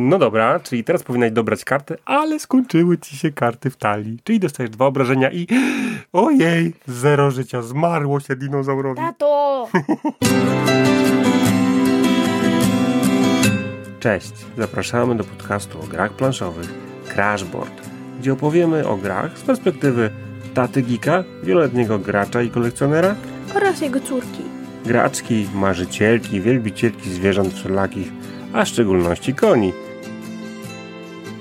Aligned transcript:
No 0.00 0.18
dobra, 0.18 0.60
czyli 0.60 0.84
teraz 0.84 1.02
powinnaś 1.02 1.30
dobrać 1.32 1.64
kartę, 1.64 1.96
ale 2.04 2.38
skończyły 2.40 2.98
ci 2.98 3.16
się 3.16 3.32
karty 3.32 3.70
w 3.70 3.76
talii. 3.76 4.18
Czyli 4.24 4.40
dostajesz 4.40 4.70
dwa 4.70 4.86
obrażenia 4.86 5.30
i 5.32 5.46
ojej, 6.12 6.74
zero 6.86 7.30
życia, 7.30 7.62
zmarło 7.62 8.20
się 8.20 8.36
dinozaurowi. 8.36 9.00
Tato! 9.00 9.68
Cześć, 14.00 14.32
zapraszamy 14.58 15.14
do 15.14 15.24
podcastu 15.24 15.80
o 15.80 15.86
grach 15.86 16.12
planszowych 16.12 16.74
Crashboard, 17.14 17.88
gdzie 18.20 18.32
opowiemy 18.32 18.88
o 18.88 18.96
grach 18.96 19.38
z 19.38 19.42
perspektywy 19.42 20.10
taty 20.54 20.82
geeka, 20.82 21.24
wieloletniego 21.42 21.98
gracza 21.98 22.42
i 22.42 22.50
kolekcjonera, 22.50 23.14
Oraz 23.54 23.80
jego 23.80 24.00
córki. 24.00 24.42
graczki, 24.84 25.46
marzycielki, 25.54 26.40
wielbicielki 26.40 27.10
zwierząt 27.10 27.54
wszelakich, 27.54 28.12
a 28.52 28.64
w 28.64 28.68
szczególności 28.68 29.34
koni. 29.34 29.72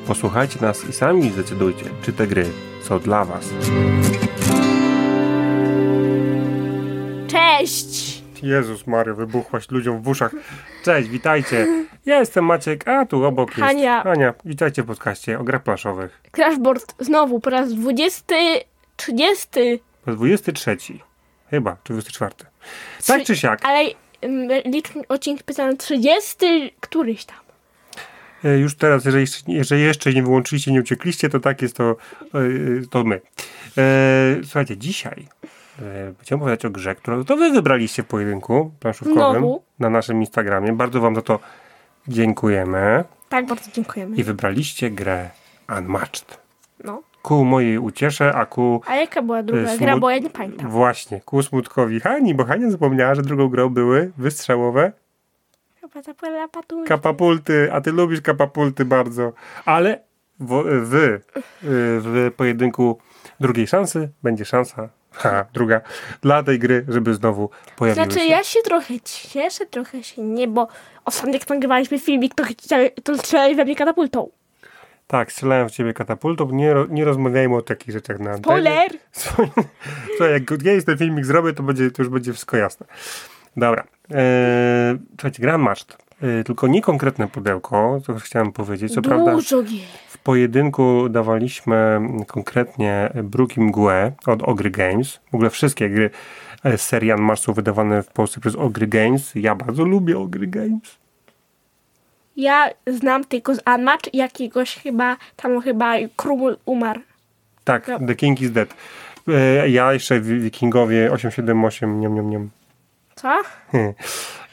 Posłuchajcie 0.08 0.60
nas 0.62 0.90
i 0.90 0.94
sami 0.94 1.30
zdecydujcie, 1.30 1.86
czy 2.02 2.14
te 2.14 2.28
gry 2.28 2.46
są 2.82 3.00
dla 3.00 3.26
Was. 3.26 3.50
Cześć! 7.28 8.24
Jezus 8.44 8.88
Mario, 8.88 9.16
wybuchłaś 9.16 9.72
ludziom 9.72 10.02
w 10.02 10.08
uszach. 10.08 10.32
Cześć, 10.84 11.10
witajcie. 11.10 11.68
Ja 12.06 12.20
jestem 12.20 12.46
Maciek, 12.46 12.88
a 12.88 13.06
tu 13.06 13.26
obok 13.26 13.50
jest 13.50 13.60
Hania. 13.60 14.04
Hania. 14.04 14.34
Witajcie 14.46 14.84
w 14.84 14.86
podcaście 14.86 15.40
o 15.40 15.44
grach 15.44 15.64
planszowych. 15.64 16.22
Crashboard 16.32 16.96
znowu 17.00 17.40
po 17.40 17.50
raz 17.50 17.74
20, 17.74 18.36
30. 18.96 19.48
Po 20.06 20.12
23. 20.12 20.78
Chyba, 21.50 21.78
czy 21.84 21.94
24. 21.94 22.36
Tak 23.08 23.24
czy 23.24 23.36
siak, 23.36 23.66
Ale 23.66 23.86
liczny 24.66 25.02
odcinek 25.08 25.44
pisałem 25.44 25.78
30 25.78 26.74
któryś 26.80 27.26
tam. 27.26 27.47
E, 28.46 28.58
już 28.58 28.76
teraz, 28.76 29.06
jeżeli 29.06 29.22
jeszcze, 29.22 29.52
jeżeli 29.52 29.82
jeszcze 29.82 30.14
nie 30.14 30.24
wyłączyliście, 30.24 30.72
nie 30.72 30.80
uciekliście, 30.80 31.30
to 31.30 31.40
tak 31.40 31.62
jest 31.62 31.76
to, 31.78 31.96
e, 32.34 32.40
to 32.90 33.04
my. 33.04 33.22
E, 33.78 33.82
Słuchajcie, 34.44 34.78
dzisiaj 34.78 35.28
chciałem 36.22 36.40
powiedzieć 36.40 36.66
o 36.66 36.70
grze, 36.70 36.96
którą 36.96 37.24
to 37.26 37.38
wy 37.38 37.52
wybraliście 37.52 38.04
w 38.04 38.06
pojedynku 38.06 38.72
planszówkowym 38.80 39.32
Znowu. 39.42 39.64
na 39.80 39.90
naszym 39.90 40.20
Instagramie. 40.20 40.74
Bardzo 40.74 41.02
wam 41.02 41.16
za 41.16 41.22
to 41.22 41.40
dziękujemy. 42.08 43.04
Tak, 43.30 43.46
bardzo 43.46 43.72
dziękujemy. 43.72 44.16
I 44.16 44.24
wybraliście 44.24 44.92
grę 44.92 45.30
Unmatched. 45.78 46.38
No. 46.84 47.02
Ku 47.22 47.46
mojej 47.46 47.78
uciesze, 47.78 48.34
a 48.34 48.46
ku 48.46 48.82
A 48.88 48.96
jaka 48.96 49.22
była 49.22 49.44
druga 49.44 49.74
Y, 49.74 49.78
gra, 49.78 49.94
smut- 49.96 50.00
bo 50.00 50.10
ja 50.10 50.18
nie 50.20 50.30
pamiętam. 50.30 50.70
właśnie, 50.70 51.22
ku 51.22 51.44
smutkowi 51.44 52.00
Hani, 52.00 52.36
bo 52.36 52.46
Hania 52.46 52.70
zapomniała, 52.72 53.16
że 53.16 53.22
drugą 53.22 53.48
grą 53.50 53.70
były 53.70 54.12
wystrzałowe. 54.18 54.92
Kapapulty, 56.88 57.70
a 57.74 57.82
ty 57.82 57.92
lubisz 57.92 58.22
kapapulty 58.22 58.86
bardzo. 58.86 59.34
Ale 59.66 60.00
w, 60.40 60.64
w, 60.66 61.20
w 62.02 62.32
pojedynku 62.36 63.00
drugiej 63.40 63.68
szansy 63.68 64.10
będzie 64.24 64.46
szansa, 64.46 64.90
ha, 65.12 65.46
druga, 65.54 65.82
dla 66.22 66.44
tej 66.44 66.60
gry, 66.60 66.86
żeby 66.88 67.14
znowu 67.14 67.50
pojawiły 67.76 68.06
Znaczy, 68.06 68.20
się. 68.20 68.26
ja 68.26 68.44
się 68.44 68.60
trochę 68.64 68.94
cieszę, 69.04 69.66
trochę 69.66 70.04
się 70.04 70.22
nie, 70.22 70.48
bo 70.48 70.68
ostatnio 71.06 71.34
jak 71.34 71.50
nagrywaliśmy 71.50 72.00
filmik, 72.00 72.36
to, 72.36 72.44
to 73.04 73.18
strzelali 73.18 73.56
we 73.56 73.66
mnie 73.66 73.76
katapultą. 73.76 74.30
Tak, 75.08 75.32
strzelałem 75.32 75.70
w 75.70 75.72
ciebie 75.72 75.94
katapultą, 75.94 76.50
nie, 76.52 76.76
nie 76.90 77.06
rozmawiajmy 77.06 77.56
o 77.56 77.62
takich 77.62 77.94
rzeczach 77.94 78.20
na. 78.20 78.38
Spoiler! 78.38 78.92
Słuchaj, 80.18 80.32
jak 80.32 80.46
kiedyś 80.46 80.86
ten 80.86 80.98
filmik 80.98 81.26
zrobię, 81.26 81.54
to, 81.54 81.64
będzie, 81.64 81.92
to 81.92 82.02
już 82.02 82.10
będzie 82.10 82.34
wszystko 82.34 82.58
jasne. 82.58 82.86
Dobra. 83.58 83.84
Eee, 84.12 84.98
słuchajcie, 85.10 85.42
Grand 85.42 85.64
Maszt. 85.64 85.98
Eee, 86.24 86.44
tylko 86.44 86.68
nie 86.68 86.82
konkretne 86.82 87.28
pudełko, 87.28 88.00
co 88.06 88.16
chciałem 88.16 88.52
powiedzieć. 88.52 88.94
Co 88.94 89.02
prawda 89.02 89.32
Dużo 89.36 89.64
gier. 89.64 89.82
w 90.08 90.18
pojedynku 90.18 91.10
dawaliśmy 91.10 92.00
konkretnie 92.28 93.10
Bruk 93.24 93.58
i 93.58 93.62
Mgłę 93.62 94.12
od 94.26 94.44
Ogry 94.44 94.72
Games. 94.72 95.20
W 95.32 95.36
ogóle 95.36 95.50
wszystkie 95.50 95.90
gry 95.90 96.10
e, 96.64 96.78
z 96.78 96.82
serii 96.82 97.12
Unmatched 97.14 97.46
są 97.46 97.54
wydawane 97.54 98.04
w 98.04 98.08
Polsce 98.08 98.40
przez 98.42 98.56
Ogry 98.56 98.88
Games. 98.88 99.32
Ja 99.36 99.56
bardzo 99.56 99.84
lubię 99.86 100.18
Ogry 100.20 100.48
Games. 100.48 100.98
Ja 102.36 102.70
znam 102.88 103.24
tylko 103.24 103.56
z 103.56 103.60
Unmatch 103.76 104.14
jakiegoś 104.14 104.76
chyba, 104.76 105.18
tam 105.36 105.62
chyba 105.62 105.94
Krumul 106.16 106.58
umarł. 106.66 107.02
Tak, 107.64 107.88
Ja. 107.88 108.00
The 108.00 108.16
King 108.16 108.42
is 108.42 108.52
Dead. 108.52 108.74
Eee, 109.28 109.74
ja 109.74 109.94
jeszcze 109.94 110.20
Wi- 110.22 110.40
Wikingowie 110.40 111.12
878, 111.12 112.00
niam, 112.02 112.16
niam, 112.16 112.30
niam. 112.30 112.50
Co? 113.18 113.42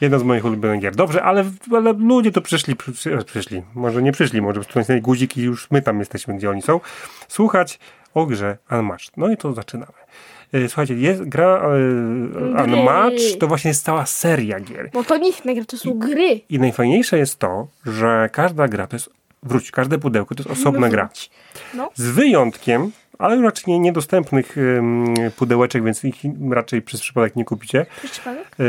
Jedna 0.01 0.19
z 0.19 0.23
moich 0.23 0.45
ulubionych 0.45 0.81
gier. 0.81 0.95
Dobrze, 0.95 1.23
ale, 1.23 1.45
ale 1.71 1.93
ludzie 1.93 2.31
to 2.31 2.41
przyszli, 2.41 2.75
przy, 2.75 2.91
przy, 2.91 3.17
przyszli. 3.25 3.61
Może 3.75 4.01
nie 4.01 4.11
przyszli, 4.11 4.41
może 4.41 4.59
nacisnęli 4.59 5.01
guzik 5.01 5.37
i 5.37 5.41
już 5.41 5.71
my 5.71 5.81
tam 5.81 5.99
jesteśmy, 5.99 6.37
gdzie 6.37 6.49
oni 6.49 6.61
są. 6.61 6.79
Słuchać 7.27 7.79
o 8.13 8.25
grze 8.25 8.57
Unmatched. 8.71 9.17
No 9.17 9.29
i 9.31 9.37
to 9.37 9.53
zaczynamy. 9.53 9.91
E, 10.53 10.67
Słuchajcie, 10.67 10.93
jest 10.93 11.23
gra 11.23 11.61
e, 12.57 12.63
Unmatched, 12.63 13.39
to 13.39 13.47
właśnie 13.47 13.69
jest 13.69 13.85
cała 13.85 14.05
seria 14.05 14.59
gier. 14.59 14.89
Bo 14.93 15.03
to 15.03 15.17
nie 15.17 15.27
jest 15.27 15.41
gra, 15.43 15.65
to 15.67 15.77
są 15.77 15.93
gry. 15.99 16.41
I 16.49 16.59
najfajniejsze 16.59 17.17
jest 17.17 17.39
to, 17.39 17.67
że 17.85 18.29
każda 18.31 18.67
gra 18.67 18.87
to 18.87 18.95
jest, 18.95 19.09
wróć, 19.43 19.71
każde 19.71 19.97
pudełko 19.97 20.35
to 20.35 20.43
jest 20.43 20.59
osobna 20.59 20.89
gra. 20.89 21.09
No. 21.73 21.89
Z 21.95 22.09
wyjątkiem, 22.09 22.91
ale 23.19 23.41
raczej 23.41 23.63
nie, 23.67 23.79
niedostępnych 23.79 24.55
pudełeczek, 25.37 25.83
więc 25.83 26.03
ich 26.03 26.15
raczej 26.49 26.81
przez 26.81 27.01
przypadek 27.01 27.35
nie 27.35 27.45
kupicie. 27.45 27.85
Przez 27.97 28.11
przypadek? 28.11 28.55
Yy, 28.59 28.65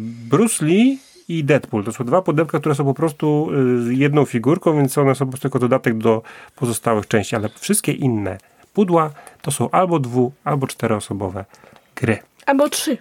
Bruce 0.00 0.64
Lee 0.64 0.98
i 1.28 1.44
Deadpool. 1.44 1.84
To 1.84 1.92
są 1.92 2.04
dwa 2.04 2.22
pudełka, 2.22 2.58
które 2.60 2.74
są 2.74 2.84
po 2.84 2.94
prostu 2.94 3.50
z 3.78 3.88
jedną 3.88 4.24
figurką, 4.24 4.76
więc 4.76 4.98
one 4.98 5.14
są 5.14 5.24
po 5.26 5.30
prostu 5.32 5.48
jako 5.48 5.58
dodatek 5.58 5.98
do 5.98 6.22
pozostałych 6.56 7.08
części, 7.08 7.36
ale 7.36 7.48
wszystkie 7.48 7.92
inne 7.92 8.38
pudła 8.74 9.10
to 9.42 9.50
są 9.50 9.70
albo 9.70 9.98
dwu, 9.98 10.32
albo 10.44 10.66
czteroosobowe 10.66 11.44
gry. 11.96 12.18
Albo 12.46 12.68
trzy. 12.68 12.98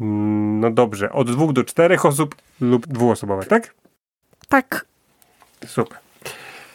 Mm, 0.00 0.60
No 0.60 0.70
dobrze, 0.70 1.12
od 1.12 1.30
dwóch 1.30 1.52
do 1.52 1.64
czterech 1.64 2.06
osób 2.06 2.34
lub 2.60 2.86
dwuosobowe, 2.86 3.44
tak? 3.44 3.74
Tak. 4.48 4.86
Super. 5.66 5.98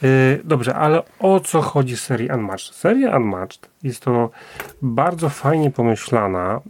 Yy, 0.01 0.41
dobrze, 0.43 0.75
ale 0.75 1.01
o 1.19 1.39
co 1.39 1.61
chodzi 1.61 1.95
w 1.95 1.99
serii 1.99 2.29
Unmatched? 2.29 2.75
Seria 2.75 3.17
Unmatched 3.17 3.69
jest 3.83 4.03
to 4.03 4.29
bardzo 4.81 5.29
fajnie 5.29 5.71
pomyślana 5.71 6.61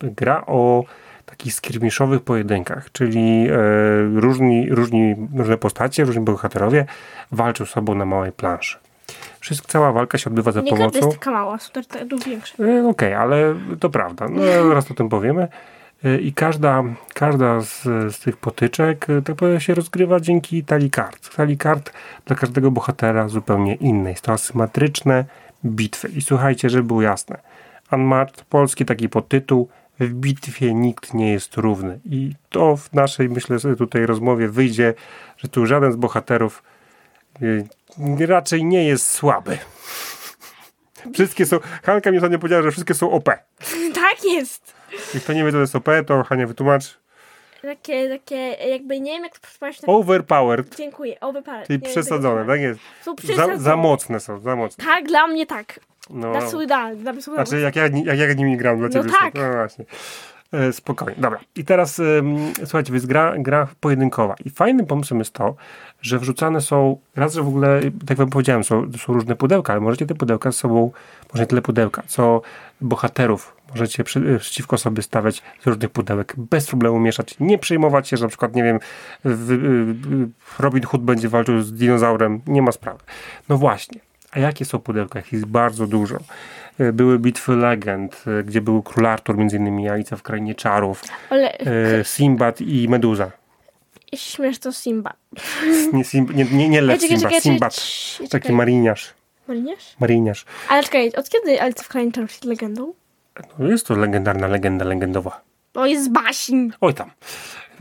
yy, 0.00 0.10
gra 0.10 0.46
o 0.46 0.84
takich 1.26 1.54
skirmiszowych 1.54 2.20
pojedynkach, 2.20 2.92
czyli 2.92 3.42
yy, 3.42 4.20
różni, 4.20 4.70
różni, 4.70 5.14
różne 5.36 5.56
postacie, 5.56 6.04
różni 6.04 6.24
bohaterowie 6.24 6.86
walczą 7.32 7.64
sobą 7.64 7.94
na 7.94 8.04
małej 8.04 8.32
planszy. 8.32 8.78
Wszystko, 9.40 9.68
cała 9.68 9.92
walka 9.92 10.18
się 10.18 10.30
odbywa 10.30 10.52
za 10.52 10.60
Nie 10.60 10.70
pomocą... 10.70 10.98
jest 10.98 11.18
taka 11.18 11.30
mała, 11.30 11.58
też 11.72 11.86
te 11.86 12.04
dużo 12.04 12.24
większe. 12.24 12.64
E, 12.64 12.88
Okej, 12.88 13.14
ale 13.14 13.54
to 13.80 13.90
prawda. 13.90 14.28
No, 14.28 14.42
zaraz 14.68 14.90
o 14.90 14.94
tym 14.94 15.08
powiemy. 15.08 15.48
E, 16.04 16.20
I 16.20 16.32
każda, 16.32 16.84
każda 17.14 17.60
z, 17.60 17.82
z 17.84 18.18
tych 18.18 18.36
potyczek 18.36 19.10
e, 19.10 19.22
tak 19.22 19.36
powiem, 19.36 19.60
się 19.60 19.74
rozgrywa 19.74 20.20
dzięki 20.20 20.64
talii 20.64 20.90
kart. 20.90 21.36
Talii 21.36 21.58
kart 21.58 21.92
dla 22.26 22.36
każdego 22.36 22.70
bohatera 22.70 23.28
zupełnie 23.28 23.74
innej. 23.74 24.16
Są 24.16 24.32
asymetryczne 24.32 25.24
bitwy. 25.64 26.08
I 26.08 26.22
słuchajcie, 26.22 26.70
żeby 26.70 26.84
było 26.84 27.02
jasne. 27.02 27.38
Unmatched, 27.92 28.44
polski 28.44 28.84
taki 28.84 29.08
podtytuł. 29.08 29.68
W 30.00 30.14
bitwie 30.14 30.74
nikt 30.74 31.14
nie 31.14 31.32
jest 31.32 31.56
równy. 31.56 32.00
I 32.04 32.32
to 32.50 32.76
w 32.76 32.92
naszej, 32.92 33.28
myślę, 33.28 33.58
tutaj 33.78 34.06
rozmowie 34.06 34.48
wyjdzie, 34.48 34.94
że 35.36 35.48
tu 35.48 35.66
żaden 35.66 35.92
z 35.92 35.96
bohaterów 35.96 36.62
e, 38.18 38.26
raczej 38.26 38.64
nie 38.64 38.84
jest 38.84 39.10
słaby. 39.10 39.58
Wszystkie 41.14 41.46
są. 41.46 41.58
Hanka 41.82 42.10
mi 42.10 42.16
ostatnio 42.16 42.38
powiedziała, 42.38 42.62
że 42.62 42.70
wszystkie 42.70 42.94
są 42.94 43.10
OP. 43.10 43.24
Tak 43.94 44.24
jest. 44.24 44.81
Jak 45.14 45.22
kto 45.22 45.32
nie 45.32 45.44
wie, 45.44 45.52
to 45.52 45.58
jest 45.58 45.76
OP, 45.76 45.88
to 46.06 46.22
Hania 46.22 46.46
wytłumacz. 46.46 46.98
Takie, 47.62 48.08
takie, 48.08 48.36
jakby 48.68 49.00
nie 49.00 49.12
wiem 49.12 49.22
jak 49.22 49.38
to 49.38 49.46
przeprowadzić. 49.48 49.82
Na... 49.82 49.92
Overpowered, 49.92 50.76
Dziękuję, 50.76 51.20
overpowered. 51.20 51.66
czyli 51.66 51.78
Nie 51.82 51.88
przesadzone, 51.88 52.46
tak 52.46 52.60
jest. 52.60 52.80
Są 53.02 53.10
Za, 53.10 53.16
przesadzone. 53.22 53.58
za 53.58 53.76
mocne 53.76 54.20
są, 54.20 54.40
za 54.40 54.56
mocne. 54.56 54.84
Tak, 54.84 55.04
dla 55.06 55.26
mnie 55.26 55.46
tak. 55.46 55.80
No, 56.10 56.30
Dla 56.32 56.40
idealne. 56.62 56.96
Dla 56.96 57.12
są 57.22 57.34
znaczy, 57.34 57.60
jak 57.60 57.76
ja, 57.76 57.82
jak 58.04 58.18
ja 58.18 58.32
nimi 58.32 58.56
gram 58.56 58.78
dla 58.78 58.88
No 58.88 58.92
ciebie. 58.92 59.10
tak. 59.20 59.34
są- 59.34 59.40
No 59.42 59.52
właśnie. 59.52 59.84
E, 60.52 60.72
Spokojnie, 60.72 61.20
dobra. 61.20 61.40
I 61.56 61.64
teraz 61.64 62.00
słuchajcie, 62.58 62.92
jest 62.92 63.06
gra, 63.06 63.34
gra 63.38 63.68
pojedynkowa. 63.80 64.34
I 64.44 64.50
fajnym 64.50 64.86
pomysłem 64.86 65.18
jest 65.18 65.32
to, 65.32 65.54
że 66.02 66.18
wrzucane 66.18 66.60
są, 66.60 66.96
raz, 67.16 67.34
że 67.34 67.42
w 67.42 67.48
ogóle, 67.48 67.80
tak 68.06 68.18
wam 68.18 68.30
powiedziałem, 68.30 68.64
są, 68.64 68.92
są 68.98 69.12
różne 69.12 69.36
pudełka, 69.36 69.72
ale 69.72 69.80
możecie 69.80 70.06
te 70.06 70.14
pudełka 70.14 70.52
z 70.52 70.56
sobą, 70.56 70.90
może 71.32 71.42
nie 71.42 71.46
tyle 71.46 71.62
pudełka, 71.62 72.02
co 72.06 72.42
bohaterów 72.80 73.56
możecie 73.72 74.04
przy, 74.04 74.18
y, 74.20 74.38
przeciwko 74.38 74.78
sobie 74.78 75.02
stawiać 75.02 75.42
z 75.60 75.66
różnych 75.66 75.90
pudełek, 75.90 76.34
bez 76.36 76.66
problemu 76.66 77.00
mieszać, 77.00 77.34
nie 77.40 77.58
przejmować 77.58 78.08
się, 78.08 78.16
że 78.16 78.24
na 78.24 78.28
przykład, 78.28 78.54
nie 78.54 78.62
wiem, 78.62 78.78
y, 79.26 80.28
Robin 80.58 80.82
Hood 80.82 81.02
będzie 81.02 81.28
walczył 81.28 81.62
z 81.62 81.72
dinozaurem, 81.72 82.40
nie 82.46 82.62
ma 82.62 82.72
sprawy. 82.72 82.98
No 83.48 83.58
właśnie. 83.58 84.00
A 84.30 84.38
jakie 84.38 84.64
są 84.64 84.78
pudełka? 84.78 85.20
Ich 85.20 85.32
jest 85.32 85.46
bardzo 85.46 85.86
dużo. 85.86 86.18
E, 86.78 86.92
Były 86.92 87.18
bitwy 87.18 87.56
legend, 87.56 88.24
e, 88.40 88.42
gdzie 88.44 88.60
był 88.60 88.82
król 88.82 89.06
Artur, 89.06 89.36
między 89.36 89.56
innymi 89.56 89.88
Alicja 89.88 90.16
w 90.16 90.22
Krainie 90.22 90.54
Czarów, 90.54 91.02
Ale 91.30 91.58
e, 91.58 92.04
Simbad 92.04 92.60
i 92.60 92.88
Meduza. 92.88 93.30
Śmiesz, 94.14 94.58
to 94.58 94.72
Simba. 94.72 95.12
Nie, 95.92 96.04
Simba, 96.04 96.32
nie, 96.32 96.44
nie, 96.44 96.68
nie 96.68 96.80
lew 96.80 97.00
czekaj, 97.00 97.40
Simba, 97.40 97.70
czekaj, 97.70 98.28
Taki 98.28 98.52
mariniarz. 98.52 99.14
Mariniarz? 99.48 99.96
Mariniarz. 100.00 100.44
Ale 100.68 100.82
czekaj, 100.82 101.12
od 101.12 101.28
kiedy 101.28 101.62
Alice 101.62 101.84
w 101.84 101.88
Krainie 101.88 102.12
Czarów 102.12 102.30
jest 102.30 102.44
legendą? 102.44 102.92
No 103.58 103.68
jest 103.68 103.86
to 103.86 103.94
legendarna 103.94 104.46
legenda 104.46 104.84
legendowa. 104.84 105.40
To 105.72 105.86
jest 105.86 106.12
baśń. 106.12 106.68
Oj 106.80 106.94
tam. 106.94 107.10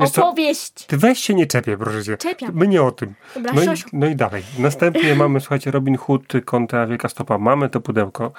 Wiesz 0.02 0.10
co, 0.12 0.28
Opowieść. 0.28 0.72
ty 0.86 0.98
weź 0.98 1.20
się 1.20 1.34
nie 1.34 1.46
czepię, 1.48 1.78
proszę 1.78 2.04
cię. 2.04 2.18
Czepiam. 2.18 2.52
My 2.54 2.68
nie 2.68 2.82
o 2.84 2.92
tym. 2.92 3.14
Dobra, 3.36 3.54
No 3.54 3.64
i, 3.64 3.68
no 3.94 4.08
i 4.08 4.16
dalej. 4.16 4.44
Następnie 4.60 5.16
mamy, 5.24 5.40
słuchajcie, 5.40 5.72
Robin 5.72 5.98
Hood 5.98 6.24
kontra 6.46 6.88
Wielka 6.88 7.10
Stopa. 7.10 7.38
Mamy 7.38 7.70
to 7.70 7.82
pudełko. 7.82 8.32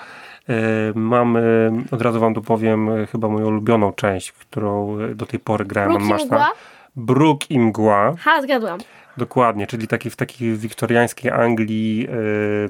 E, 0.49 0.53
mamy, 0.94 1.73
od 1.91 2.03
razu 2.03 2.20
wam 2.20 2.35
tu 2.35 2.43
powiem, 2.43 2.91
e, 2.91 3.06
chyba 3.06 3.29
moją 3.29 3.47
ulubioną 3.47 3.93
część, 3.93 4.32
którą 4.32 4.99
e, 5.00 5.14
do 5.14 5.26
tej 5.26 5.41
pory 5.41 5.64
grałem. 5.64 5.93
Bruk 5.93 6.20
i 6.20 6.25
mgła? 6.25 6.50
Bruk 6.97 7.50
i 7.50 7.59
mgła. 7.59 8.14
Ha, 8.20 8.43
zgadłam. 8.43 8.79
Dokładnie, 9.17 9.67
czyli 9.67 9.88
taki 9.88 10.11
w 10.11 10.17
takiej 10.17 10.56
wiktoriańskiej 10.56 11.31
Anglii 11.31 12.09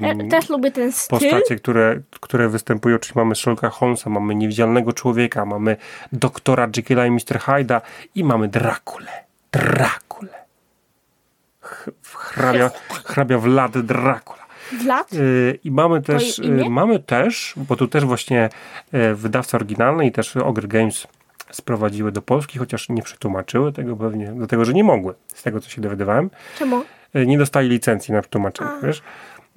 E, 0.01 0.29
też 0.29 0.49
lubię 0.49 0.71
ten 0.71 0.93
styl. 0.93 1.19
postacie, 1.19 1.57
które, 1.57 2.01
które 2.21 2.49
występują, 2.49 2.99
czyli 2.99 3.13
mamy 3.17 3.35
Sherlocka 3.35 3.71
Holmesa, 3.71 4.11
mamy 4.11 4.35
Niewidzialnego 4.35 4.93
Człowieka, 4.93 5.47
mamy 5.47 5.77
doktora 6.13 6.69
Jekylla 6.77 7.07
i 7.07 7.11
Mr. 7.11 7.39
Hyde'a 7.39 7.81
i 8.15 8.25
mamy 8.25 8.49
Drakulę. 8.49 9.11
Drakulę. 9.53 10.43
Hrabia, 12.13 12.71
hrabia 13.05 13.39
Vlad 13.39 13.79
Dracula. 13.79 14.43
Vlad? 14.73 15.13
Yy, 15.13 15.59
I 15.65 15.71
mamy 15.71 16.03
też, 16.03 16.39
yy, 16.39 16.71
mamy 16.71 16.99
też, 16.99 17.55
bo 17.57 17.77
tu 17.77 17.89
też 17.89 18.05
właśnie 18.05 18.49
yy, 18.93 19.15
wydawca 19.15 19.59
oryginalny 19.59 20.07
i 20.07 20.13
też 20.13 20.37
Ogre 20.37 20.69
Games 20.69 21.07
sprowadziły 21.53 22.13
do 22.13 22.23
Polski, 22.23 22.59
chociaż 22.59 22.89
nie 22.89 23.03
przetłumaczyły 23.03 23.73
tego 23.73 23.97
pewnie, 23.97 24.33
dlatego 24.37 24.65
że 24.65 24.73
nie 24.73 24.85
mogły, 24.85 25.15
z 25.27 25.43
tego 25.43 25.61
co 25.61 25.71
się 25.71 25.81
dowiadywałem. 25.81 26.31
Czemu? 26.59 26.85
E, 27.15 27.27
nie 27.27 27.39
dostali 27.39 27.69
licencji 27.69 28.15
na 28.15 28.23
tłumaczenie, 28.23 28.71
wiesz? 28.83 29.03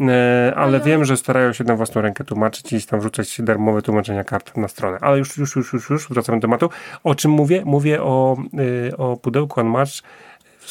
E, 0.01 0.53
ale 0.55 0.79
wiem, 0.79 1.05
że 1.05 1.17
starają 1.17 1.53
się 1.53 1.63
na 1.63 1.75
własną 1.75 2.01
rękę 2.01 2.23
tłumaczyć 2.23 2.73
i 2.73 2.83
tam 2.83 2.99
wrzucać 2.99 3.41
darmowe 3.41 3.81
tłumaczenia 3.81 4.23
kart 4.23 4.57
na 4.57 4.67
stronę. 4.67 4.97
Ale 5.01 5.17
już, 5.17 5.37
już, 5.37 5.55
już, 5.55 5.73
już, 5.73 5.89
już 5.89 6.09
wracamy 6.09 6.37
do 6.37 6.41
tematu. 6.41 6.69
O 7.03 7.15
czym 7.15 7.31
mówię? 7.31 7.61
Mówię 7.65 8.03
o, 8.03 8.37
y, 8.89 8.97
o 8.97 9.17
pudełku 9.17 9.59
Unmatched 9.59 10.03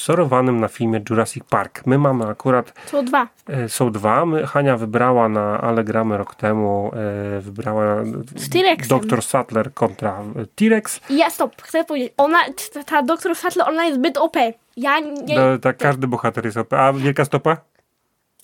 wzorowanym 0.08 0.60
na 0.60 0.68
filmie 0.68 1.00
Jurassic 1.10 1.44
Park. 1.50 1.86
My 1.86 1.98
mamy 1.98 2.24
akurat, 2.26 2.72
Są 2.86 3.04
dwa. 3.04 3.28
e, 3.48 3.68
są 3.68 3.92
dwa. 3.92 4.26
My, 4.26 4.46
Hania 4.46 4.76
wybrała 4.76 5.28
na 5.28 5.60
Allegramy 5.60 6.18
rok 6.18 6.34
temu, 6.34 6.90
e, 7.36 7.40
wybrała 7.40 8.04
Z 8.36 8.48
T-Rexem. 8.48 8.98
Dr. 9.00 9.22
Sattler 9.22 9.74
kontra 9.74 10.22
e, 10.36 10.46
T-Rex. 10.54 11.00
Ja 11.10 11.30
stop, 11.30 11.62
chcę 11.62 11.84
powiedzieć, 11.84 12.12
ona, 12.16 12.38
ta, 12.86 13.02
doktor 13.02 13.36
Sattler, 13.36 13.68
ona 13.68 13.84
jest 13.84 13.98
zbyt 13.98 14.16
OP. 14.18 14.36
Ja 14.76 15.00
nie, 15.00 15.36
No, 15.36 15.58
tak, 15.58 15.76
każdy 15.76 16.06
bohater 16.06 16.44
jest 16.44 16.56
OP. 16.56 16.72
A 16.72 16.92
Wielka 16.92 17.24
Stopa? 17.24 17.56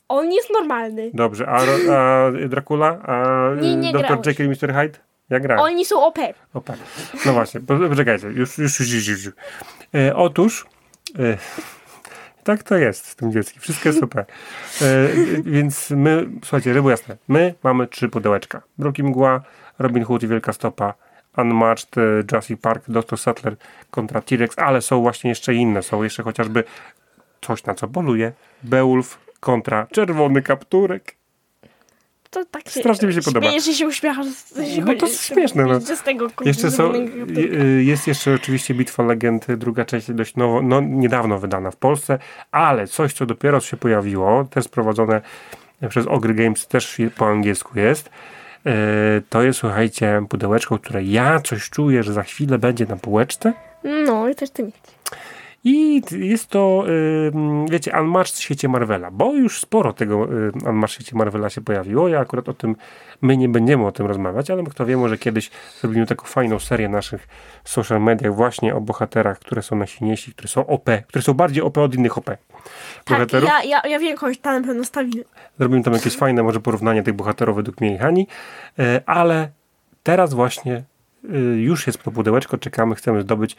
on 0.09 0.33
jest 0.33 0.51
normalny. 0.53 1.11
Dobrze, 1.15 1.47
a, 1.49 1.59
a 1.97 2.31
Dracula? 2.49 2.89
A 3.03 3.25
Nie, 3.61 3.77
nie 3.77 3.93
Dr. 3.93 4.03
grałeś. 4.07 4.27
Jekyll 4.27 4.47
i 4.47 4.49
Mr. 4.49 4.75
Hyde? 4.75 4.99
Ja 5.31 5.41
grałem. 5.41 5.65
Oni 5.65 5.85
są 5.85 6.05
OP. 6.07 6.19
Opa. 6.55 6.75
No 7.27 7.33
właśnie, 7.33 7.61
po- 7.61 7.89
poczekajcie, 7.89 8.27
już, 8.27 8.59
już, 8.59 8.81
już, 8.81 8.93
już, 8.93 9.09
już. 9.09 9.35
E, 9.95 10.17
otóż, 10.17 10.67
tak 12.45 12.63
to 12.63 12.77
jest 12.77 13.07
z 13.07 13.17
tym 13.17 13.33
dzieckiem, 13.33 13.63
wszystko 13.63 13.89
jest 13.89 14.01
super. 14.01 14.25
E, 14.83 15.09
więc 15.43 15.91
my, 15.91 16.27
słuchajcie, 16.43 16.73
rybu 16.73 16.91
jasne, 16.91 17.17
my 17.29 17.55
mamy 17.63 17.87
trzy 17.87 18.09
pudełeczka. 18.09 18.63
Bruk 18.79 18.99
i 18.99 19.03
Mgła, 19.03 19.41
Robin 19.79 20.05
Hood 20.05 20.23
i 20.23 20.29
Wielka 20.29 20.53
Stopa, 20.53 20.95
Unmatched, 21.37 21.99
e, 21.99 22.01
Jurassic 22.31 22.61
Park, 22.61 22.85
Dr. 22.89 23.19
Sattler 23.19 23.57
kontra 23.91 24.21
T-Rex, 24.21 24.59
ale 24.59 24.83
są 24.83 25.01
właśnie 25.01 25.31
jeszcze 25.31 25.55
inne, 25.55 25.83
są 25.83 26.03
jeszcze 26.03 26.23
chociażby 26.23 26.65
coś 27.41 27.65
na 27.65 27.75
co 27.75 27.89
poluje, 27.89 28.33
Beowulf 28.63 29.19
kontra 29.41 29.87
Czerwony 29.93 30.43
Kapturek. 30.43 31.20
To 32.31 32.45
tak 32.45 32.69
się, 32.69 32.81
Strasznie 32.81 33.09
mi 33.09 33.15
się 33.15 33.23
podoba. 33.23 33.47
Śmiejesz, 33.47 33.65
że 33.65 33.73
się 33.75 33.87
uśmiechasz. 33.87 34.27
że- 34.57 34.81
No 34.85 34.95
to 34.95 35.07
śmieszne, 35.07 35.65
no. 35.65 35.81
Z 35.81 36.03
tego 36.03 36.27
Jeszcze 36.45 36.71
są, 36.71 36.93
y- 36.95 37.83
jest 37.85 38.07
jeszcze 38.07 38.35
oczywiście 38.35 38.75
Bitwa 38.75 39.03
Legend, 39.03 39.47
druga 39.57 39.85
część 39.85 40.13
dość 40.13 40.37
nowo, 40.37 40.63
no, 40.63 40.81
niedawno 40.81 41.39
wydana 41.39 41.71
w 41.71 41.77
Polsce, 41.77 42.19
ale 42.53 42.87
coś, 42.87 43.13
co 43.13 43.27
dopiero 43.27 43.61
się 43.61 43.77
pojawiło, 43.77 44.45
też 44.45 44.65
sprowadzone 44.65 45.21
przez 45.89 46.07
Ogry 46.07 46.35
Games, 46.35 46.67
też 46.67 46.97
po 47.17 47.27
angielsku 47.27 47.79
jest, 47.79 48.07
y, 48.67 48.71
to 49.29 49.43
jest, 49.43 49.59
słuchajcie, 49.59 50.23
pudełeczko, 50.29 50.79
które 50.79 51.03
ja 51.05 51.41
coś 51.41 51.71
czuję, 51.71 52.03
że 52.03 52.13
za 52.13 52.23
chwilę 52.23 52.59
będzie 52.59 52.87
na 52.87 52.97
półeczce 52.97 53.53
No 54.07 54.29
i 54.29 54.35
też 54.35 54.51
ty 54.51 54.63
mi. 54.63 54.73
I 55.65 56.03
jest 56.13 56.47
to, 56.47 56.85
y, 56.89 57.33
wiecie, 57.71 57.93
Unmatched 58.01 58.37
w 58.37 58.43
świecie 58.43 58.69
Marvela, 58.69 59.11
bo 59.11 59.35
już 59.35 59.61
sporo 59.61 59.93
tego 59.93 60.25
y, 60.25 60.53
Unmatched 60.69 60.91
w 60.91 60.91
świecie 60.91 61.17
Marvela 61.17 61.51
się 61.51 61.61
pojawiło. 61.61 62.09
Ja 62.09 62.21
akurat 62.21 62.49
o 62.49 62.55
tym, 62.55 62.77
my 63.23 63.37
nie 63.37 63.49
będziemy 63.49 63.87
o 63.87 63.93
tym 63.93 64.07
rozmawiać, 64.07 64.51
ale 64.51 64.65
kto 64.65 64.87
wie, 64.87 64.97
może 64.97 65.19
kiedyś 65.19 65.51
zrobimy 65.81 66.07
taką 66.07 66.27
fajną 66.27 66.59
serię 66.59 66.89
naszych 66.89 67.29
social 67.65 68.03
mediach 68.03 68.35
właśnie 68.35 68.75
o 68.75 68.81
bohaterach, 68.81 69.39
które 69.39 69.63
są 69.63 69.77
najsilniejsi, 69.77 70.33
które 70.33 70.49
są 70.49 70.67
OP, 70.67 70.91
które 71.09 71.23
są 71.23 71.35
bardziej 71.35 71.63
OP 71.63 71.79
od 71.79 71.95
innych 71.95 72.19
OP 72.19 72.25
Tak, 72.25 72.39
bohaterów. 73.09 73.49
ja, 73.49 73.63
ja, 73.65 73.83
ja 73.89 73.99
wiem 73.99 74.17
kogoś 74.19 74.39
tam 74.39 74.61
na 74.63 74.69
pewno 74.69 74.85
stawi. 74.85 75.13
Zrobimy 75.59 75.83
tam 75.83 75.95
jakieś 75.95 76.17
fajne 76.17 76.43
może 76.43 76.61
porównanie 76.61 77.03
tych 77.03 77.15
bohaterów 77.15 77.57
według 77.57 77.81
mnie 77.81 77.95
i 77.95 77.99
Hani, 77.99 78.27
e, 78.79 79.01
ale 79.07 79.49
teraz 80.03 80.35
właśnie 80.35 80.75
e, 81.25 81.39
już 81.39 81.87
jest 81.87 82.03
to 82.03 82.11
pudełeczko, 82.11 82.59
czekamy, 82.59 82.95
chcemy 82.95 83.23
zdobyć 83.23 83.57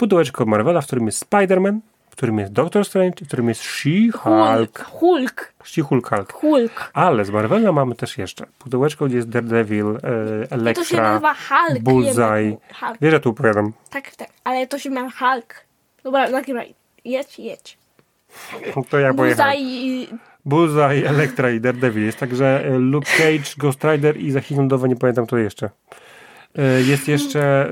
pudełeczko 0.00 0.46
Marvela, 0.46 0.80
w 0.80 0.86
którym 0.86 1.06
jest 1.06 1.30
Spider-Man, 1.30 1.78
w 2.10 2.12
którym 2.12 2.38
jest 2.38 2.52
Doctor 2.52 2.84
Strange, 2.84 3.24
w 3.24 3.26
którym 3.26 3.48
jest 3.48 3.62
She-Hulk. 3.62 4.56
Hulk. 4.56 4.84
Hulk. 4.84 5.52
She-Hulk 5.64 6.08
Hulk. 6.08 6.32
Hulk. 6.32 6.90
Ale 6.94 7.24
z 7.24 7.30
Marvela 7.30 7.72
mamy 7.72 7.94
też 7.94 8.18
jeszcze 8.18 8.46
pudełeczko, 8.58 9.06
gdzie 9.06 9.16
jest 9.16 9.28
Daredevil, 9.28 9.86
e, 9.86 9.94
I 9.94 10.48
to 10.48 10.48
się 10.48 10.54
Elektra, 10.54 11.02
nazywa 11.02 11.34
Hulk. 11.34 11.82
Bullseye. 11.82 12.56
Hulk. 12.80 12.96
Wiesz, 13.00 13.12
ja 13.12 13.20
tu 13.20 13.30
opowiadam. 13.30 13.72
Tak, 13.90 14.16
tak. 14.16 14.28
Ale 14.44 14.66
to 14.66 14.78
się 14.78 14.90
nazywa 14.90 15.10
Hulk. 15.18 15.54
Dobra, 16.04 16.30
nagrywaj. 16.30 16.74
Jedź, 17.04 17.38
jedź. 17.38 17.78
To 18.90 18.98
ja 18.98 19.14
pojechałem. 19.14 19.56
Bullseye. 20.44 21.08
Elektra 21.08 21.50
i 21.50 21.60
Daredevil. 21.60 22.04
Jest 22.04 22.18
także 22.18 22.64
e, 22.64 22.78
Luke 22.78 23.10
Cage, 23.18 23.54
Ghost 23.58 23.84
Rider 23.84 24.16
i 24.16 24.30
za 24.30 24.40
chwilę 24.40 24.68
nie 24.88 24.96
pamiętam 24.96 25.26
to 25.26 25.38
jeszcze. 25.38 25.70
E, 26.58 26.82
Jest 26.82 27.08
jeszcze 27.08 27.70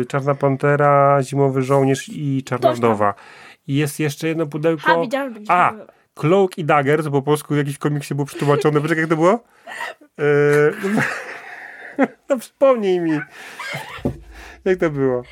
e, 0.00 0.04
Czarna 0.04 0.34
Pantera, 0.34 1.22
Zimowy 1.22 1.62
Żołnierz 1.62 2.08
i 2.08 2.42
Czarna. 2.44 2.72
Wdowa. 2.72 3.14
I 3.66 3.74
jest 3.74 4.00
jeszcze 4.00 4.28
jedno 4.28 4.46
pudełko. 4.46 5.06
A. 5.48 5.72
Cloak 6.14 6.58
i 6.58 6.64
Dagger, 6.64 7.04
to 7.04 7.10
po 7.10 7.22
polsku 7.22 7.54
w 7.54 7.56
jakimś 7.56 7.78
komiksie 7.78 8.14
było 8.14 8.26
przetłumaczone. 8.26 8.80
Wiesz, 8.80 8.98
jak 8.98 9.08
to 9.08 9.16
było? 9.16 9.44
E, 10.18 10.24
no 12.28 12.38
przypomnij 12.38 13.00
mi. 13.00 13.20
Jak 14.64 14.78
to 14.78 14.90
było? 14.90 15.22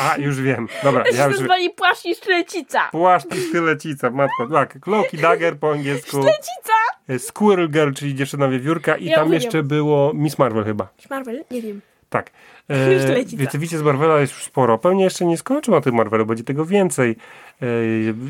A, 0.00 0.16
już 0.16 0.40
wiem. 0.40 0.68
Dobra, 0.82 1.04
ja 1.12 1.26
już 1.26 1.34
nazywali 1.36 1.70
płaszcz 1.70 2.04
i 2.04 2.14
szlecica. 2.14 2.88
Płaszcz 2.90 3.34
i 3.34 3.40
sztylecica, 3.40 4.10
matko. 4.10 4.46
Tak, 4.52 4.78
Cloak 4.80 5.14
i 5.14 5.18
Dagger 5.18 5.58
po 5.58 5.72
angielsku. 5.72 6.10
Szlecica? 6.10 6.72
E, 7.08 7.18
Squirrel 7.18 7.70
Girl, 7.70 7.92
czyli 7.92 8.14
dziewczyna 8.14 8.48
wiewiórka 8.48 8.96
i 8.96 9.04
Ja 9.04 9.16
tam 9.16 9.32
jeszcze 9.32 9.62
było 9.62 10.12
Miss 10.14 10.38
Marvel 10.38 10.64
chyba. 10.64 10.88
Marvel? 11.10 11.44
Nie 11.50 11.62
wiem. 11.62 11.80
Tak. 12.14 12.30
Już 12.92 13.02
E, 13.04 13.08
leci, 13.08 13.36
więc 13.36 13.56
widzicie, 13.56 13.78
z 13.78 13.82
Marvela 13.82 14.20
jest 14.20 14.32
już 14.32 14.44
sporo. 14.44 14.78
Pewnie 14.78 15.04
jeszcze 15.04 15.26
nie 15.26 15.36
skończył 15.36 15.74
na 15.74 15.80
tym 15.80 15.94
Marvelu, 15.94 16.26
będzie 16.26 16.44
tego 16.44 16.64
więcej. 16.64 17.16
E, 17.62 17.66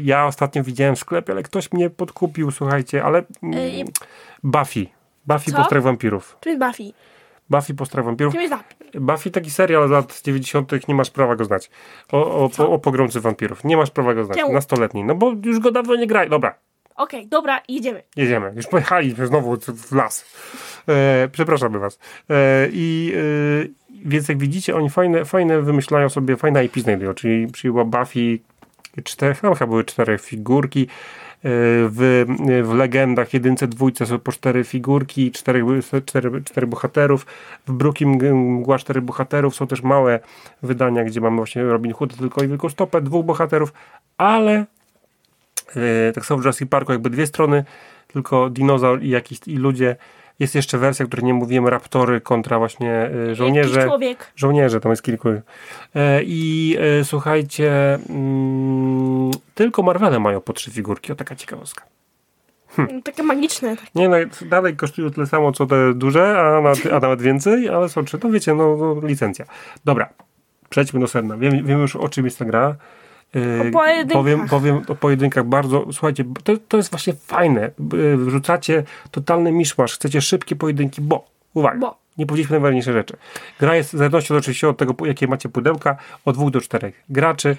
ja 0.02 0.26
ostatnio 0.26 0.64
widziałem 0.64 0.96
w 0.96 0.98
sklepie, 0.98 1.32
ale 1.32 1.42
ktoś 1.42 1.72
mnie 1.72 1.90
podkupił, 1.90 2.50
słuchajcie, 2.50 3.04
ale 3.04 3.22
mm, 3.42 3.58
E, 3.58 3.84
Buffy. 4.44 4.86
Buffy 5.26 5.50
Co? 5.50 5.56
Postrach 5.56 5.82
Wampirów. 5.82 6.36
Czym 6.40 6.52
jest 6.52 6.66
Buffy? 6.66 6.92
Buffy 7.50 7.74
Postrach 7.74 8.04
Wampirów. 8.04 8.32
Czym 8.32 8.42
jest 8.42 8.54
Buffy? 8.54 9.00
Buffy 9.00 9.30
taki 9.30 9.50
serial 9.50 9.88
z 9.88 9.90
lat 9.90 10.22
90. 10.24 10.88
nie 10.88 10.94
masz 10.94 11.10
prawa 11.10 11.36
go 11.36 11.44
znać. 11.44 11.70
O, 12.12 12.44
o, 12.44 12.48
po, 12.48 12.70
o 12.70 12.78
pogromcy 12.78 13.20
wampirów. 13.20 13.64
Nie 13.64 13.76
masz 13.76 13.90
prawa 13.90 14.14
go 14.14 14.24
znać. 14.24 14.38
Czemu? 14.38 14.52
Nastoletni. 14.52 15.04
No 15.04 15.14
bo 15.14 15.32
już 15.44 15.58
go 15.58 15.70
dawno 15.70 15.96
nie 15.96 16.06
graj. 16.06 16.30
Dobra, 16.30 16.54
Okej, 16.94 17.26
dobra, 17.28 17.60
jedziemy. 17.68 18.02
Jedziemy. 18.16 18.52
Już 18.56 18.66
pojechaliśmy 18.66 19.26
znowu 19.26 19.56
w 19.56 19.92
las. 19.92 20.24
E, 20.88 21.28
przepraszamy 21.32 21.78
was. 21.78 21.98
E, 22.30 22.68
I 22.72 23.12
e, 23.16 23.94
więc 24.04 24.28
jak 24.28 24.38
widzicie, 24.38 24.76
oni 24.76 24.90
fajne, 24.90 25.24
fajne 25.24 25.62
wymyślają 25.62 26.08
sobie, 26.08 26.36
fajne 26.36 26.64
IP 26.64 26.78
znajdują, 26.78 27.14
czyli 27.14 27.46
przyjęła 27.46 27.84
Buffy 27.84 28.38
cztery, 29.04 29.34
tam 29.34 29.54
chyba 29.54 29.66
były 29.66 29.84
cztery 29.84 30.18
figurki. 30.18 30.82
E, 30.82 31.48
W, 31.88 32.24
w 32.62 32.74
legendach 32.74 33.34
jedynce, 33.34 33.66
dwójce 33.66 34.06
są 34.06 34.18
po 34.18 34.32
cztery 34.32 34.64
figurki, 34.64 35.32
cztery, 35.32 35.64
cztery, 36.06 36.42
cztery 36.42 36.66
bohaterów. 36.66 37.26
W 37.66 37.72
Brukim 37.72 38.10
Mgła 38.34 38.78
cztery 38.78 39.02
bohaterów. 39.02 39.54
Są 39.54 39.66
też 39.66 39.82
małe 39.82 40.20
wydania, 40.62 41.04
gdzie 41.04 41.20
mamy 41.20 41.36
właśnie 41.36 41.64
Robin 41.64 41.92
Hood 41.92 42.16
tylko 42.16 42.44
i 42.44 42.48
Wielką 42.48 42.68
Stopę, 42.68 43.00
dwóch 43.00 43.26
bohaterów, 43.26 43.72
ale 44.18 44.66
tak 46.14 46.26
samo 46.26 46.40
w 46.40 46.44
Jurassic 46.44 46.68
Parku 46.68 46.92
jakby 46.92 47.10
dwie 47.10 47.26
strony, 47.26 47.64
tylko 48.08 48.50
dinozaur 48.50 49.02
i 49.02 49.08
jakiś 49.08 49.38
i 49.46 49.56
ludzie. 49.56 49.96
Jest 50.38 50.54
jeszcze 50.54 50.78
wersja, 50.78 51.04
o 51.04 51.08
której 51.08 51.24
nie 51.24 51.34
mówiłem, 51.34 51.68
Raptory 51.68 52.20
kontra 52.20 52.58
właśnie 52.58 53.10
y, 53.30 53.34
żołnierze. 53.34 53.70
Jakiś 53.70 53.88
człowiek. 53.88 54.32
Żołnierze, 54.36 54.80
tam 54.80 54.92
jest 54.92 55.02
kilku. 55.02 55.28
E, 55.28 55.42
I 56.22 56.76
e, 57.00 57.04
słuchajcie, 57.04 57.98
mm, 58.08 59.30
tylko 59.54 59.82
Marvele 59.82 60.20
mają 60.20 60.40
po 60.40 60.52
trzy 60.52 60.70
figurki. 60.70 61.12
O, 61.12 61.14
taka 61.14 61.36
ciekawostka. 61.36 61.84
Mm, 62.78 63.02
Takie 63.02 63.22
magiczne. 63.22 63.76
Tak. 63.76 63.94
Nie, 63.94 64.08
no, 64.08 64.16
dalej 64.46 64.76
kosztują 64.76 65.10
tyle 65.10 65.26
samo, 65.26 65.52
co 65.52 65.66
te 65.66 65.94
duże, 65.94 66.38
a 66.40 66.60
nawet, 66.60 66.86
a 66.86 67.00
nawet 67.00 67.22
więcej, 67.22 67.68
ale 67.68 67.88
są 67.88 68.04
trzy. 68.04 68.18
To 68.18 68.30
wiecie, 68.30 68.54
no, 68.54 68.76
no 68.76 69.06
licencja. 69.06 69.44
Dobra, 69.84 70.08
przejdźmy 70.68 71.00
do 71.00 71.06
sedna. 71.06 71.36
Wiem, 71.36 71.66
wiem 71.66 71.80
już, 71.80 71.96
o 71.96 72.08
czym 72.08 72.24
jest 72.24 72.38
ta 72.38 72.44
gra. 72.44 72.76
O 73.68 73.72
pojedynkach. 73.72 74.12
powiem, 74.12 74.48
powiem 74.48 74.82
o 74.88 74.94
pojedynkach 74.94 75.44
bardzo. 75.44 75.86
Słuchajcie, 75.92 76.24
to, 76.44 76.52
to 76.68 76.76
jest 76.76 76.90
właśnie 76.90 77.12
fajne. 77.12 77.70
Yy, 77.92 78.16
Wrzucacie 78.16 78.82
totalny 79.10 79.52
miszmasz. 79.52 79.94
Chcecie 79.94 80.20
szybkie 80.20 80.56
pojedynki, 80.56 81.00
bo, 81.02 81.24
uwaga, 81.54 81.78
Bo. 81.78 81.98
nie 82.18 82.26
powiedzieliśmy 82.26 82.54
najważniejsze 82.54 82.92
rzeczy. 82.92 83.16
Gra 83.60 83.76
jest 83.76 83.94
w 83.94 83.98
zależności 83.98 84.34
oczywiście 84.34 84.68
od 84.68 84.76
tego, 84.78 85.06
jakie 85.06 85.26
macie 85.26 85.48
pudełka, 85.48 85.96
od 86.24 86.36
dwóch 86.36 86.50
do 86.50 86.60
czterech 86.60 87.04
graczy. 87.08 87.56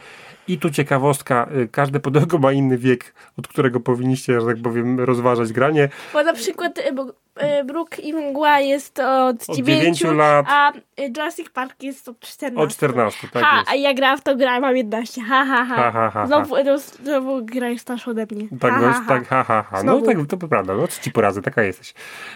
I 0.48 0.58
tu 0.58 0.70
ciekawostka, 0.70 1.50
yy, 1.56 1.68
każde 1.68 2.00
pudełko 2.00 2.38
ma 2.38 2.52
inny 2.52 2.78
wiek, 2.78 3.14
od 3.38 3.48
którego 3.48 3.80
powinniście, 3.80 4.42
że 4.42 4.48
tak 4.48 4.58
powiem, 4.62 5.00
rozważać 5.00 5.54
granie. 5.54 5.90
Bo 6.14 6.24
na 6.24 6.34
przykład 6.34 6.80
bo, 6.96 7.06
e, 7.36 7.64
Bruk 7.64 8.00
i 8.00 8.14
Mgła 8.14 8.60
jest 8.60 9.00
od, 9.00 9.50
Od 9.50 9.56
9 9.56 9.58
dziewięciu 9.58 10.14
lat. 10.14 10.46
a 10.50 10.72
e, 10.72 11.08
Jurassic 11.08 11.50
Park 11.50 11.84
jest 11.84 12.10
od 12.10 12.20
14. 12.20 12.64
Od 12.64 12.72
14, 12.74 13.28
tak 13.34 13.44
ha, 13.44 13.58
jest. 13.58 13.70
a 13.70 13.76
ja 13.76 13.94
grałam 13.94 14.18
w 14.18 14.22
to 14.22 14.36
grę, 14.36 14.60
mam 14.60 14.78
11. 14.78 15.22
Ha, 15.22 15.46
ha, 15.46 15.66
ha. 15.66 15.76
Ha, 15.76 15.92
ha, 15.92 16.10
ha, 16.10 16.28
Znowu, 16.28 16.56
no, 16.66 16.78
znowu 16.78 17.46
gra 17.46 17.70
jest 17.70 17.82
starsza 17.82 18.12
ode 18.12 18.26
mnie. 18.32 18.48
Tak, 18.60 18.74
ha, 18.74 18.82
no, 18.82 18.88
ha, 18.88 18.94
ha. 18.94 19.06
tak, 19.08 19.28
ha, 19.28 19.44
ha, 19.44 19.64
ha. 19.64 19.84
No 19.84 20.02
tak, 20.02 20.18
to 20.30 20.38
prawda, 20.38 20.76
no 20.76 20.88
co 20.88 21.02
ci 21.04 21.12
poradzę, 21.12 21.42
taka 21.42 21.64
jesteś. 21.64 21.94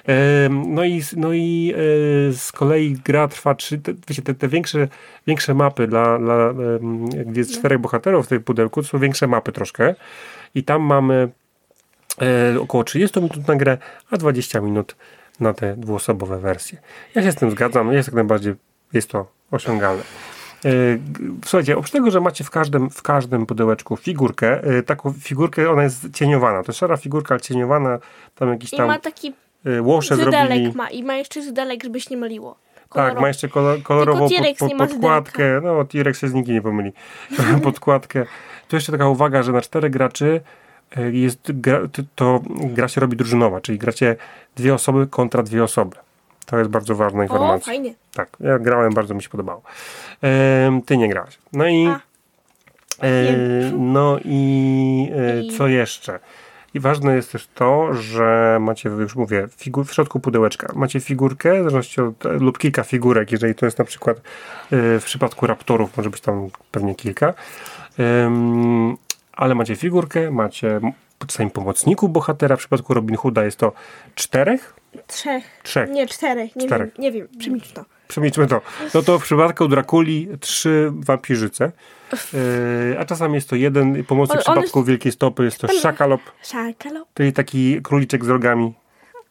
Em, 0.07 0.73
no 0.73 0.83
i, 0.83 1.01
no 1.17 1.33
i 1.33 1.73
e, 1.75 2.33
z 2.33 2.51
kolei 2.51 2.97
gra 3.05 3.27
trwa 3.27 3.55
trzy, 3.55 3.77
te, 3.77 3.93
wiecie, 4.07 4.21
te, 4.21 4.33
te 4.33 4.47
większe, 4.47 4.87
większe 5.27 5.53
mapy, 5.53 5.87
dla, 5.87 6.19
dla, 6.19 6.53
gdzie 7.25 7.41
jest 7.41 7.53
czterech 7.53 7.79
bohaterów 7.79 8.25
w 8.25 8.29
tej 8.29 8.39
pudełku, 8.39 8.81
to 8.81 8.87
są 8.87 8.99
większe 8.99 9.27
mapy 9.27 9.51
troszkę 9.51 9.95
i 10.55 10.63
tam 10.63 10.81
mamy 10.81 11.29
e, 12.21 12.59
około 12.61 12.83
30 12.83 13.19
minut 13.19 13.47
na 13.47 13.55
grę, 13.55 13.77
a 14.11 14.17
20 14.17 14.61
minut 14.61 14.95
na 15.39 15.53
te 15.53 15.75
dwuosobowe 15.77 16.39
wersje. 16.39 16.77
Ja 17.15 17.23
się 17.23 17.31
z 17.31 17.35
tym 17.35 17.51
zgadzam, 17.51 17.93
jest 17.93 18.07
jak 18.07 18.15
najbardziej, 18.15 18.53
jest 18.93 19.09
to 19.09 19.27
osiągalne. 19.51 20.03
E, 20.65 20.69
Słuchajcie, 21.45 21.77
oprócz 21.77 21.91
tego, 21.91 22.11
że 22.11 22.21
macie 22.21 22.43
w 22.43 22.49
każdym, 22.49 22.89
w 22.89 23.01
każdym 23.01 23.45
pudełeczku 23.45 23.97
figurkę, 23.97 24.63
e, 24.63 24.83
taką 24.83 25.13
figurkę, 25.13 25.71
ona 25.71 25.83
jest 25.83 26.13
cieniowana. 26.13 26.63
To 26.63 26.71
jest 26.71 26.79
szara 26.79 26.97
figurka, 26.97 27.33
ale 27.33 27.41
cieniowana, 27.41 27.99
tam 28.35 28.49
jakiś 28.49 28.73
I 28.73 28.77
tam 28.77 28.87
ma 28.87 28.99
taki 28.99 29.33
łosze 29.81 30.15
zrobili. 30.15 30.73
ma 30.75 30.89
i 30.89 31.03
ma 31.03 31.15
jeszcze 31.15 31.41
zydelek, 31.41 31.83
żebyś 31.83 32.09
nie 32.09 32.17
myliło. 32.17 32.55
Tak, 32.93 33.19
ma 33.19 33.27
jeszcze 33.27 33.47
kolor, 33.47 33.83
kolorową 33.83 34.29
pod, 34.29 34.59
pod, 34.59 34.77
podkładkę. 34.77 35.61
No, 35.63 35.85
T-Rex 35.85 36.19
się 36.19 36.27
z 36.27 36.33
nikim 36.33 36.53
nie 36.53 36.61
pomyli. 36.61 36.93
podkładkę. 37.63 38.25
Tu 38.67 38.75
jeszcze 38.75 38.91
taka 38.91 39.07
uwaga, 39.07 39.43
że 39.43 39.51
na 39.51 39.61
czterech 39.61 39.91
graczy 39.91 40.41
jest 41.11 41.51
gra, 41.51 41.79
to, 42.15 42.41
gra 42.47 42.87
się 42.87 43.01
robi 43.01 43.17
drużynowa, 43.17 43.61
czyli 43.61 43.77
gracie 43.77 44.15
dwie 44.55 44.73
osoby 44.73 45.07
kontra 45.07 45.43
dwie 45.43 45.63
osoby. 45.63 45.97
To 46.45 46.57
jest 46.57 46.69
bardzo 46.69 46.95
ważna 46.95 47.19
O, 47.19 47.23
informacja. 47.23 47.73
fajnie. 47.73 47.93
Tak, 48.13 48.29
ja 48.39 48.59
grałem, 48.59 48.93
bardzo 48.93 49.13
mi 49.13 49.23
się 49.23 49.29
podobało. 49.29 49.61
Em, 50.21 50.81
ty 50.81 50.97
nie 50.97 51.09
grałaś. 51.09 51.37
No 51.53 51.67
i 51.67 51.87
A. 51.87 51.99
e, 53.01 53.19
no 53.77 54.19
i, 54.25 55.11
e, 55.51 55.57
co 55.57 55.67
jeszcze? 55.67 56.19
I 56.73 56.79
ważne 56.79 57.15
jest 57.15 57.31
też 57.31 57.47
to, 57.55 57.93
że 57.93 58.57
macie, 58.61 58.89
już 58.89 59.15
mówię, 59.15 59.47
figur, 59.57 59.85
w 59.85 59.93
środku 59.93 60.19
pudełeczka 60.19 60.73
macie 60.75 60.99
figurkę, 60.99 61.53
w 61.53 61.57
zależności 61.57 62.01
od, 62.01 62.23
lub 62.23 62.57
kilka 62.57 62.83
figurek, 62.83 63.31
jeżeli 63.31 63.55
to 63.55 63.65
jest 63.65 63.79
na 63.79 63.85
przykład 63.85 64.17
e, 64.17 64.21
w 64.99 65.01
przypadku 65.05 65.47
raptorów, 65.47 65.97
może 65.97 66.09
być 66.09 66.21
tam 66.21 66.49
pewnie 66.71 66.95
kilka. 66.95 67.33
Ale 69.39 69.55
macie 69.55 69.75
figurkę, 69.75 70.31
macie 70.31 70.79
czasami 71.27 71.51
pomocników 71.51 72.11
bohatera, 72.11 72.55
w 72.55 72.59
przypadku 72.59 72.93
Robin 72.93 73.17
Hooda 73.17 73.43
jest 73.45 73.57
to 73.57 73.71
czterech, 74.15 74.73
Trzech. 75.07 75.43
trzech. 75.63 75.89
Nie, 75.89 76.07
czterech. 76.07 76.55
Nie 76.55 76.65
Czterech. 76.65 76.93
wiem, 76.93 77.01
nie 77.03 77.11
wiem. 77.11 77.27
Przemilcz 77.39 77.71
to. 77.71 77.85
Przemilczmy 78.07 78.47
to. 78.47 78.61
No 78.93 79.01
to 79.01 79.19
w 79.19 79.23
przypadku 79.23 79.67
Drakuli 79.67 80.27
trzy 80.39 80.91
wampirzyce. 80.93 81.71
Yy, 82.33 82.99
a 82.99 83.05
czasami 83.05 83.35
jest 83.35 83.49
to 83.49 83.55
jeden 83.55 84.03
pomocnik 84.03 84.39
w 84.41 84.43
przypadku 84.43 84.83
Wielkiej 84.83 85.11
Stopy 85.11 85.43
jest 85.43 85.57
to 85.57 85.67
szakalop, 85.67 86.21
Szakalop. 86.43 87.07
czyli 87.13 87.33
taki 87.33 87.81
króliczek 87.81 88.25
z 88.25 88.27
rogami. 88.29 88.73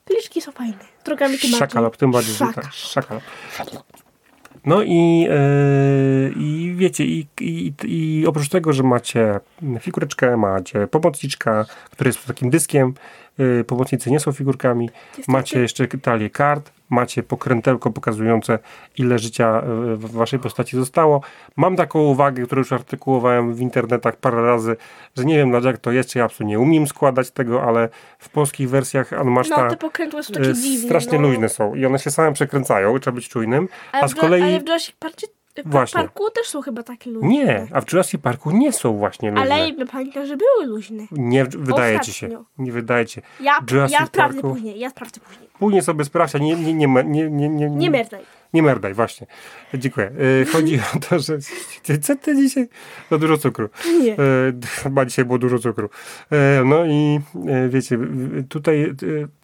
Pliczki 0.05 0.41
są 0.41 0.53
fajne. 0.53 0.79
Drogami 1.05 1.39
tym 1.39 1.51
bardziej. 1.51 1.59
Szakalop, 1.59 1.97
tym 1.97 2.11
bardziej, 2.11 2.33
że 2.33 2.39
Szaka. 2.39 2.63
tak, 2.63 2.73
szakalop. 2.73 3.23
No 4.69 4.83
i, 4.83 5.21
yy, 5.21 6.33
i 6.37 6.75
wiecie, 6.77 7.05
i, 7.05 7.27
i, 7.41 7.73
i 7.85 8.27
oprócz 8.27 8.49
tego, 8.49 8.73
że 8.73 8.83
macie 8.83 9.41
figureczkę, 9.81 10.37
macie 10.37 10.87
pomocniczka, 10.87 11.67
który 11.91 12.09
jest 12.09 12.27
takim 12.27 12.51
dyskiem, 12.51 12.95
pomocnicy 13.67 14.11
nie 14.11 14.21
są 14.21 14.33
figurkami, 14.33 14.91
Jest 15.17 15.29
macie 15.29 15.61
jeszcze 15.61 15.89
talię 15.89 16.31
kart, 16.31 16.73
macie 16.91 17.23
pokrętełko 17.23 17.91
pokazujące, 17.91 18.59
ile 18.99 19.19
życia 19.19 19.63
w 19.95 20.11
waszej 20.13 20.39
postaci 20.39 20.77
zostało. 20.77 21.21
Mam 21.57 21.77
taką 21.77 21.99
uwagę, 21.99 22.47
którą 22.47 22.59
już 22.59 22.73
artykułowałem 22.73 23.55
w 23.55 23.61
internetach 23.61 24.17
parę 24.17 24.43
razy, 24.43 24.77
że 25.17 25.25
nie 25.25 25.37
wiem 25.37 25.53
jak 25.65 25.79
to 25.79 25.93
jest, 25.93 26.11
czy 26.11 26.19
ja 26.19 26.25
absolutnie 26.25 26.49
nie 26.49 26.61
umiem 26.61 26.87
składać 26.87 27.31
tego, 27.31 27.63
ale 27.63 27.89
w 28.19 28.29
polskich 28.29 28.71
wersjach 28.71 29.13
Unmatchta 29.23 29.65
No, 29.65 29.71
te 29.71 29.77
pokrętła 29.77 30.23
są 30.23 30.35
takie 30.35 30.47
yy, 30.47 30.55
dziwne. 30.55 30.85
strasznie 30.87 31.19
no. 31.19 31.29
luźne 31.29 31.49
są 31.49 31.75
i 31.75 31.87
one 31.87 31.99
się 31.99 32.11
same 32.11 32.33
przekręcają, 32.33 32.99
trzeba 32.99 33.15
być 33.15 33.29
czujnym, 33.29 33.69
Ale 33.93 34.03
a 34.03 34.09
z 34.09 34.15
kolei... 34.15 34.43
Ale 34.43 34.61
w 34.61 34.63
Jurassic 34.63 34.95
Parku, 35.63 35.71
Właśnie. 35.79 36.01
parku 36.01 36.31
też 36.31 36.47
są 36.47 36.63
chyba 36.63 36.83
takie 36.83 37.11
luźne. 37.11 37.29
Nie, 37.29 37.67
a 37.73 37.81
w 37.81 37.93
Jurassic 37.93 38.21
Parku 38.21 38.51
nie 38.51 38.73
są 38.73 38.97
właśnie 38.99 39.31
luźne. 39.31 39.55
Ale 39.55 39.87
pamiętam, 39.93 40.27
że 40.27 40.37
były 40.37 40.67
luźne. 40.67 41.03
Nie, 41.11 41.45
wydaje 41.45 42.01
ci 42.01 42.13
się. 42.13 42.27
Ostatnio. 42.27 42.45
Nie 42.59 42.73
wydaje 42.73 43.07
ci 43.07 43.15
się. 43.15 43.23
Ja, 43.41 43.53
Jurassic 43.71 43.99
ja 44.01 44.07
sprawdzę 44.07 44.41
Parku- 44.41 44.51
później, 44.55 44.79
ja 44.79 44.91
sprawdzę 44.91 45.21
później. 45.21 45.49
Później 45.59 45.83
sobie 45.83 46.05
sprawdź, 46.05 46.35
nie, 46.35 46.41
nie, 46.41 46.57
nie, 46.57 46.75
nie, 46.75 47.05
nie, 47.05 47.31
nie, 47.31 47.49
nie, 47.49 47.69
Nie 47.71 47.91
merdaj. 47.91 48.21
Nie 48.53 48.63
merdaj, 48.63 48.95
właśnie. 48.95 49.27
Dziękuję. 49.75 50.11
E, 50.43 50.45
Chodzi 50.45 50.81
o 50.97 50.99
to, 51.09 51.19
że 51.19 51.39
co 52.01 52.17
ty 52.17 52.37
dzisiaj? 52.37 52.69
Za 53.11 53.19
dużo 53.19 53.39
cukru. 53.39 53.69
Nie. 54.03 54.13
E, 54.13 54.17
Chyba 54.83 55.05
dzisiaj 55.05 55.25
było 55.25 55.39
dużo 55.39 55.59
cukru. 55.59 55.89
E, 56.33 56.65
No 56.65 56.87
i 56.87 57.21
wiecie, 57.69 57.99
w- 57.99 58.49
tutaj 58.49 58.95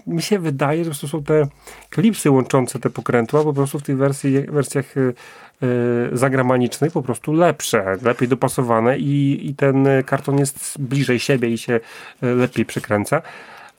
mi 0.06 0.22
się 0.22 0.38
wydaje, 0.38 0.78
że 0.78 0.90
po 0.90 0.96
prostu 0.96 1.08
są 1.08 1.22
te 1.24 1.46
klipsy 1.90 2.30
łączące 2.30 2.78
te 2.78 2.90
pokrętła 2.90 3.44
po 3.44 3.52
prostu 3.52 3.78
w 3.78 3.82
tych 3.82 3.96
wersji, 3.96 4.40
wersjach 4.42 4.94
e, 5.62 5.66
zagramanicznych 6.16 6.92
po 6.92 7.02
prostu 7.02 7.32
lepsze, 7.32 7.96
lepiej 8.02 8.28
dopasowane 8.28 8.98
i, 8.98 9.46
i 9.48 9.54
ten 9.54 9.88
karton 10.06 10.38
jest 10.38 10.76
bliżej 10.78 11.18
siebie 11.18 11.48
i 11.48 11.58
się 11.58 11.80
e, 12.22 12.26
lepiej 12.26 12.64
przekręca. 12.64 13.22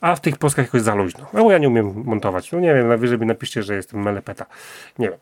A 0.00 0.16
w 0.16 0.20
tych 0.20 0.38
polskach 0.38 0.66
jakoś 0.66 0.82
za 0.82 0.94
luźno. 0.94 1.26
No 1.32 1.44
bo 1.44 1.52
ja 1.52 1.58
nie 1.58 1.68
umiem 1.68 2.02
montować. 2.04 2.52
No 2.52 2.60
nie 2.60 2.74
wiem, 2.74 2.88
najwyżej 2.88 3.18
mi 3.18 3.26
napiszcie, 3.26 3.62
że 3.62 3.74
jestem 3.74 4.02
melepeta. 4.02 4.46
Nie 4.98 5.08
wiem. 5.10 5.18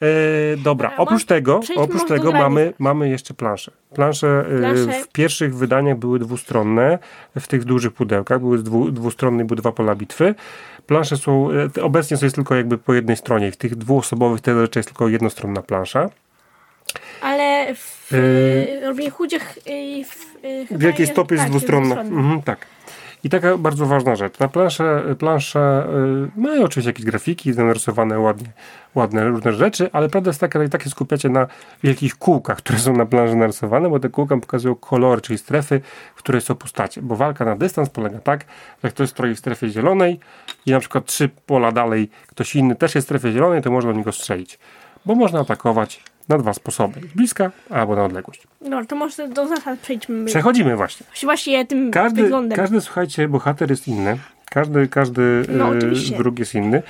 E, 0.00 0.56
dobra, 0.56 0.92
oprócz 0.96 1.24
tego, 1.24 1.60
oprócz 1.76 2.08
tego 2.08 2.32
mamy, 2.32 2.72
mamy 2.78 3.08
jeszcze 3.08 3.34
plansze. 3.34 3.72
Plansze, 3.94 4.44
e, 4.56 4.58
Plansze. 4.58 5.02
w 5.02 5.08
pierwszych 5.08 5.56
wydaniach 5.56 5.98
były 5.98 6.18
dwustronne, 6.18 6.98
w 7.40 7.46
tych 7.46 7.64
dużych 7.64 7.92
pudełkach 7.92 8.40
były 8.40 8.58
dwu, 8.58 8.90
dwustronne, 8.90 9.44
były 9.44 9.56
dwa 9.56 9.72
pola 9.72 9.94
bitwy. 9.94 10.34
Plansze 10.86 11.16
są, 11.16 11.48
e, 11.76 11.82
obecnie 11.82 12.18
to 12.18 12.26
jest 12.26 12.36
tylko 12.36 12.54
jakby 12.54 12.78
po 12.78 12.94
jednej 12.94 13.16
stronie. 13.16 13.52
W 13.52 13.56
tych 13.56 13.76
dwuosobowych 13.76 14.40
te 14.40 14.60
rzeczy 14.60 14.78
jest 14.78 14.88
tylko 14.88 15.08
jednostronna 15.08 15.62
plansza. 15.62 16.10
Ale 17.22 17.74
w 17.74 17.98
Yy. 18.12 18.18
yy, 18.80 18.86
Robin 18.88 19.10
Hoodzie 19.10 19.38
yy, 19.66 20.04
chyba 20.66 20.80
Wielkiej 20.80 21.06
stopy 21.06 21.34
jest 21.34 21.44
tak, 21.44 21.50
dwustronna. 21.50 21.94
dwustronna. 21.94 22.20
Mhm, 22.20 22.42
tak. 22.42 22.66
I 23.24 23.28
taka 23.30 23.58
bardzo 23.58 23.86
ważna 23.86 24.16
rzecz. 24.16 24.38
Na 24.38 24.48
plansze, 24.48 25.02
plansze 25.18 25.86
y, 26.36 26.40
mają 26.40 26.64
oczywiście 26.64 26.90
jakieś 26.90 27.04
grafiki, 27.04 27.50
narysowane 27.50 28.18
ładnie, 28.18 28.48
ładne 28.94 29.24
różne 29.24 29.52
rzeczy, 29.52 29.90
ale 29.92 30.08
prawda 30.08 30.28
jest 30.28 30.40
taka, 30.40 30.58
że 30.58 30.64
i 30.64 30.68
tak 30.68 30.82
się 30.82 30.90
skupiacie 30.90 31.28
na 31.28 31.46
wielkich 31.82 32.16
kółkach, 32.16 32.58
które 32.58 32.78
są 32.78 32.96
na 32.96 33.06
planży 33.06 33.36
narysowane, 33.36 33.90
bo 33.90 34.00
te 34.00 34.08
kółka 34.08 34.36
pokazują 34.36 34.74
kolory, 34.74 35.20
czyli 35.20 35.38
strefy, 35.38 35.80
w 36.14 36.18
której 36.18 36.40
są 36.40 36.54
postacie. 36.54 37.02
Bo 37.02 37.16
walka 37.16 37.44
na 37.44 37.56
dystans 37.56 37.90
polega 37.90 38.18
tak, 38.18 38.44
że 38.84 38.90
ktoś 38.90 39.10
stoi 39.10 39.34
w 39.34 39.38
strefie 39.38 39.68
zielonej 39.68 40.20
i 40.66 40.70
na 40.70 40.80
przykład 40.80 41.04
trzy 41.04 41.28
pola 41.46 41.72
dalej 41.72 42.10
ktoś 42.26 42.56
inny 42.56 42.76
też 42.76 42.94
jest 42.94 43.06
w 43.06 43.08
strefie 43.08 43.32
zielonej, 43.32 43.62
to 43.62 43.70
można 43.70 43.92
do 43.92 43.98
niego 43.98 44.12
strzelić. 44.12 44.58
Bo 45.06 45.14
można 45.14 45.40
atakować 45.40 46.02
na 46.28 46.38
dwa 46.38 46.54
sposoby. 46.54 47.00
Z 47.00 47.16
bliska 47.16 47.50
albo 47.70 47.96
na 47.96 48.04
odległość. 48.04 48.42
No, 48.60 48.84
to 48.84 48.96
może 48.96 49.28
do 49.28 49.48
zasad 49.48 49.78
przejdźmy. 49.78 50.24
Przechodzimy 50.24 50.76
właśnie. 50.76 51.06
Właśnie 51.22 51.66
tym 51.66 51.90
Każdy, 51.90 52.22
wyglądem. 52.22 52.56
każdy, 52.56 52.80
słuchajcie, 52.80 53.28
bohater 53.28 53.70
jest 53.70 53.88
inny. 53.88 54.18
Każdy, 54.50 54.88
każdy 54.88 55.44
No, 55.48 55.74
e, 55.76 56.16
wróg 56.16 56.38
jest 56.38 56.54
inny. 56.54 56.82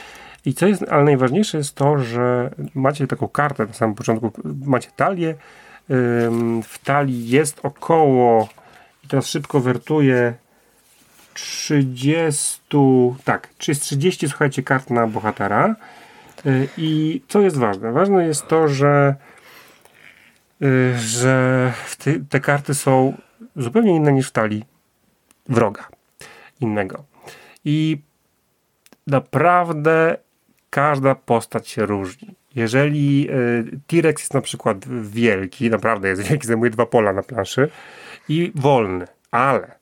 I 0.45 0.55
co 0.55 0.67
jest, 0.67 0.85
ale 0.91 1.05
najważniejsze 1.05 1.59
jest 1.59 1.75
to, 1.75 1.99
że 1.99 2.51
macie 2.75 3.07
taką 3.07 3.29
kartę 3.29 3.67
na 3.67 3.73
samym 3.73 3.95
początku, 3.95 4.33
macie 4.65 4.89
talię. 4.97 5.35
Ym, 5.91 6.63
W 6.63 6.79
talii 6.79 7.29
jest 7.29 7.61
około, 7.63 8.49
i 9.05 9.09
teraz 9.09 9.27
szybko 9.27 9.61
wertuję, 9.61 10.35
30, 11.35 12.61
tak, 13.25 13.49
czy 13.59 13.71
jest 13.71 13.83
30, 13.83 14.29
słuchajcie, 14.29 14.63
kart 14.63 14.91
na 14.91 15.07
bohatera. 15.07 15.77
Y, 16.47 16.69
I 16.79 17.23
co 17.29 17.41
jest 17.41 17.57
ważne? 17.57 17.93
Ważne 17.93 18.27
jest 18.27 18.49
to, 18.49 18.69
że, 18.69 19.15
y, 20.63 20.99
że 20.99 21.73
te 22.29 22.41
karty 22.41 22.75
są 22.75 23.17
zupełnie 23.57 23.97
inne 23.97 24.13
niż 24.13 24.29
w 24.29 24.33
talii 24.33 24.65
wroga 25.49 25.89
innego. 26.61 27.05
I 27.65 27.99
naprawdę 29.07 30.17
każda 30.71 31.15
postać 31.15 31.69
się 31.69 31.87
różni. 31.87 32.35
Jeżeli 32.55 33.31
y, 33.31 33.81
T-Rex 33.87 34.23
jest 34.23 34.35
na 34.35 34.41
przykład 34.41 34.89
wielki, 35.03 35.71
naprawdę 35.71 36.09
jest 36.09 36.23
wielki, 36.23 36.47
zajmuje 36.47 36.71
dwa 36.71 36.87
pola 36.87 37.13
na 37.13 37.23
planszy 37.23 37.71
i 38.29 38.53
wolny, 38.55 39.07
ale 39.31 39.79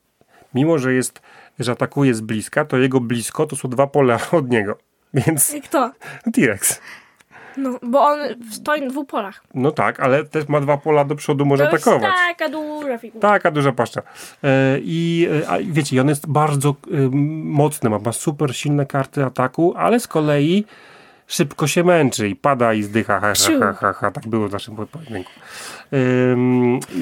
mimo, 0.54 0.78
że 0.78 0.94
jest, 0.94 1.22
że 1.58 1.72
atakuje 1.72 2.14
z 2.14 2.20
bliska, 2.20 2.64
to 2.64 2.76
jego 2.76 3.00
blisko 3.00 3.46
to 3.46 3.56
są 3.56 3.68
dwa 3.68 3.86
pola 3.86 4.18
od 4.32 4.50
niego. 4.50 4.85
Więc 5.16 5.54
Kto? 5.64 5.90
T-Rex. 6.32 6.80
No, 7.56 7.78
bo 7.82 8.06
on 8.06 8.18
stoi 8.52 8.80
na 8.80 8.88
dwóch 8.88 9.06
polach. 9.06 9.42
No 9.54 9.70
tak, 9.72 10.00
ale 10.00 10.24
też 10.24 10.48
ma 10.48 10.60
dwa 10.60 10.76
pola 10.76 11.04
do 11.04 11.14
przodu, 11.14 11.46
może 11.46 11.66
To 11.66 11.72
jest 11.72 11.88
atakować. 11.88 12.12
taka 12.38 12.48
duża 12.48 12.98
figura. 12.98 13.28
Taka 13.28 13.50
duża 13.50 13.72
paszcza. 13.72 14.02
E, 14.44 14.78
I 14.80 15.28
e, 15.48 15.64
wiecie, 15.64 15.96
i 15.96 16.00
on 16.00 16.08
jest 16.08 16.26
bardzo 16.26 16.68
e, 16.68 16.74
mocny, 17.44 17.90
ma, 17.90 17.98
ma 17.98 18.12
super 18.12 18.56
silne 18.56 18.86
karty 18.86 19.24
ataku, 19.24 19.74
ale 19.76 20.00
z 20.00 20.08
kolei 20.08 20.64
szybko 21.26 21.66
się 21.66 21.84
męczy 21.84 22.28
i 22.28 22.36
pada 22.36 22.74
i 22.74 22.82
zdycha. 22.82 23.20
Ha, 23.20 23.32
ha, 23.34 23.58
ha, 23.60 23.72
ha, 23.72 23.92
ha. 23.92 24.10
Tak 24.10 24.26
było 24.28 24.48
w 24.48 24.52
naszym 24.52 24.76
pojedynku. 24.76 25.30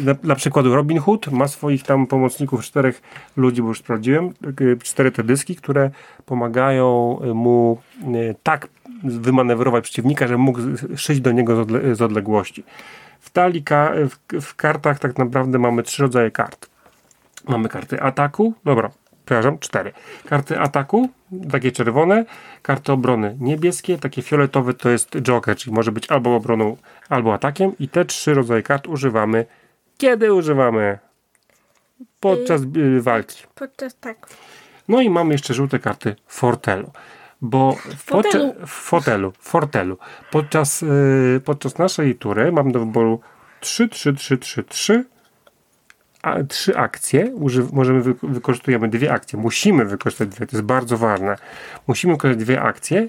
Na, 0.04 0.14
na 0.22 0.34
przykład 0.34 0.66
Robin 0.66 0.98
Hood 0.98 1.32
ma 1.32 1.48
swoich 1.48 1.82
tam 1.82 2.06
pomocników, 2.06 2.64
czterech 2.64 3.02
ludzi, 3.36 3.62
bo 3.62 3.68
już 3.68 3.78
sprawdziłem, 3.78 4.32
y, 4.60 4.76
cztery 4.82 5.10
te 5.10 5.24
dyski, 5.24 5.56
które 5.56 5.90
pomagają 6.26 7.18
mu 7.34 7.78
y, 8.14 8.34
tak 8.42 8.68
wymanewrować 9.04 9.84
przeciwnika, 9.84 10.26
że 10.26 10.36
mógł 10.38 10.60
szyć 10.96 11.20
do 11.20 11.32
niego 11.32 11.56
z, 11.56 11.58
odle, 11.58 11.94
z 11.94 12.02
odległości. 12.02 12.64
W 13.20 13.30
talii, 13.30 13.62
ka, 13.62 13.92
w, 14.08 14.40
w 14.40 14.54
kartach 14.54 14.98
tak 14.98 15.18
naprawdę 15.18 15.58
mamy 15.58 15.82
trzy 15.82 16.02
rodzaje 16.02 16.30
kart. 16.30 16.68
Mamy 17.48 17.68
karty 17.68 18.02
ataku, 18.02 18.54
dobra, 18.64 18.90
przepraszam, 19.24 19.58
cztery. 19.58 19.92
Karty 20.26 20.58
ataku, 20.60 21.08
takie 21.52 21.72
czerwone, 21.72 22.24
karty 22.62 22.92
obrony 22.92 23.36
niebieskie, 23.40 23.98
takie 23.98 24.22
fioletowe 24.22 24.74
to 24.74 24.90
jest 24.90 25.10
joker, 25.20 25.56
czyli 25.56 25.74
może 25.74 25.92
być 25.92 26.10
albo 26.10 26.36
obroną, 26.36 26.76
albo 27.08 27.34
atakiem 27.34 27.72
i 27.78 27.88
te 27.88 28.04
trzy 28.04 28.34
rodzaje 28.34 28.62
kart 28.62 28.86
używamy. 28.86 29.46
Kiedy 29.98 30.32
używamy? 30.32 30.98
Podczas 32.20 32.62
y, 32.76 33.00
walki. 33.00 33.42
Podczas 33.54 33.96
tak. 33.98 34.28
No 34.88 35.00
i 35.00 35.10
mamy 35.10 35.34
jeszcze 35.34 35.54
żółte 35.54 35.78
karty 35.78 36.16
fortelu. 36.26 36.90
Bo 37.40 37.72
w 37.72 37.96
Fotelu. 37.96 38.52
podczas- 38.52 38.70
w 38.70 38.72
fotelu, 38.72 39.32
fortelu. 39.38 39.98
Podczas, 40.30 40.82
y, 40.82 41.40
podczas 41.44 41.78
naszej 41.78 42.14
tury 42.14 42.52
mamy 42.52 42.72
do 42.72 42.80
wyboru 42.80 43.20
3, 43.60 43.88
3, 43.88 44.12
3, 44.12 44.38
3, 44.38 44.64
3 44.64 45.04
a, 46.24 46.44
trzy 46.44 46.76
akcje, 46.76 47.26
uży, 47.34 47.66
możemy 47.72 48.02
wy, 48.02 48.14
wykorzystujemy 48.22 48.88
dwie 48.88 49.12
akcje, 49.12 49.38
musimy 49.38 49.84
wykorzystać 49.84 50.28
dwie, 50.28 50.46
to 50.46 50.56
jest 50.56 50.66
bardzo 50.66 50.98
ważne. 50.98 51.36
Musimy 51.86 52.12
wykorzystać 52.12 52.44
dwie 52.44 52.62
akcje. 52.62 53.08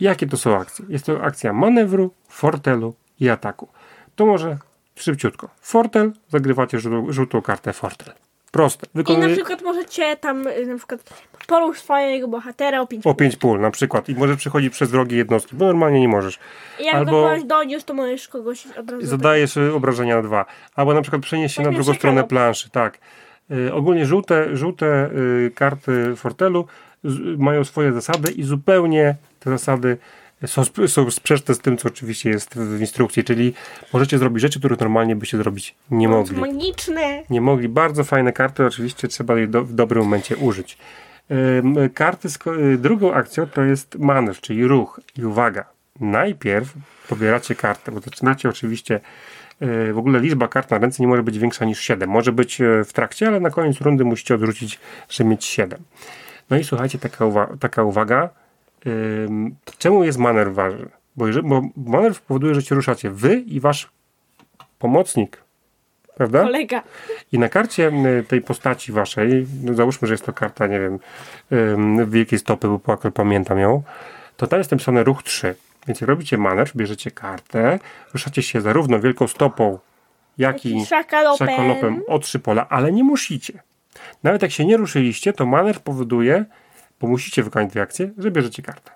Jakie 0.00 0.26
to 0.26 0.36
są 0.36 0.60
akcje? 0.60 0.84
Jest 0.88 1.06
to 1.06 1.22
akcja 1.22 1.52
manewru, 1.52 2.10
fortelu 2.28 2.94
i 3.20 3.30
ataku. 3.30 3.68
To 4.16 4.26
może 4.26 4.58
szybciutko. 4.96 5.48
Fortel, 5.60 6.12
zagrywacie 6.28 6.80
żółtą, 6.80 7.12
żółtą 7.12 7.42
kartę 7.42 7.72
fortel. 7.72 8.14
Proste. 8.52 8.86
I 8.86 8.88
na 8.98 9.02
Wykonuje- 9.02 9.32
przykład 9.32 9.62
możecie 9.62 10.16
tam 10.16 10.46
y, 10.46 10.66
na 10.66 10.76
przykład 10.78 11.24
porusz 11.46 11.78
swojego 11.78 12.28
bohatera 12.28 12.80
o 12.80 12.86
pięć. 12.86 13.06
o 13.06 13.14
5 13.14 13.36
pól 13.36 13.60
na 13.60 13.70
przykład 13.70 14.08
i 14.08 14.14
możesz 14.14 14.36
przechodzić 14.36 14.72
przez 14.72 14.90
wrogie 14.90 15.16
jednostki, 15.16 15.56
bo 15.56 15.64
normalnie 15.64 16.00
nie 16.00 16.08
możesz. 16.08 16.38
I 16.80 16.84
jak 16.84 16.94
albo- 16.94 17.10
do 17.10 17.22
kogoś 17.28 17.44
dojdziesz, 17.44 17.84
to 17.84 17.94
możesz 17.94 18.28
kogoś 18.28 18.66
od 18.66 18.90
razu... 18.90 19.06
Zadajesz 19.06 19.56
obrażenia 19.56 20.16
na 20.16 20.22
dwa. 20.22 20.44
Albo 20.74 20.94
na 20.94 21.02
przykład 21.02 21.22
przenieść 21.22 21.54
się 21.56 21.62
Tak 21.62 21.72
na 21.72 21.78
drugą 21.78 21.94
stronę 21.94 22.24
planszy, 22.24 22.70
tak. 22.70 22.98
Y, 23.50 23.74
ogólnie 23.74 24.06
żółte, 24.06 24.56
żółte 24.56 25.10
y, 25.46 25.50
karty 25.54 26.16
Fortelu 26.16 26.66
z, 27.04 27.38
mają 27.38 27.64
swoje 27.64 27.92
zasady 27.92 28.32
i 28.32 28.42
zupełnie 28.42 29.14
te 29.40 29.50
zasady 29.50 29.96
są, 30.46 30.62
są 30.86 31.10
sprzeczne 31.10 31.54
z 31.54 31.58
tym, 31.58 31.76
co 31.76 31.88
oczywiście 31.88 32.30
jest 32.30 32.54
w 32.58 32.80
instrukcji, 32.80 33.24
czyli 33.24 33.54
możecie 33.92 34.18
zrobić 34.18 34.42
rzeczy, 34.42 34.58
których 34.58 34.80
normalnie 34.80 35.16
byście 35.16 35.36
zrobić 35.36 35.74
nie 35.90 36.08
mogli. 36.08 36.40
Magiczne. 36.40 37.22
Nie 37.30 37.40
mogli. 37.40 37.68
Bardzo 37.68 38.04
fajne 38.04 38.32
karty, 38.32 38.66
oczywiście 38.66 39.08
trzeba 39.08 39.38
je 39.38 39.46
do, 39.46 39.64
w 39.64 39.72
dobrym 39.72 40.02
momencie 40.04 40.36
użyć. 40.36 40.78
Ym, 41.30 41.76
karty 41.94 42.30
z, 42.30 42.38
y, 42.46 42.78
drugą 42.78 43.12
akcją 43.12 43.46
to 43.46 43.62
jest 43.62 43.98
manewr, 43.98 44.40
czyli 44.40 44.66
ruch. 44.66 45.00
I 45.18 45.24
uwaga, 45.24 45.64
najpierw 46.00 46.74
pobieracie 47.08 47.54
kartę, 47.54 47.92
bo 47.92 48.00
zaczynacie 48.00 48.48
oczywiście 48.48 49.00
y, 49.62 49.92
w 49.92 49.98
ogóle 49.98 50.20
liczba 50.20 50.48
kart 50.48 50.70
na 50.70 50.78
ręce 50.78 51.02
nie 51.02 51.06
może 51.08 51.22
być 51.22 51.38
większa 51.38 51.64
niż 51.64 51.80
7. 51.80 52.10
Może 52.10 52.32
być 52.32 52.60
y, 52.60 52.84
w 52.84 52.92
trakcie, 52.92 53.28
ale 53.28 53.40
na 53.40 53.50
koniec 53.50 53.80
rundy 53.80 54.04
musicie 54.04 54.34
odrzucić, 54.34 54.80
żeby 55.08 55.30
mieć 55.30 55.44
7. 55.44 55.82
No 56.50 56.58
i 56.58 56.64
słuchajcie, 56.64 56.98
taka, 56.98 57.24
uwa- 57.24 57.58
taka 57.58 57.82
uwaga. 57.82 58.28
Czemu 59.78 60.04
jest 60.04 60.18
manewr 60.18 60.52
ważny? 60.52 60.88
Bo, 61.16 61.26
bo 61.44 61.62
manewr 61.76 62.20
powoduje, 62.20 62.54
że 62.54 62.62
się 62.62 62.74
ruszacie 62.74 63.10
wy 63.10 63.34
i 63.34 63.60
wasz 63.60 63.90
pomocnik. 64.78 65.42
Prawda? 66.16 66.42
Kolega. 66.42 66.82
I 67.32 67.38
na 67.38 67.48
karcie 67.48 67.88
y, 67.88 68.24
tej 68.28 68.40
postaci 68.40 68.92
waszej, 68.92 69.46
no 69.64 69.74
załóżmy, 69.74 70.08
że 70.08 70.14
jest 70.14 70.26
to 70.26 70.32
karta, 70.32 70.66
nie 70.66 70.80
wiem, 70.80 70.98
wielkiej 72.06 72.38
stopy, 72.38 72.68
bo 72.68 72.92
akurat 72.92 73.14
pamiętam 73.14 73.58
ją, 73.58 73.82
to 74.36 74.46
tam 74.46 74.58
jest 74.60 74.70
napisane 74.70 75.04
ruch 75.04 75.22
3. 75.22 75.54
Więc 75.86 76.00
jak 76.00 76.08
robicie 76.08 76.38
manewr, 76.38 76.70
bierzecie 76.76 77.10
kartę, 77.10 77.78
ruszacie 78.12 78.42
się 78.42 78.60
zarówno 78.60 79.00
wielką 79.00 79.28
stopą, 79.28 79.78
jak 80.38 80.66
i 80.66 80.86
Szakalopem. 80.86 81.48
szakolopem 81.48 82.02
o 82.08 82.18
trzy 82.18 82.38
pola, 82.38 82.68
ale 82.68 82.92
nie 82.92 83.04
musicie. 83.04 83.62
Nawet 84.22 84.42
jak 84.42 84.50
się 84.50 84.64
nie 84.64 84.76
ruszyliście, 84.76 85.32
to 85.32 85.46
manewr 85.46 85.80
powoduje, 85.80 86.44
bo 87.02 87.08
musicie 87.08 87.42
wykonać 87.42 87.70
dwie 87.70 87.82
akcje, 87.82 88.10
że 88.18 88.30
bierzecie 88.30 88.62
kartę. 88.62 88.90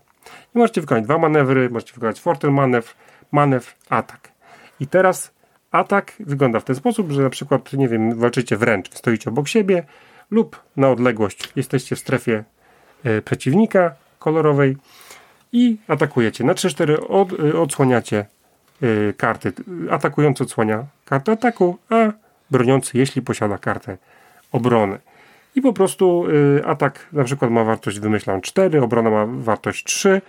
I 0.54 0.58
możecie 0.58 0.80
wykonać 0.80 1.04
dwa 1.04 1.18
manewry, 1.18 1.70
możecie 1.70 1.94
wykonać 1.94 2.20
fortel 2.20 2.52
manewr, 2.52 2.94
manewr, 3.32 3.72
atak. 3.88 4.32
I 4.80 4.86
teraz 4.86 5.34
atak 5.70 6.12
wygląda 6.20 6.60
w 6.60 6.64
ten 6.64 6.76
sposób, 6.76 7.12
że 7.12 7.22
na 7.22 7.30
przykład, 7.30 7.72
nie 7.72 7.88
wiem, 7.88 8.18
walczycie 8.18 8.56
wręcz, 8.56 8.94
stoicie 8.94 9.30
obok 9.30 9.48
siebie 9.48 9.84
lub 10.30 10.62
na 10.76 10.90
odległość 10.90 11.52
jesteście 11.56 11.96
w 11.96 11.98
strefie 11.98 12.44
e, 13.04 13.22
przeciwnika 13.22 13.94
kolorowej 14.18 14.76
i 15.52 15.76
atakujecie. 15.88 16.44
Na 16.44 16.54
3-4 16.54 16.96
od, 17.08 17.32
y, 17.32 17.58
odsłaniacie 17.58 18.26
y, 18.82 19.14
karty. 19.16 19.52
Atakujący 19.90 20.42
odsłania 20.42 20.84
kartę 21.04 21.32
ataku, 21.32 21.78
a 21.90 22.12
broniący, 22.50 22.98
jeśli 22.98 23.22
posiada 23.22 23.58
kartę 23.58 23.98
obrony. 24.52 24.98
I 25.56 25.60
po 25.62 25.72
prostu 25.72 26.24
y, 26.58 26.64
atak 26.66 27.08
na 27.12 27.24
przykład 27.24 27.50
ma 27.50 27.64
wartość, 27.64 28.00
wymyślam, 28.00 28.40
4, 28.40 28.82
obrona 28.82 29.10
ma 29.10 29.26
wartość 29.26 29.84
3 29.84 30.22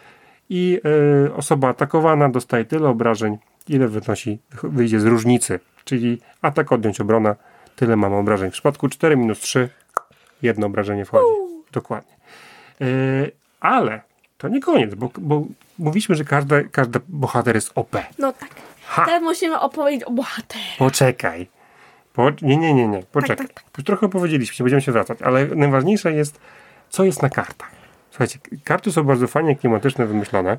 i 0.49 0.79
y, 1.27 1.33
osoba 1.33 1.69
atakowana 1.69 2.29
dostaje 2.29 2.65
tyle 2.65 2.89
obrażeń, 2.89 3.37
ile 3.69 3.87
wynosi, 3.87 4.39
wyjdzie 4.63 4.99
z 4.99 5.05
różnicy. 5.05 5.59
Czyli 5.85 6.21
atak 6.41 6.71
odjąć 6.71 7.01
obrona, 7.01 7.35
tyle 7.75 7.95
mamy 7.95 8.15
obrażeń. 8.15 8.49
W 8.49 8.53
przypadku 8.53 8.89
4 8.89 9.17
minus 9.17 9.39
3, 9.39 9.69
jedno 10.41 10.67
obrażenie 10.67 11.05
wchodzi. 11.05 11.25
Dokładnie. 11.71 12.13
Y, 12.81 13.31
ale 13.59 14.01
to 14.37 14.47
nie 14.47 14.61
koniec, 14.61 14.95
bo, 14.95 15.09
bo 15.17 15.45
mówiliśmy, 15.79 16.15
że 16.15 16.23
każda, 16.23 16.63
każdy 16.63 16.99
bohater 17.07 17.55
jest 17.55 17.71
OP. 17.75 17.95
No 18.19 18.33
tak. 18.33 18.49
Ha! 18.85 19.05
Teraz 19.05 19.23
musimy 19.23 19.59
opowiedzieć 19.59 20.03
o 20.03 20.11
bohaterze. 20.11 20.75
Poczekaj. 20.77 21.47
Po, 22.17 22.29
nie, 22.41 22.57
nie, 22.57 22.73
nie, 22.73 22.87
nie. 22.87 23.03
Poczekaj. 23.11 23.47
Tak, 23.47 23.63
tak, 23.71 23.83
trochę 23.85 24.09
powiedzieliśmy, 24.09 24.63
będziemy 24.63 24.81
się 24.81 24.91
wracać, 24.91 25.21
ale 25.21 25.47
najważniejsze 25.47 26.13
jest, 26.13 26.39
co 26.89 27.03
jest 27.03 27.21
na 27.21 27.29
kartach. 27.29 27.71
Słuchajcie, 28.09 28.39
karty 28.63 28.91
są 28.91 29.03
bardzo 29.03 29.27
fajnie 29.27 29.55
klimatyczne, 29.55 30.05
wymyślone. 30.05 30.57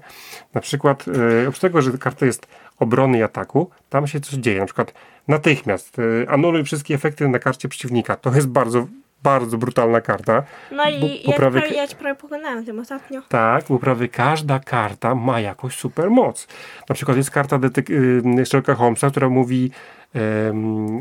Na 0.55 0.61
przykład, 0.61 1.07
yy, 1.07 1.41
oprócz 1.49 1.59
tego, 1.61 1.83
że 1.83 1.99
karta 1.99 2.27
jest 2.27 2.47
obrony 2.79 3.19
i 3.19 3.23
ataku, 3.23 3.71
tam 3.91 4.07
się 4.07 4.21
coś 4.21 4.35
dzieje. 4.35 4.61
Na 4.61 4.67
przykład 4.67 4.95
natychmiast 5.29 5.99
yy, 5.99 6.27
anuluj 6.29 6.65
wszystkie 6.65 6.95
efekty 6.95 7.29
na 7.29 7.39
karcie 7.39 7.69
przeciwnika. 7.69 8.17
To 8.17 8.35
jest 8.35 8.49
bardzo, 8.49 8.87
bardzo 9.23 9.59
brutalna 9.59 10.01
karta. 10.01 10.43
No 10.73 10.91
i 10.91 11.31
ja, 11.31 11.37
prawie, 11.37 11.61
ja 11.69 11.87
ci 11.89 11.97
prawie 11.97 12.15
pokonałem 12.15 12.65
tym 12.65 12.79
ostatnio. 12.79 13.23
Tak, 13.29 13.65
bo 13.69 13.79
prawie 13.79 14.09
każda 14.09 14.59
karta 14.59 15.15
ma 15.15 15.41
jakąś 15.41 15.77
super 15.77 16.11
moc. 16.11 16.49
Na 16.89 16.95
przykład 16.95 17.17
jest 17.17 17.31
karta 17.31 17.59
detek- 17.59 18.41
y, 18.41 18.47
Sherlocka 18.47 18.75
Holmesa, 18.75 19.11
która 19.11 19.29
mówi, 19.29 19.71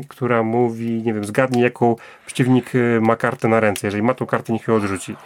która 0.08 0.42
mówi, 0.42 1.02
nie 1.02 1.14
wiem, 1.14 1.24
zgadnij 1.24 1.62
jaką 1.62 1.96
przeciwnik 2.26 2.74
y, 2.74 2.98
ma 3.02 3.16
kartę 3.16 3.48
na 3.48 3.60
ręce. 3.60 3.86
Jeżeli 3.86 4.02
ma 4.02 4.14
tą 4.14 4.26
kartę, 4.26 4.52
niech 4.52 4.68
ją 4.68 4.74
odrzuci. 4.74 5.16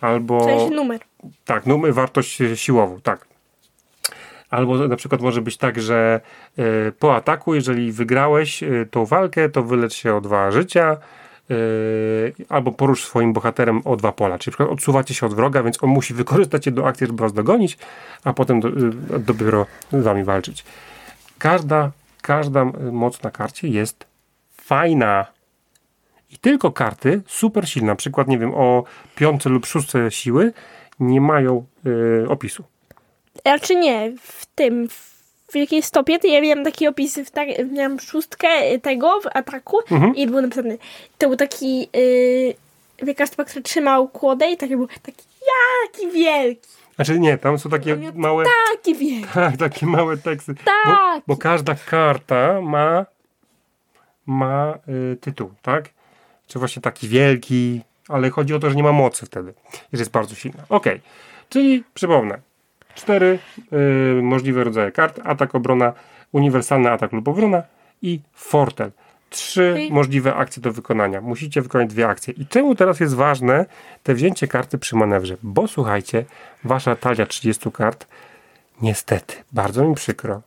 Albo, 0.00 0.40
W 0.40 0.44
sensie 0.44 0.74
numer. 0.74 1.00
tak, 1.44 1.66
no, 1.66 1.78
wartość 1.92 2.40
y, 2.40 2.56
siłową, 2.56 3.00
tak. 3.00 3.26
Albo 4.50 4.88
na 4.88 4.96
przykład 4.96 5.20
może 5.20 5.42
być 5.42 5.56
tak, 5.56 5.80
że 5.80 6.20
y, 6.58 6.92
po 6.98 7.16
ataku, 7.16 7.54
jeżeli 7.54 7.92
wygrałeś 7.92 8.64
tą 8.90 9.06
walkę, 9.06 9.48
to 9.48 9.62
wylecz 9.62 9.94
się 9.94 10.14
o 10.14 10.20
dwa 10.20 10.50
życia. 10.50 10.96
Albo 12.48 12.72
porusz 12.72 13.04
swoim 13.04 13.32
bohaterem 13.32 13.80
o 13.84 13.96
dwa 13.96 14.12
pola. 14.12 14.38
Czyli 14.38 14.50
na 14.52 14.56
przykład 14.56 14.70
odsuwacie 14.70 15.14
się 15.14 15.26
od 15.26 15.34
wroga, 15.34 15.62
więc 15.62 15.82
on 15.82 15.90
musi 15.90 16.14
wykorzystać 16.14 16.70
do 16.70 16.86
akcji, 16.86 17.06
żeby 17.06 17.22
was 17.22 17.32
dogonić, 17.32 17.78
a 18.24 18.32
potem 18.32 18.60
do, 18.60 18.70
dopiero 19.18 19.66
z 19.92 20.02
wami 20.04 20.24
walczyć. 20.24 20.64
Każda, 21.38 21.90
każda 22.20 22.64
moc 22.92 23.22
na 23.22 23.30
karcie 23.30 23.68
jest 23.68 24.06
fajna. 24.52 25.26
I 26.30 26.38
tylko 26.38 26.72
karty 26.72 27.22
super 27.26 27.68
silne, 27.68 27.86
na 27.86 27.96
przykład, 27.96 28.28
nie 28.28 28.38
wiem, 28.38 28.54
o 28.54 28.84
piątce 29.16 29.48
lub 29.50 29.66
szóstce 29.66 30.10
siły, 30.10 30.52
nie 31.00 31.20
mają 31.20 31.64
yy, 31.84 32.26
opisu. 32.28 32.64
Raczej 33.44 33.76
nie, 33.76 34.12
w 34.22 34.46
tym, 34.46 34.88
w 35.52 35.54
jakiej 35.56 35.82
stopie, 35.82 36.18
to 36.18 36.26
ja 36.26 36.40
miałam 36.40 36.64
takie 36.64 36.88
opisy, 36.88 37.24
w 37.24 37.30
tak, 37.30 37.48
miałam 37.72 38.00
szóstkę 38.00 38.78
tego 38.78 39.20
w 39.20 39.26
ataku 39.36 39.78
Mhm. 39.90 40.16
i 40.16 40.26
był 40.26 40.40
napisany, 40.42 40.78
to 41.18 41.28
był 41.28 41.36
taki 41.36 41.78
yy, 41.80 42.54
wielka 43.02 43.26
stopa, 43.26 43.44
który 43.44 43.62
trzymał 43.62 44.08
kłodę 44.08 44.50
i 44.50 44.56
taki 44.56 44.76
był 44.76 44.88
taki, 45.02 45.24
jaki 45.86 46.10
wielki, 46.10 46.68
Znaczy 47.04 47.20
nie, 47.20 47.38
tam 47.38 47.58
są 47.58 47.70
takie 47.70 47.96
małe, 48.14 48.44
taki 48.72 49.22
tak, 49.34 49.56
takie 49.56 49.86
małe 49.86 50.16
teksty. 50.16 50.54
Bo, 50.54 50.60
Tak. 50.64 51.22
bo 51.26 51.36
każda 51.36 51.74
karta 51.74 52.60
ma, 52.60 53.06
ma 54.26 54.78
y, 55.12 55.16
tytuł, 55.16 55.50
tak? 55.62 55.88
Czy 56.46 56.58
właśnie 56.58 56.82
taki 56.82 57.08
wielki, 57.08 57.80
ale 58.08 58.30
chodzi 58.30 58.54
o 58.54 58.58
to, 58.58 58.70
że 58.70 58.76
nie 58.76 58.82
ma 58.82 58.92
mocy 58.92 59.26
wtedy, 59.26 59.54
że 59.92 59.98
jest 59.98 60.10
bardzo 60.10 60.34
silna. 60.34 60.62
Ok, 60.68 60.84
czyli 61.48 61.84
przypomnę, 61.94 62.38
cztery 62.94 63.38
y, 64.18 64.22
możliwe 64.22 64.64
rodzaje 64.64 64.92
kart, 64.92 65.20
atak, 65.24 65.54
obrona, 65.54 65.92
uniwersalny 66.32 66.90
atak 66.90 67.12
lub 67.12 67.28
obrona 67.28 67.62
i 68.02 68.20
fortel. 68.32 68.90
Trzy 69.30 69.72
Czyli- 69.76 69.92
możliwe 69.92 70.34
akcje 70.34 70.62
do 70.62 70.72
wykonania. 70.72 71.20
Musicie 71.20 71.62
wykonać 71.62 71.88
dwie 71.88 72.08
akcje. 72.08 72.34
I 72.34 72.46
czemu 72.46 72.74
teraz 72.74 73.00
jest 73.00 73.14
ważne 73.14 73.66
te 74.02 74.14
wzięcie 74.14 74.48
karty 74.48 74.78
przy 74.78 74.96
manewrze? 74.96 75.36
Bo 75.42 75.68
słuchajcie, 75.68 76.24
wasza 76.64 76.96
talia 76.96 77.26
30 77.26 77.70
kart, 77.72 78.06
niestety, 78.82 79.34
bardzo 79.52 79.84
mi 79.84 79.94
przykro, 79.94 80.42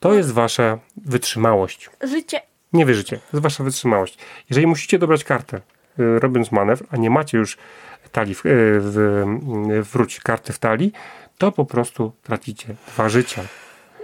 to 0.00 0.14
jest 0.14 0.32
wasza 0.32 0.78
wytrzymałość. 0.96 1.90
Życie, 2.02 2.40
Nie 2.72 2.86
wierzycie, 2.86 3.16
to 3.16 3.22
jest 3.32 3.42
wasza 3.42 3.64
wytrzymałość. 3.64 4.18
Jeżeli 4.50 4.66
musicie 4.66 4.98
dobrać 4.98 5.24
kartę, 5.24 5.56
y, 5.56 6.18
robiąc 6.18 6.52
manewr, 6.52 6.86
a 6.90 6.96
nie 6.96 7.10
macie 7.10 7.38
już 7.38 7.58
talii 8.12 8.34
w, 8.34 8.46
y, 8.46 8.80
w, 8.80 8.98
y, 9.70 9.82
wróć 9.82 10.20
karty 10.20 10.52
w 10.52 10.58
talii, 10.58 10.92
to 11.38 11.52
po 11.52 11.64
prostu 11.64 12.12
tracicie 12.22 12.74
dwa 12.88 13.08
życia. 13.08 13.42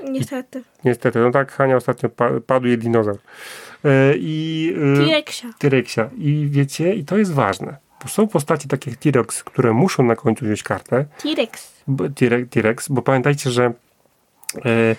Niestety. 0.08 0.62
Niestety, 0.84 1.18
no 1.18 1.30
tak, 1.30 1.52
Hania 1.52 1.76
ostatnio 1.76 2.08
pa, 2.08 2.30
padł 2.46 2.66
jej 2.66 2.78
dinozaur. 2.78 3.16
Y, 3.16 3.88
I 4.18 4.74
y, 4.76 5.04
T-Rexia. 5.04 5.48
Tyrexia. 5.58 6.10
I 6.18 6.48
wiecie, 6.50 6.94
i 6.94 7.04
to 7.04 7.18
jest 7.18 7.32
ważne. 7.32 7.76
Bo 8.02 8.08
są 8.08 8.28
postacie 8.28 8.68
takie 8.68 8.90
jak 8.90 9.00
T-Rex, 9.00 9.44
które 9.44 9.72
muszą 9.72 10.02
na 10.02 10.16
końcu 10.16 10.44
wziąć 10.44 10.62
kartę, 10.62 11.04
T-Rex. 11.22 11.82
T-Rex, 12.50 12.88
bo 12.88 13.02
pamiętajcie, 13.02 13.50
że 13.50 13.72
e, 14.64 14.96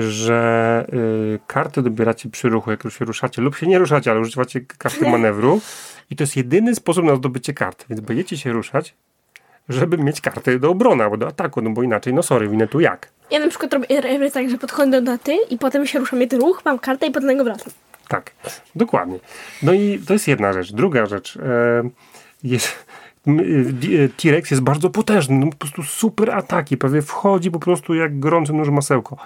że 0.00 0.86
e, 0.92 1.38
karty 1.46 1.82
dobieracie 1.82 2.30
przy 2.30 2.48
ruchu, 2.48 2.70
jak 2.70 2.84
już 2.84 2.98
się 2.98 3.04
ruszacie, 3.04 3.42
lub 3.42 3.56
się 3.56 3.66
nie 3.66 3.78
ruszacie, 3.78 4.10
ale 4.10 4.20
używacie 4.20 4.60
karty 4.60 5.08
manewru 5.10 5.60
i 6.10 6.16
to 6.16 6.22
jest 6.22 6.36
jedyny 6.36 6.74
sposób 6.74 7.04
na 7.04 7.16
zdobycie 7.16 7.54
karty, 7.54 7.84
więc 7.88 8.00
będziecie 8.00 8.38
się 8.38 8.52
ruszać, 8.52 8.94
żeby 9.68 9.98
mieć 9.98 10.20
karty 10.20 10.58
do 10.58 10.70
obrony 10.70 11.04
albo 11.04 11.16
do 11.16 11.26
ataku, 11.26 11.62
no 11.62 11.70
bo 11.70 11.82
inaczej, 11.82 12.14
no 12.14 12.22
sorry, 12.22 12.48
winę 12.48 12.68
tu 12.68 12.80
jak. 12.80 13.10
Ja 13.30 13.38
na 13.38 13.48
przykład 13.48 13.72
robię, 13.72 14.30
tak, 14.30 14.50
że 14.50 14.58
podchodzę 14.58 15.02
do 15.02 15.18
ty 15.18 15.36
i 15.50 15.58
potem 15.58 15.86
się 15.86 15.98
ruszam 15.98 16.20
jeden 16.20 16.40
ruch, 16.40 16.62
mam 16.64 16.78
kartę 16.78 17.06
i 17.06 17.10
potem 17.10 17.28
niego 17.28 17.44
wracam. 17.44 17.72
Tak, 18.08 18.30
dokładnie. 18.74 19.18
No 19.62 19.72
i 19.72 19.98
to 20.06 20.12
jest 20.12 20.28
jedna 20.28 20.52
rzecz. 20.52 20.72
Druga 20.72 21.06
rzecz. 21.06 21.36
E, 21.36 21.90
jest, 22.42 22.86
di- 23.72 23.96
e, 23.96 24.08
T-Rex 24.08 24.50
jest 24.50 24.62
bardzo 24.62 24.90
potężny. 24.90 25.36
No, 25.38 25.50
po 25.50 25.56
prostu 25.56 25.82
super 25.82 26.30
ataki. 26.30 26.76
Prawie 26.76 27.02
wchodzi 27.02 27.50
po 27.50 27.58
prostu 27.58 27.94
jak 27.94 28.18
gorący 28.20 28.52
nóż 28.52 28.68
masełko 28.68 29.16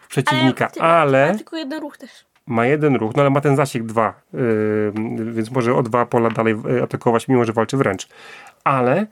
w 0.00 0.08
przeciwnika. 0.08 0.68
ty- 0.68 0.80
Ale 0.82 1.34
tylko 1.36 1.56
jeden 1.56 1.80
ruch 1.80 1.98
też. 1.98 2.10
ma 2.46 2.66
jeden 2.66 2.96
ruch, 2.96 3.12
no 3.16 3.22
ale 3.22 3.30
ma 3.30 3.40
ten 3.40 3.56
zasięg 3.56 3.86
dwa. 3.86 4.14
więc 5.32 5.50
może 5.50 5.74
o 5.74 5.82
dwa 5.82 6.06
pola 6.06 6.30
dalej 6.30 6.54
atakować, 6.84 7.28
mimo 7.28 7.44
że 7.44 7.52
walczy 7.52 7.76
wręcz. 7.76 8.08
Ale, 8.64 9.06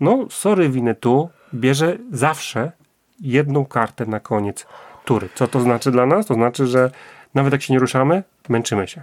no 0.00 0.26
sorry 0.30 0.68
winę 0.68 0.94
tu, 0.94 1.28
bierze 1.54 1.98
zawsze 2.12 2.72
jedną 3.20 3.64
kartę 3.64 4.06
na 4.06 4.20
koniec 4.20 4.66
tury. 5.04 5.28
Co 5.34 5.48
to 5.48 5.60
znaczy 5.60 5.90
dla 5.90 6.06
nas? 6.06 6.26
To 6.26 6.34
znaczy, 6.34 6.66
że 6.66 6.90
nawet 7.34 7.52
jak 7.52 7.62
się 7.62 7.72
nie 7.72 7.78
ruszamy, 7.78 8.22
męczymy 8.48 8.88
się. 8.88 9.02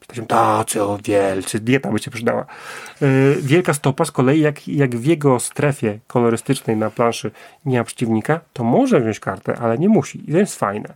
Jesteśmy 0.00 0.26
tacy 0.26 0.82
o 0.82 0.98
wielcy, 1.04 1.60
dieta 1.60 1.92
by 1.92 1.98
się 1.98 2.10
przydała. 2.10 2.46
Yy, 3.00 3.36
wielka 3.42 3.74
stopa 3.74 4.04
z 4.04 4.10
kolei, 4.10 4.40
jak, 4.40 4.68
jak 4.68 4.96
w 4.96 5.04
jego 5.04 5.40
strefie 5.40 5.98
kolorystycznej 6.06 6.76
na 6.76 6.90
planszy 6.90 7.30
nie 7.64 7.78
ma 7.78 7.84
przeciwnika, 7.84 8.40
to 8.52 8.64
może 8.64 9.00
wziąć 9.00 9.20
kartę, 9.20 9.56
ale 9.60 9.78
nie 9.78 9.88
musi. 9.88 10.30
I 10.30 10.32
to 10.32 10.38
jest 10.38 10.58
fajne. 10.58 10.94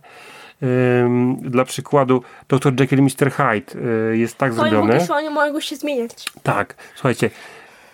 Ym, 0.63 1.35
dla 1.41 1.65
przykładu 1.65 2.23
Dr. 2.47 2.79
Jekyll 2.79 3.01
Mr. 3.01 3.31
Hyde 3.31 3.81
yy, 4.09 4.17
jest 4.17 4.37
tak 4.37 4.51
Oni, 4.51 4.59
zrobiony. 4.59 4.93
mogą 4.93 5.05
się, 5.05 5.13
oni 5.13 5.29
mogą 5.29 5.59
się 5.59 5.75
zmieniać. 5.75 6.25
Tak, 6.43 6.75
słuchajcie, 6.95 7.29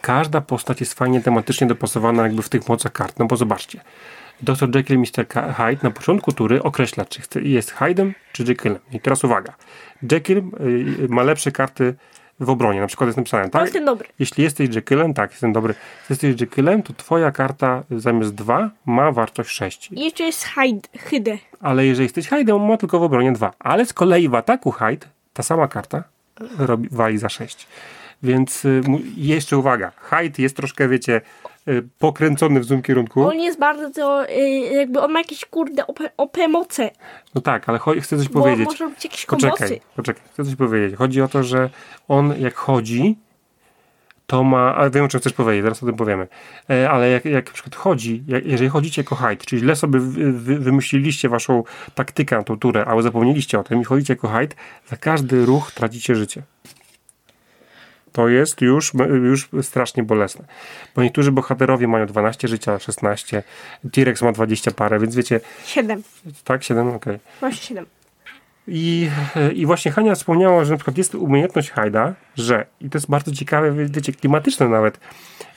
każda 0.01 0.41
postać 0.41 0.79
jest 0.79 0.93
fajnie 0.93 1.21
tematycznie 1.21 1.67
dopasowana 1.67 2.23
jakby 2.23 2.41
w 2.41 2.49
tych 2.49 2.67
mocach 2.69 2.91
kart, 2.91 3.19
no 3.19 3.25
bo 3.25 3.37
zobaczcie. 3.37 3.81
Dr. 4.43 4.75
Jekyll 4.75 4.95
i 4.95 4.99
Mr. 4.99 5.27
Hyde 5.53 5.83
na 5.83 5.91
początku 5.91 6.31
tury 6.31 6.63
określa, 6.63 7.05
czy 7.05 7.41
jest 7.41 7.73
Hyde'em, 7.73 8.11
czy 8.31 8.43
Jekyllem. 8.43 8.79
I 8.91 8.99
teraz 8.99 9.23
uwaga. 9.23 9.53
Jekyll 10.11 10.37
y, 10.37 11.07
ma 11.09 11.23
lepsze 11.23 11.51
karty 11.51 11.95
w 12.39 12.49
obronie, 12.49 12.81
na 12.81 12.87
przykład 12.87 13.07
jest 13.07 13.17
napisane, 13.17 13.49
tak? 13.49 13.61
jest 13.61 13.73
ten 13.73 13.85
dobry. 13.85 14.07
Jeśli 14.19 14.43
jesteś 14.43 14.75
Jekyllem, 14.75 15.13
tak, 15.13 15.31
jestem 15.31 15.53
dobry. 15.53 15.73
Jeśli 16.09 16.27
jesteś 16.27 16.41
Jekyllem, 16.41 16.83
to 16.83 16.93
twoja 16.93 17.31
karta 17.31 17.83
zamiast 17.91 18.35
2 18.35 18.69
ma 18.85 19.11
wartość 19.11 19.49
6. 19.49 19.91
I 19.91 20.05
jeszcze 20.05 20.23
jest 20.23 20.43
Hyde, 20.43 20.87
Hyde. 20.97 21.37
Ale 21.59 21.85
jeżeli 21.85 22.05
jesteś 22.05 22.29
Hyde'em, 22.29 22.55
on 22.55 22.67
ma 22.67 22.77
tylko 22.77 22.99
w 22.99 23.03
obronie 23.03 23.31
2. 23.31 23.53
Ale 23.59 23.85
z 23.85 23.93
kolei 23.93 24.29
w 24.29 24.35
ataku 24.35 24.71
Hyde 24.71 25.07
ta 25.33 25.43
sama 25.43 25.67
karta 25.67 26.03
robi, 26.57 26.89
wali 26.91 27.17
za 27.17 27.29
6. 27.29 27.67
Więc 28.23 28.65
y, 28.65 28.81
jeszcze 29.17 29.57
uwaga, 29.57 29.91
Hyde 29.97 30.43
jest 30.43 30.57
troszkę, 30.57 30.87
wiecie, 30.87 31.21
y, 31.67 31.87
pokręcony 31.99 32.59
w 32.59 32.63
złym 32.63 32.81
kierunku. 32.81 33.27
On 33.27 33.39
jest 33.39 33.59
bardzo, 33.59 34.29
y, 34.29 34.33
jakby 34.73 35.01
on 35.01 35.11
ma 35.11 35.19
jakieś 35.19 35.45
kurde 35.45 35.87
OP, 36.17 36.37
moce. 36.49 36.89
No 37.35 37.41
tak, 37.41 37.69
ale 37.69 37.79
chcę 38.01 38.17
coś 38.17 38.29
Bo 38.29 38.41
powiedzieć. 38.41 38.65
może 38.65 38.83
robić 38.83 39.03
jakieś 39.03 39.25
kombosy. 39.25 39.51
Poczekaj, 39.51 39.81
poczekaj, 39.95 40.23
chcę 40.33 40.45
coś 40.45 40.55
powiedzieć. 40.55 40.95
Chodzi 40.97 41.21
o 41.21 41.27
to, 41.27 41.43
że 41.43 41.69
on 42.07 42.33
jak 42.39 42.55
chodzi, 42.55 43.17
to 44.27 44.43
ma, 44.43 44.75
ale 44.75 44.89
wiem 44.89 45.05
o 45.05 45.07
czym 45.07 45.19
chcesz 45.19 45.33
powiedzieć, 45.33 45.63
zaraz 45.63 45.83
o 45.83 45.85
tym 45.85 45.95
powiemy, 45.95 46.27
e, 46.69 46.89
ale 46.89 47.09
jak, 47.09 47.25
jak 47.25 47.47
na 47.47 47.53
przykład 47.53 47.75
chodzi, 47.75 48.23
jak, 48.27 48.45
jeżeli 48.45 48.69
chodzicie 48.69 49.01
jako 49.01 49.15
Hyde, 49.15 49.45
czyli 49.45 49.61
źle 49.61 49.75
sobie 49.75 49.99
wy, 49.99 50.31
wy, 50.33 50.59
wymyśliliście 50.59 51.29
waszą 51.29 51.63
taktykę 51.95 52.37
na 52.37 52.43
tą 52.43 52.59
turę, 52.59 52.85
ale 52.85 53.01
zapomnieliście 53.01 53.59
o 53.59 53.63
tym 53.63 53.81
i 53.81 53.83
chodzicie 53.83 54.13
jako 54.13 54.27
Hyde, 54.27 54.55
za 54.87 54.97
każdy 54.97 55.45
ruch 55.45 55.71
tracicie 55.71 56.15
życie. 56.15 56.43
To 58.13 58.27
jest 58.27 58.61
już, 58.61 58.91
już 59.23 59.49
strasznie 59.61 60.03
bolesne. 60.03 60.45
Bo 60.95 61.03
niektórzy 61.03 61.31
bohaterowie 61.31 61.87
mają 61.87 62.05
12 62.05 62.47
życia, 62.47 62.79
16, 62.79 63.43
T-Rex 63.91 64.21
ma 64.21 64.31
20 64.31 64.71
parę, 64.71 64.99
więc 64.99 65.15
wiecie, 65.15 65.39
Siedem. 65.65 66.03
tak, 66.43 66.63
7, 66.63 66.87
okej. 66.87 67.19
Właśnie 67.39 67.61
siedem. 67.61 67.85
I, 68.67 69.09
I 69.53 69.65
właśnie 69.65 69.91
Hania 69.91 70.15
wspomniała, 70.15 70.63
że 70.65 70.71
na 70.71 70.77
przykład 70.77 70.97
jest 70.97 71.15
umiejętność 71.15 71.71
Hajda, 71.71 72.13
że, 72.37 72.65
i 72.81 72.89
to 72.89 72.97
jest 72.97 73.09
bardzo 73.09 73.31
ciekawe, 73.31 73.71
wie- 73.71 73.85
wiecie, 73.85 74.13
klimatyczne 74.13 74.69
nawet, 74.69 74.99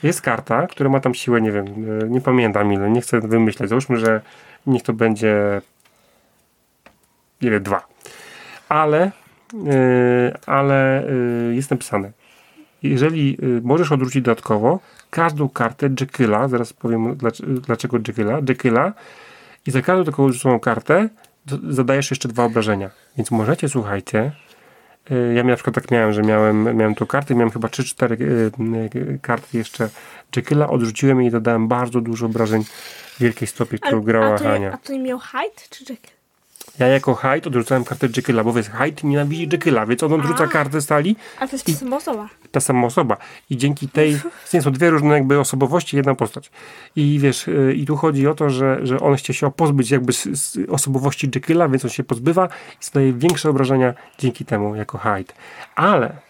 jest 0.02 0.20
karta, 0.22 0.66
która 0.66 0.90
ma 0.90 1.00
tam 1.00 1.14
siłę, 1.14 1.40
nie 1.40 1.52
wiem, 1.52 1.66
e, 2.02 2.08
nie 2.08 2.20
pamiętam 2.20 2.72
ile, 2.72 2.90
nie 2.90 3.00
chcę 3.00 3.20
wymyśleć, 3.20 3.68
załóżmy, 3.70 3.96
że 3.96 4.20
niech 4.66 4.82
to 4.82 4.92
będzie 4.92 5.60
ile, 7.40 7.60
dwa. 7.60 7.86
Ale, 8.68 9.10
e, 9.66 10.38
ale 10.46 11.08
e, 11.08 11.12
jest 11.54 11.70
napisane, 11.70 12.10
jeżeli 12.88 13.38
e, 13.42 13.60
możesz 13.62 13.92
odwrócić 13.92 14.22
dodatkowo 14.22 14.80
każdą 15.10 15.48
kartę 15.48 15.90
Jekylla, 16.00 16.48
zaraz 16.48 16.72
powiem 16.72 17.14
dlac- 17.14 17.60
dlaczego 17.60 17.98
Jekylla, 18.08 18.40
Jekylla 18.48 18.92
i 19.66 19.70
za 19.70 19.82
każdą 19.82 20.04
taką 20.04 20.24
odrzuconą 20.24 20.60
kartę 20.60 21.08
zadajesz 21.68 22.10
jeszcze 22.10 22.28
dwa 22.28 22.44
obrażenia. 22.44 22.90
Więc 23.16 23.30
możecie, 23.30 23.68
słuchajcie, 23.68 24.32
y, 25.10 25.34
ja 25.34 25.44
na 25.44 25.54
przykład 25.54 25.74
tak 25.74 25.90
miałem, 25.90 26.12
że 26.12 26.22
miałem, 26.22 26.76
miałem 26.76 26.94
tu 26.94 27.06
karty, 27.06 27.34
miałem 27.34 27.50
chyba 27.50 27.68
3-4 27.68 28.12
y, 28.12 28.96
y, 28.96 29.18
karty 29.22 29.58
jeszcze 29.58 29.88
Jekylla, 30.36 30.68
odrzuciłem 30.68 31.22
je 31.22 31.28
i 31.28 31.30
dodałem 31.30 31.68
bardzo 31.68 32.00
dużo 32.00 32.26
obrażeń 32.26 32.64
w 32.64 33.18
wielkiej 33.20 33.48
stopie, 33.48 33.78
którą 33.78 34.00
grała 34.00 34.34
a, 34.34 34.38
to, 34.38 34.44
Hania. 34.44 34.72
a 34.72 34.76
to 34.76 34.92
nie 34.92 34.98
miał 34.98 35.18
Hyde 35.18 35.62
czy 35.70 35.92
Jekyll? 35.92 36.15
Ja 36.78 36.86
jako 36.86 37.14
Hyde 37.14 37.46
odrzucałem 37.48 37.84
kartę 37.84 38.08
Jekylla, 38.16 38.44
bo 38.44 38.52
wiesz, 38.52 38.70
Hyde 38.70 39.08
nienawidzi 39.08 39.48
Jekylla, 39.52 39.86
więc 39.86 40.02
on 40.02 40.12
odrzuca 40.12 40.44
A. 40.44 40.46
kartę 40.46 40.80
stali, 40.80 41.16
A 41.40 41.46
to 41.46 41.52
jest 41.52 41.66
ta 41.66 41.72
sama 41.72 41.96
osoba. 41.96 42.28
ta 42.50 42.60
sama 42.60 42.86
osoba. 42.86 43.16
I 43.50 43.56
dzięki 43.56 43.88
tej, 43.88 44.20
nie 44.54 44.62
są 44.62 44.72
dwie 44.72 44.90
różne 44.90 45.14
jakby 45.14 45.40
osobowości, 45.40 45.96
jedna 45.96 46.14
postać. 46.14 46.50
I 46.96 47.18
wiesz, 47.22 47.48
y, 47.48 47.74
i 47.76 47.86
tu 47.86 47.96
chodzi 47.96 48.26
o 48.26 48.34
to, 48.34 48.50
że, 48.50 48.78
że 48.82 49.00
on 49.00 49.16
chce 49.16 49.34
się 49.34 49.52
pozbyć 49.52 49.90
jakby 49.90 50.12
z, 50.12 50.24
z 50.24 50.58
osobowości 50.70 51.30
Jekylla, 51.34 51.68
więc 51.68 51.84
on 51.84 51.90
się 51.90 52.04
pozbywa 52.04 52.46
i 52.80 52.84
zadaje 52.84 53.12
większe 53.12 53.50
obrażenia 53.50 53.94
dzięki 54.18 54.44
temu 54.44 54.74
jako 54.74 54.98
Hyde. 54.98 55.32
Ale 55.74 56.26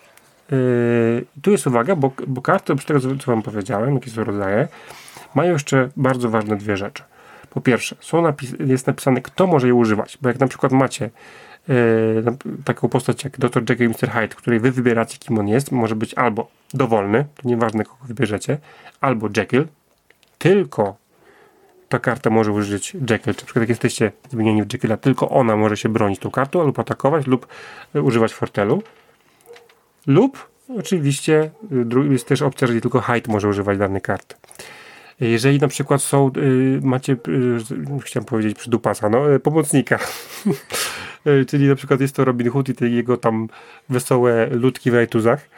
Yy, 0.51 1.25
tu 1.43 1.51
jest 1.51 1.67
uwaga, 1.67 1.97
bo, 1.97 2.13
bo 2.27 2.43
karty, 2.43 2.73
oprócz 2.73 2.87
tego, 2.87 3.01
co 3.01 3.09
wam 3.27 3.43
powiedziałem, 3.43 3.95
jakie 3.95 4.11
są 4.11 4.25
rodzaje, 4.25 4.69
mają 5.35 5.53
jeszcze 5.53 5.89
bardzo 5.97 6.31
ważne 6.31 6.57
dwie 6.57 6.77
rzeczy. 6.77 7.03
Po 7.57 7.61
pierwsze, 7.61 7.97
są 8.01 8.23
napis- 8.23 8.69
jest 8.69 8.87
napisane, 8.87 9.21
kto 9.21 9.47
może 9.47 9.67
je 9.67 9.75
używać, 9.75 10.19
bo 10.23 10.29
jak 10.29 10.41
na 10.41 10.47
przykład 10.47 10.73
macie 10.73 11.11
yy, 11.69 11.75
taką 12.65 12.89
postać 12.89 13.25
jak 13.25 13.39
Dr. 13.39 13.63
Jekyll 13.71 13.87
i 13.87 13.89
Mr. 13.89 14.11
Hyde, 14.11 14.29
której 14.29 14.61
wy 14.61 14.73
wybieracie, 14.73 15.19
kim 15.19 15.39
on 15.39 15.49
jest, 15.49 15.73
może 15.73 15.97
być 15.97 16.15
albo 16.15 16.49
dowolny, 16.75 17.25
to 17.37 17.49
nieważne 17.49 17.85
kogo 17.85 18.05
wybierzecie, 18.05 18.59
albo 19.01 19.29
Jekyll, 19.37 19.67
tylko 20.39 20.97
ta 21.89 21.99
karta 21.99 22.31
może 22.31 22.53
użyć 22.53 22.95
Jekyll, 23.11 23.35
czy 23.35 23.43
na 23.43 23.47
przykład 23.47 23.57
jak 23.57 23.69
jesteście 23.69 24.13
zmienieni 24.31 24.63
w 24.63 24.73
Jekylla, 24.73 24.97
tylko 24.97 25.29
ona 25.29 25.57
może 25.57 25.77
się 25.77 25.89
bronić 25.89 26.21
tą 26.21 26.31
kartą, 26.31 26.63
lub 26.63 26.79
atakować, 26.79 27.27
lub 27.27 27.47
y, 27.95 28.03
używać 28.03 28.33
fortelu. 28.33 28.83
Lub 30.07 30.49
oczywiście 30.79 31.51
y, 31.73 32.13
jest 32.13 32.29
też 32.29 32.43
opcja, 32.43 32.69
że 32.69 32.81
tylko 32.81 33.01
Hyde 33.01 33.33
może 33.33 33.49
używać 33.49 33.79
danej 33.79 34.01
karty. 34.01 34.37
Jeżeli 35.21 35.59
na 35.59 35.69
przykład 35.69 36.03
są, 36.03 36.31
y, 36.37 36.81
macie, 36.83 37.13
y, 37.13 38.01
chciałem 38.01 38.25
powiedzieć 38.25 38.59
przydupasa, 38.59 39.09
no, 39.09 39.35
y, 39.35 39.41
pomocnika, 39.41 39.99
czyli 41.49 41.69
na 41.69 41.75
przykład 41.75 42.01
jest 42.01 42.17
to 42.17 42.25
Robin 42.25 42.51
Hood 42.51 42.69
i 42.69 42.75
te 42.75 42.89
jego 42.89 43.17
tam 43.17 43.49
wesołe 43.89 44.47
ludki 44.47 44.91
w 44.91 44.95
rajtuzach, 44.95 45.49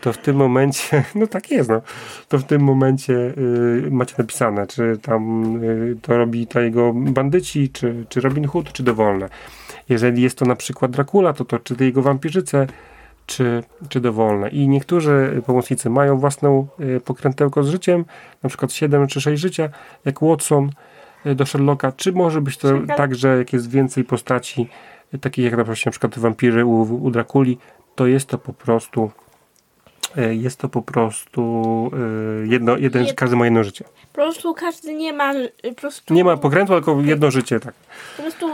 to 0.00 0.12
w 0.12 0.18
tym 0.18 0.36
momencie, 0.36 1.04
no 1.14 1.26
tak 1.26 1.50
jest, 1.50 1.70
no, 1.70 1.82
to 2.28 2.38
w 2.38 2.44
tym 2.44 2.62
momencie 2.62 3.14
y, 3.14 3.88
macie 3.90 4.14
napisane, 4.18 4.66
czy 4.66 4.98
tam 5.02 5.54
y, 5.64 5.96
to 6.02 6.18
robi 6.18 6.46
to 6.46 6.60
jego 6.60 6.92
bandyci, 6.92 7.68
czy, 7.68 8.04
czy 8.08 8.20
Robin 8.20 8.46
Hood, 8.46 8.72
czy 8.72 8.82
dowolne. 8.82 9.28
Jeżeli 9.88 10.22
jest 10.22 10.38
to 10.38 10.44
na 10.44 10.56
przykład 10.56 10.90
Dracula, 10.90 11.32
to 11.32 11.44
to 11.44 11.58
czy 11.58 11.76
jego 11.80 12.02
wampirzyce, 12.02 12.66
czy, 13.28 13.62
czy 13.88 14.00
dowolne. 14.00 14.48
I 14.48 14.68
niektórzy 14.68 15.42
pomocnicy 15.46 15.90
mają 15.90 16.18
własną 16.18 16.66
y, 16.80 17.00
pokrętełko 17.00 17.62
z 17.62 17.68
życiem, 17.68 18.04
na 18.42 18.48
przykład 18.48 18.72
7 18.72 19.06
czy 19.06 19.20
6 19.20 19.42
życia, 19.42 19.68
jak 20.04 20.20
Watson 20.22 20.70
y, 21.26 21.34
do 21.34 21.46
Sherlocka, 21.46 21.92
czy 21.92 22.12
może 22.12 22.40
być 22.40 22.56
to 22.56 22.68
Czekaj. 22.80 22.96
tak, 22.96 23.14
że 23.14 23.38
jak 23.38 23.52
jest 23.52 23.70
więcej 23.70 24.04
postaci, 24.04 24.68
y, 25.14 25.18
takich 25.18 25.44
jak 25.44 25.56
na 25.84 25.90
przykład, 25.90 26.18
wampiry 26.18 26.64
u, 26.64 27.04
u 27.04 27.10
Drakuli, 27.10 27.58
to 27.94 28.06
jest 28.06 28.28
to 28.28 28.38
po 28.38 28.52
prostu 28.52 29.10
jest 30.30 30.58
to 30.60 30.68
po 30.68 30.82
prostu 30.82 31.90
jedno, 32.44 32.76
jeden, 32.76 33.04
Jed- 33.04 33.14
każdy 33.14 33.36
ma 33.36 33.44
jedno 33.44 33.64
życie. 33.64 33.84
Po 33.84 34.14
prostu 34.14 34.54
każdy 34.54 34.94
nie 34.94 35.12
ma, 35.12 35.32
po 35.62 35.74
prostu... 35.74 36.14
Nie 36.14 36.24
ma 36.24 36.36
pokrętła, 36.36 36.76
tylko 36.76 37.00
jedno 37.00 37.30
życie, 37.30 37.60
tak. 37.60 37.74
Po 38.16 38.22
prostu 38.22 38.46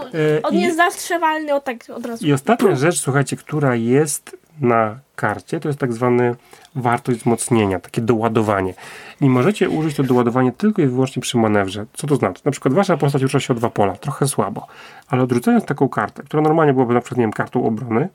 on 0.42 0.54
i- 0.54 0.60
jest 0.60 0.76
zastrzewalny 0.76 1.54
o 1.54 1.60
tak 1.60 1.76
od 1.94 2.06
razu. 2.06 2.26
I 2.26 2.32
ostatnia 2.32 2.76
rzecz, 2.76 3.00
słuchajcie, 3.00 3.36
która 3.36 3.74
jest 3.76 4.36
na 4.60 4.98
karcie, 5.16 5.60
to 5.60 5.68
jest 5.68 5.78
tak 5.78 5.92
zwany 5.92 6.34
wartość 6.74 7.18
wzmocnienia, 7.18 7.80
takie 7.80 8.00
doładowanie. 8.00 8.74
I 9.20 9.28
możecie 9.28 9.68
użyć 9.68 9.96
to 9.96 10.02
doładowanie 10.02 10.52
tylko 10.52 10.82
i 10.82 10.86
wyłącznie 10.86 11.22
przy 11.22 11.38
manewrze. 11.38 11.86
Co 11.92 12.06
to 12.06 12.16
znaczy? 12.16 12.42
Na 12.44 12.50
przykład 12.50 12.74
wasza 12.74 12.96
postać 12.96 13.22
rusza 13.22 13.40
się 13.40 13.52
o 13.52 13.56
dwa 13.56 13.70
pola, 13.70 13.96
trochę 13.96 14.28
słabo, 14.28 14.66
ale 15.08 15.22
odrzucając 15.22 15.64
taką 15.64 15.88
kartę, 15.88 16.22
która 16.22 16.42
normalnie 16.42 16.72
byłaby 16.72 16.94
na 16.94 17.00
przykład, 17.00 17.18
nie 17.18 17.24
wiem, 17.24 17.32
kartą 17.32 17.64
obrony 17.64 18.08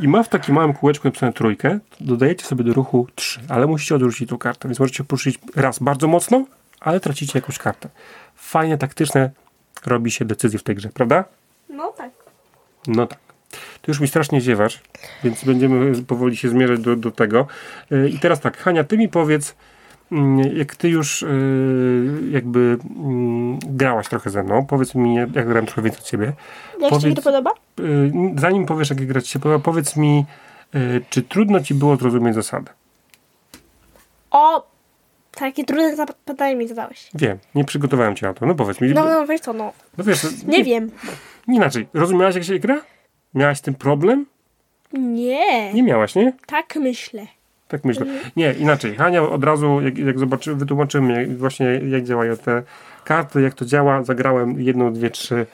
i 0.00 0.08
ma 0.08 0.22
w 0.22 0.28
takim 0.28 0.54
małym 0.54 0.72
kółeczku 0.72 1.08
napisane 1.08 1.32
trójkę, 1.32 1.78
dodajecie 2.00 2.44
sobie 2.44 2.64
do 2.64 2.72
ruchu 2.72 3.06
trzy, 3.14 3.40
ale 3.48 3.66
musicie 3.66 3.94
odrzucić 3.94 4.28
tą 4.28 4.38
kartę, 4.38 4.68
więc 4.68 4.80
możecie 4.80 5.04
poruszyć 5.04 5.38
raz 5.56 5.78
bardzo 5.78 6.08
mocno, 6.08 6.44
ale 6.80 7.00
tracicie 7.00 7.38
jakąś 7.38 7.58
kartę. 7.58 7.88
Fajnie 8.34 8.78
taktyczne 8.78 9.30
robi 9.86 10.10
się 10.10 10.24
decyzje 10.24 10.58
w 10.58 10.62
tej 10.62 10.76
grze, 10.76 10.88
prawda? 10.88 11.24
No 11.68 11.92
tak. 11.92 12.10
No 12.86 13.06
tak. 13.06 13.29
Ty 13.82 13.90
już 13.90 14.00
mi 14.00 14.08
strasznie 14.08 14.40
ziewasz, 14.40 14.80
więc 15.24 15.44
będziemy 15.44 16.02
powoli 16.02 16.36
się 16.36 16.48
zmierzać 16.48 16.80
do, 16.80 16.96
do 16.96 17.10
tego. 17.10 17.46
Yy, 17.90 18.08
I 18.08 18.18
teraz 18.18 18.40
tak, 18.40 18.56
Hania, 18.58 18.84
ty 18.84 18.98
mi 18.98 19.08
powiedz, 19.08 19.54
mm, 20.12 20.56
jak 20.56 20.76
ty 20.76 20.88
już 20.88 21.22
yy, 21.22 21.28
jakby 22.30 22.78
mm, 22.96 23.58
grałaś 23.66 24.08
trochę 24.08 24.30
ze 24.30 24.42
mną, 24.42 24.66
powiedz 24.66 24.94
mi, 24.94 25.14
jak 25.14 25.30
grałem 25.30 25.66
trochę 25.66 25.82
więcej 25.82 26.00
od 26.00 26.06
ciebie. 26.06 26.24
Jak 26.80 26.90
ci 26.90 27.00
się 27.00 27.00
Powiedz- 27.00 27.16
to 27.16 27.22
podoba? 27.22 27.50
Yy, 27.78 28.12
Zanim 28.36 28.66
powiesz, 28.66 28.90
jak 28.90 29.06
gra 29.06 29.20
ci 29.20 29.28
się 29.28 29.38
podoba, 29.38 29.64
powiedz 29.64 29.96
mi, 29.96 30.24
czy 31.10 31.22
trudno 31.22 31.60
ci 31.60 31.74
było 31.74 31.96
zrozumieć 31.96 32.34
zasady? 32.34 32.70
O, 34.30 34.66
takie 35.30 35.64
trudne 35.64 36.06
pytanie 36.24 36.56
mi 36.56 36.68
zadałeś. 36.68 37.10
Wiem, 37.14 37.38
nie 37.54 37.64
przygotowałem 37.64 38.16
cię 38.16 38.26
na 38.26 38.34
to. 38.34 38.46
No 38.46 38.54
powiedz 38.54 38.80
mi. 38.80 38.88
No, 38.88 39.04
no 39.04 39.26
wiesz 39.26 39.40
co, 39.40 39.52
no. 39.52 39.72
no 39.98 40.04
wiesz, 40.04 40.26
Nie 40.46 40.64
wiem. 40.64 40.90
inaczej. 41.48 41.88
Rozumiałaś, 41.94 42.34
jak 42.34 42.44
się 42.44 42.58
gra? 42.58 42.80
Miałaś 43.34 43.58
z 43.58 43.62
tym 43.62 43.74
problem? 43.74 44.26
Nie. 44.92 45.72
Nie 45.72 45.82
miałaś, 45.82 46.14
nie? 46.14 46.32
Tak 46.46 46.76
myślę. 46.76 47.26
Tak 47.68 47.84
myślę. 47.84 48.06
Nie, 48.36 48.52
inaczej. 48.52 48.96
Hania 48.96 49.22
od 49.22 49.44
razu, 49.44 49.80
jak, 49.80 49.98
jak 49.98 50.18
zobaczy, 50.18 50.54
wytłumaczymy 50.54 51.20
jak, 51.20 51.38
właśnie, 51.38 51.66
jak 51.66 52.04
działają 52.04 52.36
te 52.36 52.62
karty, 53.04 53.42
jak 53.42 53.54
to 53.54 53.64
działa. 53.64 54.02
Zagrałem 54.02 54.60
jedną, 54.60 54.92
dwie, 54.92 55.10
trzy 55.10 55.46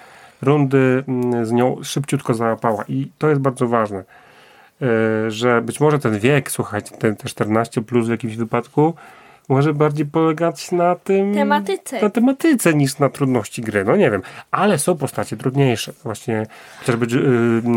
rundy 0.42 1.04
mm, 1.08 1.46
z 1.46 1.52
nią, 1.52 1.76
szybciutko 1.82 2.34
załapała. 2.34 2.84
I 2.88 3.10
to 3.18 3.28
jest 3.28 3.40
bardzo 3.40 3.68
ważne, 3.68 4.04
e, 4.82 5.30
że 5.30 5.62
być 5.62 5.80
może 5.80 5.98
ten 5.98 6.18
wiek, 6.18 6.50
słuchajcie, 6.50 6.96
ten 6.96 7.16
te 7.16 7.28
14 7.28 7.82
plus 7.82 8.06
w 8.06 8.10
jakimś 8.10 8.36
wypadku, 8.36 8.94
może 9.48 9.74
bardziej 9.74 10.06
polegać 10.06 10.72
na 10.72 10.94
tym... 10.94 11.35
Tematyce. 11.35 12.02
Na 12.02 12.11
tematyce 12.11 12.74
niż 12.74 12.98
na 12.98 13.09
trudności 13.09 13.62
gry. 13.62 13.85
No 13.85 13.96
nie 13.96 14.11
wiem. 14.11 14.22
Ale 14.50 14.78
są 14.78 14.96
postacie 14.96 15.37
trudniejsze. 15.37 15.92
Właśnie 16.04 16.46
chociażby 16.78 17.06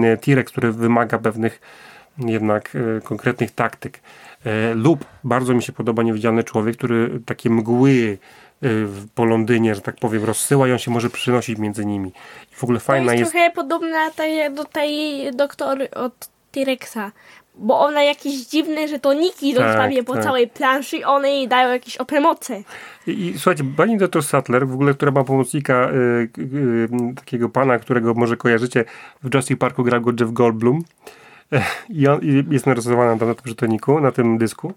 y, 0.03 0.17
T-Rex, 0.17 0.51
który 0.51 0.71
wymaga 0.71 1.17
pewnych 1.17 1.61
jednak 2.17 2.75
y, 2.75 3.01
konkretnych 3.03 3.51
taktyk. 3.51 3.99
E, 4.45 4.73
lub 4.73 5.05
bardzo 5.23 5.53
mi 5.53 5.63
się 5.63 5.73
podoba 5.73 6.03
Niewidzialny 6.03 6.43
Człowiek, 6.43 6.77
który 6.77 7.19
takie 7.25 7.49
mgły 7.49 8.17
y, 8.63 8.87
po 9.15 9.25
Londynie, 9.25 9.75
że 9.75 9.81
tak 9.81 9.95
powiem, 9.95 10.23
rozsyła 10.23 10.67
i 10.67 10.71
on 10.71 10.77
się 10.77 10.91
może 10.91 11.09
przynosić 11.09 11.59
między 11.59 11.85
nimi. 11.85 12.09
I 12.51 12.55
w 12.55 12.63
ogóle 12.63 12.79
To 12.79 12.85
fajna 12.85 13.13
jest 13.13 13.19
jest... 13.19 13.31
trochę 13.31 13.51
podobna 13.51 14.11
do 14.55 14.65
tej 14.65 15.31
doktor 15.35 15.87
od 15.95 16.29
T-Rexa. 16.51 17.11
Bo 17.61 17.79
ona 17.79 18.03
jakieś 18.03 18.45
dziwne 18.45 18.87
żetoniki 18.87 19.53
Tak, 19.53 19.67
zostawia 19.67 20.03
po 20.03 20.13
tak. 20.13 20.23
całej 20.23 20.47
planszy 20.47 20.97
i 20.97 21.03
one 21.03 21.29
jej 21.29 21.47
dają 21.47 21.69
jakieś 21.69 21.97
opremoce. 21.97 22.63
I, 23.07 23.11
I 23.11 23.33
słuchajcie, 23.33 23.63
pani 23.77 23.97
doktor 23.97 24.23
Sattler, 24.23 24.67
w 24.67 24.73
ogóle, 24.73 24.93
która 24.93 25.11
ma 25.11 25.23
pomocnika 25.23 25.89
y, 25.89 25.93
y, 26.37 26.41
y, 26.41 27.15
takiego 27.15 27.49
pana, 27.49 27.79
którego 27.79 28.13
może 28.13 28.37
kojarzycie, 28.37 28.85
w 29.21 29.25
Jurassic 29.25 29.59
Parku 29.59 29.83
grał 29.83 30.01
go 30.01 30.11
Jeff 30.19 30.31
Goldblum 30.31 30.83
i, 31.89 32.07
on, 32.07 32.19
i 32.21 32.45
jest 32.49 32.65
narysowana 32.65 33.17
tam 33.17 33.27
na 33.27 33.35
tym 33.35 33.47
żetoniku, 33.47 33.99
na 33.99 34.11
tym 34.11 34.37
dysku, 34.37 34.73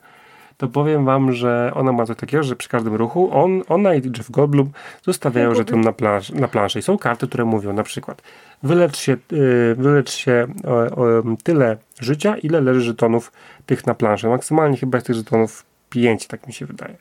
to 0.57 0.69
powiem 0.69 1.05
wam, 1.05 1.33
że 1.33 1.73
ona 1.75 1.93
ma 1.93 2.07
coś 2.07 2.17
takiego, 2.17 2.43
że 2.43 2.57
przy 2.57 2.69
każdym 2.69 2.95
ruchu 2.95 3.31
on, 3.33 3.63
ona 3.69 3.95
i 3.95 4.03
Jeff 4.17 4.31
Goldblum 4.31 4.71
zostawiają 5.03 5.55
żeton 5.55 5.81
na, 5.81 5.93
plansz, 5.93 6.31
na 6.31 6.49
planszy. 6.49 6.79
I 6.79 6.83
są 6.83 6.99
karty, 6.99 7.29
które 7.29 7.45
mówią 7.45 7.73
na 7.73 7.83
przykład 7.83 8.23
wylecz 8.63 8.97
się, 8.99 9.13
y, 9.33 9.75
wylecz 9.79 10.11
się 10.11 10.47
o, 10.65 11.03
o, 11.03 11.23
tyle 11.43 11.77
życia, 12.01 12.37
ile 12.37 12.61
leży 12.61 12.81
żetonów 12.81 13.33
tych 13.67 13.87
na 13.87 13.95
planszy. 13.95 14.29
Maksymalnie 14.29 14.77
chyba 14.77 14.97
jest 14.99 15.07
tych 15.07 15.17
żetonów 15.17 15.65
5, 15.91 16.27
tak 16.27 16.47
mi 16.47 16.53
się 16.53 16.67
wydaje. 16.67 16.97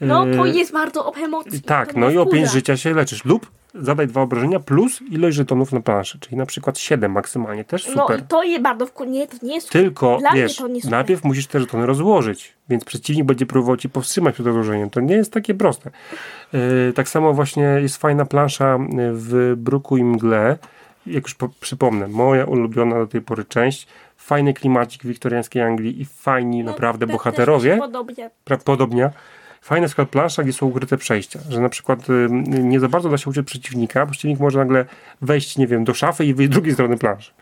No 0.00 0.26
to 0.26 0.46
Y, 0.46 0.50
jest 0.50 0.72
bardzo 0.72 1.06
opremocji. 1.06 1.62
tak, 1.62 1.92
to 1.92 2.00
no 2.00 2.10
i 2.10 2.18
o 2.18 2.22
wkurza. 2.22 2.36
5 2.36 2.50
życia 2.50 2.76
się 2.76 2.94
leczysz. 2.94 3.24
Lub 3.24 3.50
zadaj 3.74 4.06
dwa 4.06 4.20
obrażenia 4.22 4.60
plus 4.60 5.02
ilość 5.10 5.36
żetonów 5.36 5.72
na 5.72 5.80
planszy, 5.80 6.18
czyli 6.20 6.36
na 6.36 6.46
przykład 6.46 6.78
7 6.78 7.12
maksymalnie. 7.12 7.64
Też 7.64 7.86
No 7.96 8.02
super. 8.02 8.20
i 8.20 8.22
to 8.22 8.42
jest 8.42 8.62
bardzo 8.62 8.86
wkur... 8.86 9.06
Nie, 9.08 9.26
to 9.26 9.36
nie 9.42 9.54
jest 9.54 9.70
Tylko, 9.70 10.16
Dla 10.18 10.30
mnie 10.32 10.42
wiesz, 10.42 10.56
to 10.56 10.68
nie 10.68 10.80
super. 10.80 10.90
najpierw 10.90 11.24
musisz 11.24 11.46
te 11.46 11.60
żetony 11.60 11.86
rozłożyć, 11.86 12.52
więc 12.68 12.84
przeciwnik 12.84 13.24
będzie 13.26 13.46
próbował 13.46 13.76
ci 13.76 13.88
powstrzymać 13.88 14.34
przed 14.34 14.46
rozłożeniem. 14.46 14.90
To 14.90 15.00
nie 15.00 15.14
jest 15.14 15.32
takie 15.32 15.54
proste. 15.54 15.90
Yy, 16.52 16.92
tak 16.94 17.08
samo 17.08 17.32
właśnie 17.34 17.62
jest 17.62 17.96
fajna 17.96 18.24
plansza 18.24 18.78
yy, 18.88 19.10
w 19.14 19.54
Bruku 19.56 19.96
i 19.96 20.04
Mgle. 20.04 20.58
Jak 21.06 21.24
już 21.24 21.34
po, 21.34 21.48
przypomnę, 21.60 22.08
moja 22.08 22.44
ulubiona 22.44 22.98
do 22.98 23.06
tej 23.06 23.20
pory 23.20 23.44
część. 23.44 23.86
Fajny 24.16 24.54
klimacik 24.54 25.06
wiktoriańskiej 25.06 25.62
Anglii 25.62 26.00
i 26.00 26.04
fajni 26.04 26.64
No, 26.64 26.70
naprawdę 26.70 27.06
bohaterowie 27.06 27.76
Podobnie. 27.76 28.30
pra- 28.46 28.64
podobnia. 28.64 29.10
Fajna 29.60 29.84
jest 29.84 29.92
przykład 29.92 30.08
plansza, 30.08 30.42
gdzie 30.42 30.52
są 30.52 30.66
ukryte 30.66 30.96
przejścia, 30.96 31.40
że 31.48 31.60
na 31.60 31.68
przykład 31.68 32.00
nie 32.48 32.80
za 32.80 32.88
bardzo 32.88 33.08
da 33.08 33.18
się 33.18 33.30
uczyć 33.30 33.46
przeciwnika, 33.46 34.06
bo 34.06 34.12
przeciwnik 34.12 34.40
może 34.40 34.58
nagle 34.58 34.84
wejść, 35.22 35.56
nie 35.58 35.66
wiem, 35.66 35.84
do 35.84 35.94
szafy 35.94 36.24
i 36.24 36.34
wyjść 36.34 36.52
z 36.52 36.54
drugiej 36.54 36.74
strony 36.74 36.98
planszy. 36.98 37.32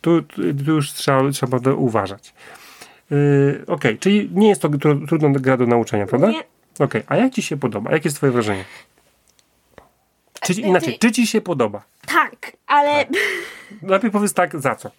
Tu, 0.00 0.22
tu, 0.22 0.42
już 0.66 0.92
trzeba, 0.92 1.30
trzeba 1.30 1.58
uważać. 1.76 2.34
Yy, 3.10 3.64
Okej, 3.66 3.98
czyli 3.98 4.30
nie 4.32 4.48
jest 4.48 4.62
to 4.62 4.68
tru, 4.68 5.06
trudna 5.06 5.28
gra 5.28 5.56
do 5.56 5.66
nauczenia, 5.66 6.06
prawda? 6.06 6.30
Nie. 6.30 6.42
Okej, 6.78 7.02
a 7.06 7.16
jak 7.16 7.32
ci 7.32 7.42
się 7.42 7.56
podoba? 7.56 7.90
Jakie 7.92 8.06
jest 8.08 8.16
twoje 8.16 8.32
wrażenie? 8.32 8.64
Czy, 10.40 10.54
ci- 10.54 10.60
Znaczy- 10.60 10.68
inaczej, 10.68 10.98
czy 10.98 11.12
ci 11.12 11.26
się 11.26 11.40
podoba? 11.40 11.82
Tak, 12.06 12.52
ale 12.66 13.04
Najpierw 13.82 14.12
powiedz 14.12 14.34
tak, 14.34 14.60
za 14.60 14.74
co? 14.74 14.90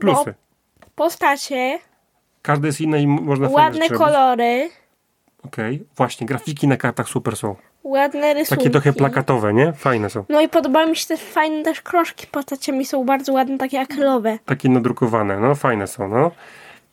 Plusy. 0.00 0.34
postacie, 0.94 1.78
Każdy 2.42 2.66
jest 2.66 2.80
inny 2.80 3.02
i 3.02 3.06
można 3.06 3.48
ładne 3.48 3.82
rzeczy 3.82 3.94
robić. 3.94 4.08
Okej, 5.42 5.84
właśnie, 5.96 6.26
grafiki 6.26 6.68
na 6.68 6.76
kartach 6.76 7.08
super 7.08 7.36
są. 7.36 7.56
ładne 7.84 8.34
rysunki. 8.34 8.56
Takie 8.56 8.70
trochę 8.70 8.92
plakatowe, 8.92 9.54
nie? 9.54 9.72
Fajne 9.72 10.10
są. 10.10 10.24
No 10.28 10.40
i 10.40 10.48
podobają 10.48 10.88
mi 10.88 10.96
się 10.96 11.06
też 11.06 11.20
fajne 11.20 11.62
też 11.62 11.82
krążki 11.82 12.26
postaciami 12.26 12.86
są 12.86 13.04
bardzo 13.04 13.32
ładne, 13.32 13.58
takie 13.58 13.80
akrylowe. 13.80 14.38
Takie 14.44 14.68
nadrukowane, 14.68 15.40
no 15.40 15.54
fajne 15.54 15.86
są, 15.86 16.08
no. 16.08 16.30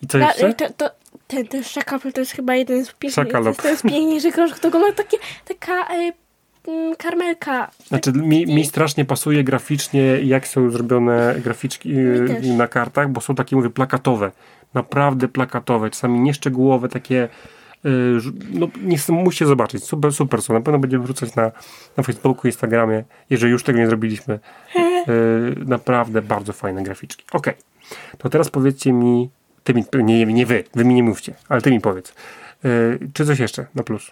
I 0.01 0.07
co 0.07 0.19
Ta, 0.19 0.27
jeszcze? 0.27 0.53
to, 0.53 0.69
to, 0.77 0.89
ten, 1.27 1.47
ten 1.47 1.63
szakapel 1.63 2.13
to 2.13 2.19
jest 2.19 2.31
chyba 2.31 2.55
jeden 2.55 2.85
z 2.85 2.91
piękniejszych. 2.91 3.57
To 3.61 3.67
jest, 3.67 3.83
piękniejszy 3.83 4.31
krążek. 4.31 4.59
To 4.59 4.79
ma 4.79 4.91
takie, 4.91 5.17
taka 5.45 5.87
e, 5.93 6.11
mm, 6.67 6.95
karmelka. 6.95 7.71
Znaczy, 7.87 8.11
mi, 8.11 8.45
mi 8.45 8.65
strasznie 8.65 9.05
pasuje 9.05 9.43
graficznie, 9.43 10.01
jak 10.01 10.47
są 10.47 10.69
zrobione 10.69 11.35
graficzki 11.43 11.93
e, 11.95 12.53
na 12.57 12.67
kartach, 12.67 13.09
bo 13.09 13.21
są 13.21 13.35
takie, 13.35 13.55
mówię, 13.55 13.69
plakatowe. 13.69 14.31
Naprawdę 14.73 15.27
plakatowe, 15.27 15.89
czasami 15.89 16.19
nieszczegółowe, 16.19 16.89
takie. 16.89 17.29
Ż- 18.19 18.33
No, 18.53 18.67
nie 18.83 18.97
chcę, 18.97 19.13
musicie 19.13 19.45
zobaczyć. 19.45 19.83
Super, 19.83 20.13
super 20.13 20.41
są. 20.41 20.53
Na 20.53 20.61
pewno 20.61 20.79
będziemy 20.79 21.03
wrzucać 21.03 21.35
na, 21.35 21.51
na 21.97 22.03
Facebooku, 22.03 22.47
Instagramie, 22.47 23.03
jeżeli 23.29 23.51
już 23.51 23.63
tego 23.63 23.79
nie 23.79 23.87
zrobiliśmy. 23.87 24.39
E, 24.75 24.79
naprawdę 25.65 26.21
bardzo 26.21 26.53
fajne 26.53 26.83
graficzki. 26.83 27.25
Okej. 27.31 27.53
To 28.17 28.29
teraz 28.29 28.49
powiedzcie 28.49 28.93
mi, 28.93 29.29
ty 29.63 29.73
mi, 29.73 29.83
nie, 30.03 30.25
nie 30.25 30.45
wy, 30.45 30.63
wy 30.75 30.85
mi 30.85 30.95
nie 30.95 31.03
mówcie, 31.03 31.33
ale 31.49 31.61
ty 31.61 31.71
mi 31.71 31.81
powiedz. 31.81 32.13
E, 32.65 32.69
czy 33.13 33.25
coś 33.25 33.39
jeszcze 33.39 33.65
na 33.75 33.83
plus? 33.83 34.11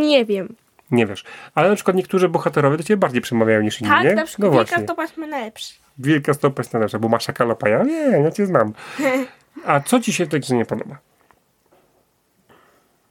Nie 0.00 0.24
wiem. 0.24 0.54
Nie 0.90 1.06
wiesz. 1.06 1.24
Ale 1.54 1.68
na 1.68 1.74
przykład 1.74 1.96
niektórzy 1.96 2.28
bohaterowie 2.28 2.76
do 2.76 2.82
ciebie 2.82 2.96
bardziej 2.96 3.20
przemawiają 3.20 3.60
niż 3.62 3.80
inni, 3.80 3.90
Tak, 3.90 4.04
nie? 4.04 4.14
na 4.14 4.24
przykład 4.24 4.48
no 4.52 4.56
Wielka 4.56 4.70
właśnie. 4.70 4.84
Stopa 4.86 5.02
jest 5.02 5.16
najlepszy. 5.16 5.74
Wielka 5.98 6.34
stopa 6.34 6.60
jest 6.62 6.72
najlepsza, 6.72 6.98
bo 6.98 7.08
masz 7.08 7.24
szakalopa. 7.24 7.68
Ja 7.68 7.82
nie, 7.82 7.92
ja 7.94 8.30
cię 8.30 8.46
znam. 8.46 8.72
A 9.66 9.80
co 9.80 10.00
ci 10.00 10.12
się 10.12 10.24
w 10.26 10.28
tej 10.28 10.40
grze 10.40 10.54
nie 10.56 10.64
podoba? 10.66 10.98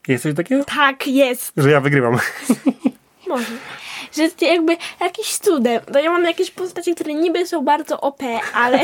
Jest 0.08 0.24
coś 0.24 0.36
takiego? 0.36 0.64
Tak, 0.64 1.08
jest. 1.08 1.54
Że 1.58 1.72
ja 1.72 1.82
wygrywam. 1.82 2.18
Może. 3.28 3.46
Że 4.16 4.24
jest 4.24 4.42
jakby 4.42 4.78
jakiś 5.02 5.38
cudem. 5.38 5.82
To 5.94 6.00
ja 6.00 6.12
mam 6.12 6.24
jakieś 6.24 6.52
postacie, 6.52 6.96
które 6.96 7.14
niby 7.14 7.48
są 7.48 7.66
bardzo 7.66 8.02
OP, 8.02 8.24
ale... 8.54 8.80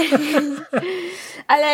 ale 1.48 1.66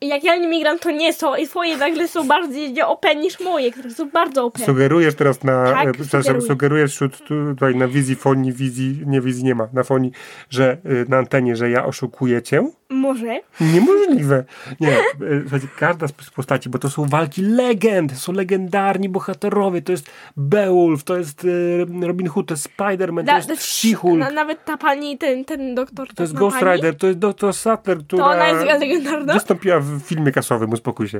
jak 0.00 0.24
ja 0.24 0.36
nimi 0.36 0.60
gram, 0.60 0.78
to 0.78 0.90
nie 0.90 1.12
są. 1.12 1.36
I 1.36 1.46
twoje 1.46 1.76
nagle 1.76 2.08
są 2.08 2.28
bardziej 2.28 2.82
OP 2.82 3.06
niż 3.16 3.40
moje, 3.40 3.72
które 3.72 3.90
są 3.90 4.10
bardzo 4.10 4.44
OP. 4.44 4.58
Sugerujesz 4.58 5.14
teraz 5.14 5.44
na. 5.44 5.72
Tak, 5.72 5.88
e, 5.88 5.92
przepraszam, 5.92 6.22
sugeruję. 6.22 6.48
sugerujesz 6.48 6.92
wśród, 6.92 7.18
tu- 7.18 7.46
tutaj 7.54 7.74
na 7.74 7.88
wizji 7.88 8.16
fonii, 8.16 8.52
wizji, 8.52 9.02
nie 9.06 9.20
wizji 9.20 9.44
nie 9.44 9.54
ma, 9.54 9.68
na 9.72 9.82
fonii, 9.82 10.12
że 10.50 10.72
e, 10.72 10.76
na 11.08 11.18
antenie, 11.18 11.56
że 11.56 11.70
ja 11.70 11.84
oszukuję 11.84 12.42
cię? 12.42 12.70
Może. 12.88 13.40
Niemożliwe. 13.60 14.44
Nie, 14.80 14.98
e, 14.98 15.02
słuchajcie, 15.40 15.68
każda 15.78 16.08
z 16.08 16.12
postaci, 16.12 16.68
bo 16.70 16.78
to 16.78 16.90
są 16.90 17.04
walki 17.04 17.42
legend, 17.42 18.12
to 18.12 18.18
są 18.18 18.32
legendarni 18.32 19.08
bohaterowie, 19.08 19.82
to 19.82 19.92
jest 19.92 20.10
Beowulf, 20.36 21.04
to 21.04 21.16
jest 21.16 21.46
e, 22.02 22.06
Robin 22.06 22.28
Hood, 22.28 22.46
to 22.46 22.54
jest 22.54 22.68
Spider-Man, 22.78 23.26
to 23.44 23.52
jest 23.52 23.62
She-Hulk, 23.62 24.18
na, 24.18 24.30
nawet 24.30 24.64
ta 24.64 24.76
pani, 24.76 25.18
ten, 25.18 25.44
ten 25.44 25.74
doktor. 25.74 26.08
to 26.14 26.22
jest 26.22 26.32
ta 26.32 26.38
Ghost 26.38 26.58
pani, 26.60 26.72
Rider, 26.76 26.96
to 26.96 27.06
jest 27.06 27.18
Dr. 27.18 27.52
Sattler, 27.54 27.98
która 27.98 28.24
To 28.24 28.30
ona 28.30 28.48
jest 28.48 28.66
legendarna. 28.80 29.34
wystąpiła 29.34 29.80
w 29.80 30.00
filmie 30.00 30.32
kasowym, 30.32 30.72
uspokój 30.72 31.08
się. 31.08 31.18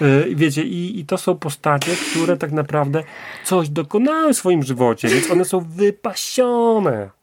E, 0.00 0.34
Wiecie, 0.34 0.62
i, 0.62 1.00
i 1.00 1.06
to 1.06 1.18
są 1.18 1.34
postacie, 1.38 1.92
które 2.10 2.36
tak 2.36 2.52
naprawdę 2.52 3.02
coś 3.44 3.68
dokonały 3.68 4.34
w 4.34 4.36
swoim 4.36 4.62
żywocie, 4.62 5.08
więc 5.08 5.30
one 5.30 5.44
są 5.44 5.60
wypasione. 5.60 7.15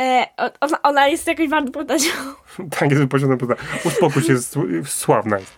E, 0.00 0.26
ona, 0.60 0.82
ona 0.82 1.08
jest 1.08 1.26
jakoś 1.26 1.48
bardzo 1.48 1.72
postacią. 1.72 2.10
Tak 2.78 2.90
jest 2.90 3.02
wypasiona 3.02 3.36
postać. 3.36 3.58
Uspokój 3.84 4.22
się, 4.22 4.34
sławna 4.84 5.38
jest. 5.38 5.56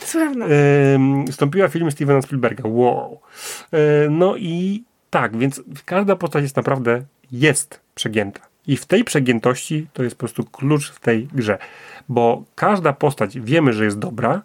Sławna. 0.00 0.46
Ym, 0.94 1.26
wstąpiła 1.26 1.68
w 1.68 1.72
film 1.72 1.90
Stevena 1.90 2.22
Spielberga. 2.22 2.64
Wow. 2.66 3.20
E, 3.72 3.78
no 4.10 4.36
i 4.36 4.84
tak, 5.10 5.36
więc 5.36 5.62
każda 5.84 6.16
postać 6.16 6.42
jest 6.42 6.56
naprawdę 6.56 7.02
jest 7.32 7.80
przegięta. 7.94 8.40
I 8.66 8.76
w 8.76 8.86
tej 8.86 9.04
przegiętości 9.04 9.86
to 9.92 10.02
jest 10.02 10.16
po 10.16 10.18
prostu 10.18 10.44
klucz 10.44 10.92
w 10.92 11.00
tej 11.00 11.26
grze. 11.26 11.58
Bo 12.08 12.44
każda 12.54 12.92
postać 12.92 13.40
wiemy, 13.40 13.72
że 13.72 13.84
jest 13.84 13.98
dobra 13.98 14.42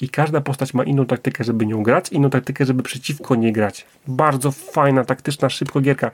i 0.00 0.08
każda 0.08 0.40
postać 0.40 0.74
ma 0.74 0.84
inną 0.84 1.06
taktykę, 1.06 1.44
żeby 1.44 1.66
nią 1.66 1.82
grać, 1.82 2.08
inną 2.08 2.30
taktykę, 2.30 2.64
żeby 2.64 2.82
przeciwko 2.82 3.34
niej 3.34 3.52
grać. 3.52 3.86
Bardzo 4.06 4.50
fajna, 4.50 5.04
taktyczna, 5.04 5.48
szybko 5.50 5.80
gierka. 5.80 6.10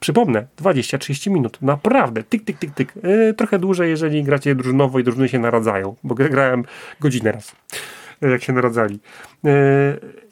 Przypomnę, 0.00 0.46
20-30 0.62 1.30
minut. 1.30 1.58
Naprawdę. 1.62 2.22
Tyk, 2.22 2.44
tyk, 2.44 2.58
tyk, 2.58 2.70
tyk. 2.74 2.92
E, 3.02 3.34
trochę 3.34 3.58
dłużej, 3.58 3.90
jeżeli 3.90 4.22
gracie 4.24 4.54
drużynowo 4.54 4.98
i 4.98 5.04
drużyny 5.04 5.28
się 5.28 5.38
naradzają, 5.38 5.94
bo 6.04 6.14
gra- 6.14 6.28
grałem 6.28 6.64
godzinę 7.00 7.32
raz, 7.32 7.56
e, 8.22 8.30
jak 8.30 8.42
się 8.42 8.52
naradzali. 8.52 8.98
E, 9.44 9.50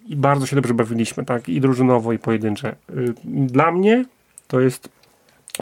I 0.07 0.17
bardzo 0.17 0.47
się 0.47 0.57
dobrze 0.57 0.75
bawiliśmy, 0.75 1.25
tak? 1.25 1.49
I 1.49 1.61
drużynowo, 1.61 2.13
i 2.13 2.19
pojedyncze. 2.19 2.69
E, 2.69 2.75
Dla 3.25 3.73
mnie 3.73 4.05
to 4.49 4.61
jest 4.61 4.89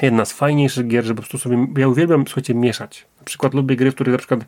jedna 0.03 0.25
z 0.25 0.33
fajniejszych 0.33 0.87
gier, 0.87 1.05
że 1.05 1.15
po 1.15 1.23
prostu 1.23 1.39
sobie, 1.39 1.67
ja 1.77 1.89
uwielbiam, 1.89 2.25
słuchajcie, 2.27 2.55
mieszać. 2.55 3.07
Przykład 3.25 3.55
lubię 3.55 3.77
gry, 3.77 3.91
w 3.91 3.95
których 3.95 4.13
na 4.13 4.19
przykład 4.19 4.41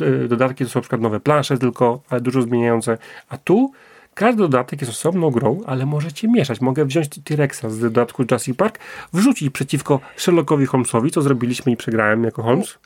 e, 0.00 0.28
dodatki 0.28 0.64
to 0.64 0.70
są 0.70 0.78
na 0.78 0.82
przykład 0.82 1.00
nowe 1.00 1.20
plansze 1.20 1.58
tylko, 1.58 2.00
ale 2.10 2.20
dużo 2.20 2.42
zmieniające, 2.42 2.98
a 3.28 3.38
tu 3.38 3.72
każdy 4.14 4.42
dodatek 4.42 4.80
jest 4.80 4.92
osobną 4.92 5.30
grą, 5.30 5.60
ale 5.66 5.86
możecie 5.86 6.28
mieszać. 6.28 6.60
Mogę 6.60 6.84
wziąć 6.84 7.08
T-Rexa 7.24 7.62
z 7.70 7.78
dodatku 7.80 8.22
Jurassic 8.22 8.56
Park, 8.56 8.78
wrzucić 9.12 9.50
przeciwko 9.52 10.00
Sherlockowi 10.16 10.66
Holmesowi, 10.66 11.10
co 11.10 11.22
zrobiliśmy 11.22 11.72
i 11.72 11.76
przegrałem 11.76 12.24
jako 12.24 12.42
Holmes. 12.42 12.78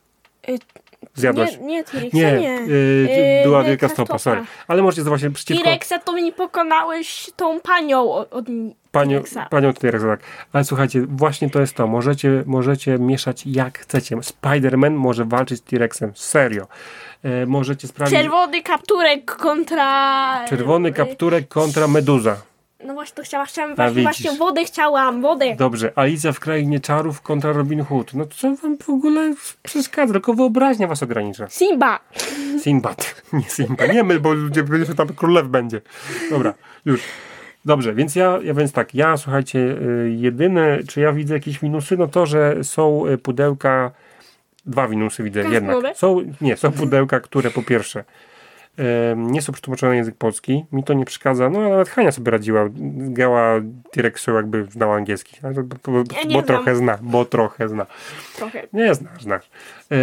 Y, 0.49 0.59
Zjadłaś? 1.15 1.59
Nie, 1.61 1.67
nie, 1.67 1.85
T-Rexa 1.85 2.15
Nie, 2.17 2.33
nie. 2.41 2.59
y, 2.61 2.71
Y, 2.71 3.43
była 3.45 3.59
Wielka 3.59 3.69
wielka 3.69 3.89
stopa, 3.89 4.05
Stopa. 4.05 4.19
sorry. 4.19 4.43
Ale 4.69 4.83
możecie 4.83 5.03
zobaczyć 5.03 5.35
przeciwko 5.35 5.65
T-Rexa 5.65 5.93
to 6.05 6.13
mi 6.13 6.33
pokonałeś 6.33 7.31
tą 7.37 7.61
panią 7.61 8.13
od, 8.13 8.33
od 8.33 8.47
panią, 8.99 9.23
panią 9.51 9.73
T-Rexa, 9.73 10.07
tak. 10.07 10.21
Ale 10.53 10.65
słuchajcie, 10.65 11.07
właśnie 11.09 11.51
to 11.51 11.61
jest 11.61 11.75
to. 11.75 11.87
Możecie, 11.87 12.43
możecie 12.47 12.99
mieszać 12.99 13.47
jak 13.47 13.79
chcecie. 13.79 14.17
Spider-Man 14.17 14.91
może 14.91 15.25
walczyć 15.25 15.59
z 15.59 15.63
T-Rexem. 15.63 16.13
Serio. 16.15 16.67
E, 17.23 17.47
możecie 17.47 17.89
sprawić... 17.89 18.15
Czerwony 18.15 18.63
kapturek 18.63 19.37
kontra... 19.37 20.45
Czerwony 20.49 20.93
kapturek 20.93 21.49
kontra 21.49 21.89
Meduza. 21.89 22.37
No 22.85 22.95
właśnie, 22.95 23.15
to 23.17 23.23
chciałam, 23.23 23.47
chciałam 23.47 23.75
właśnie, 23.75 24.03
właśnie 24.03 24.33
wodę 24.33 24.65
chciałam, 24.65 25.23
wodę. 25.23 25.57
Dobrze, 25.57 25.93
Alicja 25.97 26.33
w 26.33 26.41
Krainie 26.41 26.81
Czarów 26.81 27.21
kontra 27.21 27.53
Robin 27.53 27.85
Hood. 27.85 28.15
No 28.15 28.27
co 28.27 28.55
wam 28.55 28.79
w 28.79 28.91
ogóle 28.91 29.35
przeszkadza? 29.63 30.13
Tylko 30.13 30.35
wyobraźnia 30.35 30.87
was 30.87 31.03
ogranicza. 31.03 31.49
Simba. 31.49 32.01
Sinbad. 32.63 33.15
Nie 33.33 33.51
Simba. 33.51 33.87
Nie 33.87 34.05
my, 34.05 34.21
bo 34.21 34.33
ludzie 34.33 34.63
będzie 34.63 34.95
tam 34.95 35.09
królew 35.09 35.49
będzie. 35.49 35.81
Dobra, 36.31 36.55
już. 36.85 37.01
Dobrze, 37.68 37.94
więc 37.94 38.16
ja, 38.16 38.38
ja 38.42 38.54
więc 38.54 38.72
tak, 38.72 38.94
ja 38.94 39.16
słuchajcie, 39.16 39.59
y, 39.59 40.11
jedyne, 40.16 40.78
czy 40.88 41.00
ja 41.00 41.12
widzę 41.12 41.35
jakieś 41.35 41.62
minusy, 41.62 41.96
no 41.96 42.09
to, 42.09 42.26
że 42.26 42.64
są 42.64 43.07
y, 43.07 43.18
pudełka, 43.18 43.90
dwa 44.66 44.88
minusy 44.88 45.22
widzę 45.22 45.42
Kaskunowe? 45.42 45.74
jednak. 45.76 45.96
Są, 45.96 46.22
nie, 46.40 46.57
są 46.57 46.72
pudełka, 46.72 47.20
które 47.20 47.50
po 47.50 47.62
pierwsze 47.62 48.04
nie 49.17 49.43
są 49.43 49.53
przetłumaczone 49.53 49.91
na 49.91 49.97
język 49.97 50.14
polski, 50.17 50.64
mi 50.73 50.85
to 50.85 50.95
nie 50.95 51.05
przeszkadza, 51.05 51.51
no 51.51 51.71
nawet 51.71 51.88
Hania 51.88 52.12
sobie 52.12 52.31
radziła, 52.31 52.64
grała 52.97 53.61
T-Rexu 53.91 54.35
jakby 54.35 54.64
znała 54.64 54.97
angielski, 54.97 55.37
bo, 55.85 55.93
bo, 55.93 55.99
Ja 55.99 56.33
bo 56.33 56.43
trochę 56.43 56.77
zna, 56.77 56.99
bo 57.03 57.25
trochę 57.25 57.69
zna. 57.69 57.87
Trochę. 58.37 58.67
Nie, 58.73 58.95
znasz, 58.95 59.23
znasz. 59.23 59.51
E, 59.91 59.97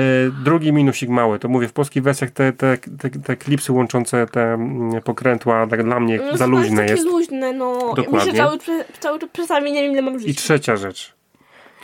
drugi 0.43 0.73
minusik 0.73 1.09
mały, 1.09 1.39
to 1.39 1.47
mówię, 1.49 1.67
w 1.67 1.73
polskich 1.73 2.03
wersjach 2.03 2.31
te, 2.31 2.53
te, 2.53 2.77
te, 2.77 3.09
te 3.09 3.35
klipsy 3.37 3.71
łączące 3.71 4.27
te 4.27 4.53
mm, 4.53 5.01
pokrętła 5.01 5.67
tak 5.67 5.83
dla 5.83 5.99
mnie 5.99 6.19
No, 6.31 6.37
za 6.37 6.45
luźne 6.45 6.85
jest. 6.85 7.05
luźne, 7.05 7.53
no. 7.53 7.93
Dokładnie. 7.95 8.31
Mi 8.31 8.37
się 8.37 8.43
cały, 8.43 8.57
cały 8.99 9.19
czas 9.19 9.29
czasami 9.31 9.71
nie 9.71 9.81
wiem, 9.81 9.91
ile 9.91 10.01
mam 10.01 10.15
I 10.15 10.19
żyć. 10.19 10.37
trzecia 10.37 10.75
rzecz. 10.75 11.15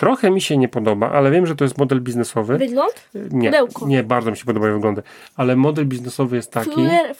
Trochę 0.01 0.31
mi 0.31 0.41
się 0.41 0.57
nie 0.57 0.67
podoba, 0.67 1.11
ale 1.11 1.31
wiem, 1.31 1.45
że 1.45 1.55
to 1.55 1.63
jest 1.65 1.77
model 1.77 2.01
biznesowy. 2.01 2.57
Wygląd? 2.57 3.09
Nie, 3.31 3.49
pudełko. 3.49 3.87
nie, 3.87 4.03
bardzo 4.03 4.31
mi 4.31 4.37
się 4.37 4.45
podobają 4.45 4.73
wyglądy. 4.73 5.03
Ale 5.35 5.55
model 5.55 5.85
biznesowy 5.85 6.35
jest 6.35 6.51
taki. 6.51 6.71
Fluer, 6.71 7.15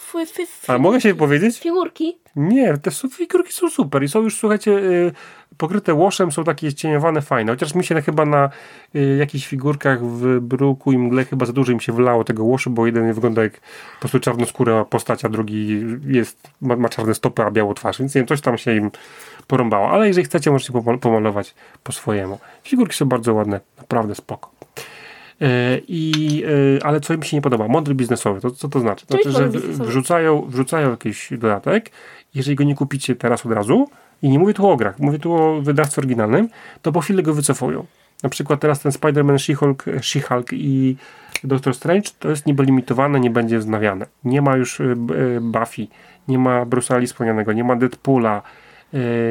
A 0.68 0.78
mogę 0.78 1.00
się 1.00 1.14
powiedzieć? 1.14 1.60
Figurki. 1.60 2.18
Nie, 2.36 2.78
te 2.78 2.90
su- 2.90 3.10
figurki 3.10 3.52
są 3.52 3.70
super 3.70 4.02
i 4.02 4.08
są 4.08 4.22
już, 4.22 4.36
słuchajcie, 4.38 4.70
y, 4.70 5.12
pokryte 5.56 5.94
łoszem, 5.94 6.32
są 6.32 6.44
takie 6.44 6.72
cieniowane, 6.72 7.22
fajne. 7.22 7.52
Chociaż 7.52 7.74
mi 7.74 7.84
się 7.84 8.02
chyba 8.02 8.24
na 8.26 8.50
y, 8.94 9.16
jakichś 9.18 9.46
figurkach 9.46 10.04
w 10.06 10.40
bruku 10.40 10.92
i 10.92 10.98
mgle 10.98 11.24
chyba 11.24 11.46
za 11.46 11.52
dużo 11.52 11.72
im 11.72 11.80
się 11.80 11.92
wlało 11.92 12.24
tego 12.24 12.44
łoszu, 12.44 12.70
bo 12.70 12.86
jeden 12.86 13.12
wygląda 13.12 13.42
jak 13.42 13.52
po 13.52 14.00
prostu 14.00 14.20
czarnoskóra 14.20 14.84
postać, 14.84 15.24
a 15.24 15.28
drugi 15.28 15.84
jest, 16.06 16.50
ma, 16.60 16.76
ma 16.76 16.88
czarne 16.88 17.14
stopy, 17.14 17.42
a 17.42 17.50
białą 17.50 17.74
twarz, 17.74 17.98
więc 17.98 18.14
nie 18.14 18.18
wiem, 18.20 18.28
coś 18.28 18.40
tam 18.40 18.58
się 18.58 18.76
im 18.76 18.90
porąbało. 19.52 19.90
Ale 19.90 20.08
jeżeli 20.08 20.24
chcecie, 20.24 20.50
możecie 20.50 20.72
pomal- 20.72 20.98
pomalować 20.98 21.54
po 21.82 21.92
swojemu. 21.92 22.38
Figurki 22.64 22.96
są 22.96 23.06
bardzo 23.06 23.34
ładne, 23.34 23.60
naprawdę 23.78 24.14
spoko. 24.14 24.50
E, 25.40 25.78
I, 25.88 26.44
e, 26.78 26.86
ale 26.86 27.00
co 27.00 27.16
mi 27.16 27.24
się 27.24 27.36
nie 27.36 27.42
podoba? 27.42 27.68
Model 27.68 27.94
biznesowy, 27.94 28.40
to 28.40 28.50
co 28.50 28.68
to 28.68 28.80
znaczy? 28.80 29.06
To 29.06 29.14
znaczy, 29.14 29.30
że 29.30 29.48
wrzucają, 29.84 30.46
wrzucają 30.48 30.90
jakiś 30.90 31.28
dodatek, 31.30 31.90
jeżeli 32.34 32.56
go 32.56 32.64
nie 32.64 32.74
kupicie 32.74 33.16
teraz 33.16 33.46
od 33.46 33.52
razu, 33.52 33.88
i 34.22 34.28
nie 34.28 34.38
mówię 34.38 34.54
tu 34.54 34.68
o 34.68 34.76
grach, 34.76 34.98
mówię 34.98 35.18
tu 35.18 35.32
o 35.34 35.60
wydawcy 35.60 36.00
oryginalnym, 36.00 36.48
to 36.82 36.92
po 36.92 37.00
chwili 37.00 37.22
go 37.22 37.34
wycofują. 37.34 37.86
Na 38.22 38.28
przykład 38.28 38.60
teraz 38.60 38.80
ten 38.80 38.92
Spider-Man, 38.92 39.34
She-Hulk, 39.34 40.00
She-Hulk 40.00 40.46
i 40.52 40.96
Doctor 41.44 41.74
Strange 41.74 42.10
to 42.18 42.30
jest 42.30 42.46
niby 42.46 42.64
limitowane, 42.64 43.20
nie 43.20 43.30
będzie 43.30 43.58
wznawiane. 43.58 44.06
Nie 44.24 44.42
ma 44.42 44.56
już 44.56 44.82
Buffy, 45.40 45.86
nie 46.28 46.38
ma 46.38 46.64
Bruce'a 46.64 47.00
Lee 47.00 47.06
wspomnianego, 47.06 47.52
nie 47.52 47.64
ma 47.64 47.76
Deadpoola, 47.76 48.42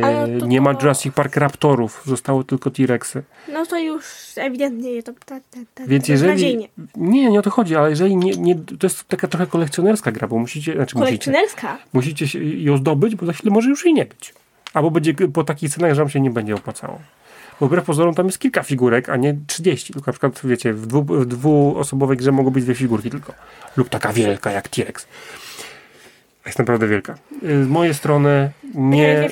Ale 0.04 0.40
to 0.40 0.46
nie 0.46 0.62
ma 0.62 0.74
to- 0.74 0.82
Jurassic 0.82 1.14
Park 1.14 1.36
Raptorów, 1.38 2.02
zostało 2.06 2.44
tylko 2.44 2.72
T-Rexy. 2.72 3.24
No 3.54 3.66
to 3.66 3.80
już 3.80 4.04
ewidentnie 4.36 5.04
to 5.04 5.14
ta, 5.26 5.40
ta, 5.40 5.60
ta, 5.74 5.86
Więc 5.88 6.08
jeżeli. 6.08 6.70
Nie, 6.96 7.30
nie 7.30 7.40
o 7.40 7.42
to 7.42 7.50
chodzi, 7.50 7.76
ale 7.76 7.90
jeżeli 7.90 8.16
nie, 8.16 8.32
nie. 8.32 8.56
To 8.56 8.88
jest 8.88 9.04
taka 9.04 9.28
trochę 9.28 9.48
kolekcjonerska 9.48 10.12
gra, 10.12 10.28
bo 10.28 10.38
musicie. 10.40 10.74
Znaczy 10.74 10.98
musicie, 10.98 11.10
Kolekcjonerska. 11.10 11.78
musicie 11.94 12.28
się 12.28 12.44
ją 12.44 12.78
zdobyć, 12.78 13.16
bo 13.16 13.26
za 13.26 13.34
chwilę 13.34 13.54
może 13.54 13.70
już 13.70 13.86
jej 13.86 13.94
nie 13.94 14.06
być. 14.06 14.34
Albo 14.74 14.92
będzie 14.92 15.14
po 15.14 15.44
takich 15.44 15.70
cenach, 15.70 15.94
że 15.94 16.02
wam 16.02 16.10
się 16.10 16.20
nie 16.20 16.30
będzie 16.32 16.56
opłacało. 16.56 17.00
Bo 17.60 17.68
wbrew 17.68 17.86
pozorom 17.86 18.16
tam 18.16 18.26
jest 18.26 18.40
kilka 18.40 18.64
figurek, 18.64 19.10
a 19.10 19.16
nie 19.16 19.38
30. 19.48 19.94
Tylko 19.94 20.12
na 20.12 20.14
przykład, 20.14 20.42
wiecie, 20.44 20.74
w, 20.74 20.88
dwu, 20.88 21.04
w 21.04 21.26
dwuosobowej 21.26 22.18
grze 22.18 22.32
mogą 22.32 22.50
być 22.52 22.64
dwie 22.64 22.76
figurki 22.76 23.10
tylko. 23.10 23.34
Lub 23.78 23.90
taka 23.90 24.14
wielka 24.14 24.52
jak 24.52 24.68
T-Rex. 24.68 25.08
Jest 26.46 26.60
naprawdę 26.60 26.88
wielka. 26.88 27.16
Y, 27.44 27.66
Z 27.66 27.68
mojej 27.68 27.94
strony 27.94 28.52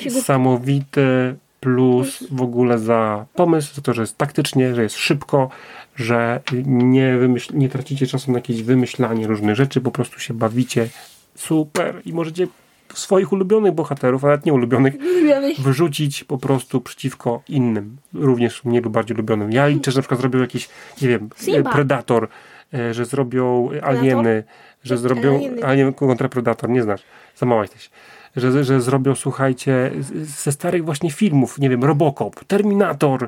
niesamowity 0.04 1.34
plus 1.60 2.24
w 2.30 2.42
ogóle 2.42 2.78
za 2.78 3.26
pomysł, 3.34 3.74
za 3.74 3.82
to, 3.82 3.94
że 3.94 4.02
jest 4.02 4.18
taktycznie, 4.18 4.74
że 4.74 4.82
jest 4.82 4.96
szybko, 4.96 5.50
że 5.96 6.40
nie, 6.66 7.16
wymyśl, 7.16 7.56
nie 7.58 7.68
tracicie 7.68 8.06
czasu 8.06 8.32
na 8.32 8.38
jakieś 8.38 8.62
wymyślanie 8.62 9.26
różnych 9.26 9.56
rzeczy, 9.56 9.80
po 9.80 9.90
prostu 9.90 10.20
się 10.20 10.34
bawicie 10.34 10.88
super 11.34 12.02
i 12.04 12.12
możecie 12.12 12.46
swoich 12.94 13.32
ulubionych 13.32 13.72
bohaterów, 13.72 14.24
a 14.24 14.26
nawet 14.26 14.46
nie 14.46 14.52
ulubionych, 14.52 14.94
Ulubionych. 14.94 15.60
wyrzucić 15.60 16.24
po 16.24 16.38
prostu 16.38 16.80
przeciwko 16.80 17.42
innym, 17.48 17.96
również 18.14 18.64
mniej 18.64 18.82
lub 18.82 18.92
bardziej 18.92 19.16
lubionym. 19.16 19.52
Ja 19.52 19.66
liczę, 19.66 19.90
że 19.90 19.98
na 19.98 20.02
przykład 20.02 20.20
zrobią 20.20 20.38
jakiś, 20.40 20.68
nie 21.02 21.08
wiem, 21.08 21.28
Simba. 21.36 21.72
Predator, 21.72 22.28
e, 22.74 22.94
że 22.94 23.04
zrobią 23.04 23.70
alieny, 23.82 24.44
że 24.82 24.94
Jak 24.94 25.00
zrobią 25.02 25.36
alieny. 25.36 25.64
alien 25.64 25.92
kontra 25.94 26.28
Predator, 26.28 26.70
nie 26.70 26.82
znasz, 26.82 27.02
za 27.36 27.46
mała 27.46 27.62
jesteś. 27.62 27.90
Że, 28.36 28.64
że 28.64 28.80
zrobią, 28.80 29.14
słuchajcie, 29.14 29.90
ze 30.22 30.52
starych 30.52 30.84
właśnie 30.84 31.10
filmów, 31.10 31.58
nie 31.58 31.70
wiem, 31.70 31.84
Robocop, 31.84 32.44
Terminator, 32.44 33.24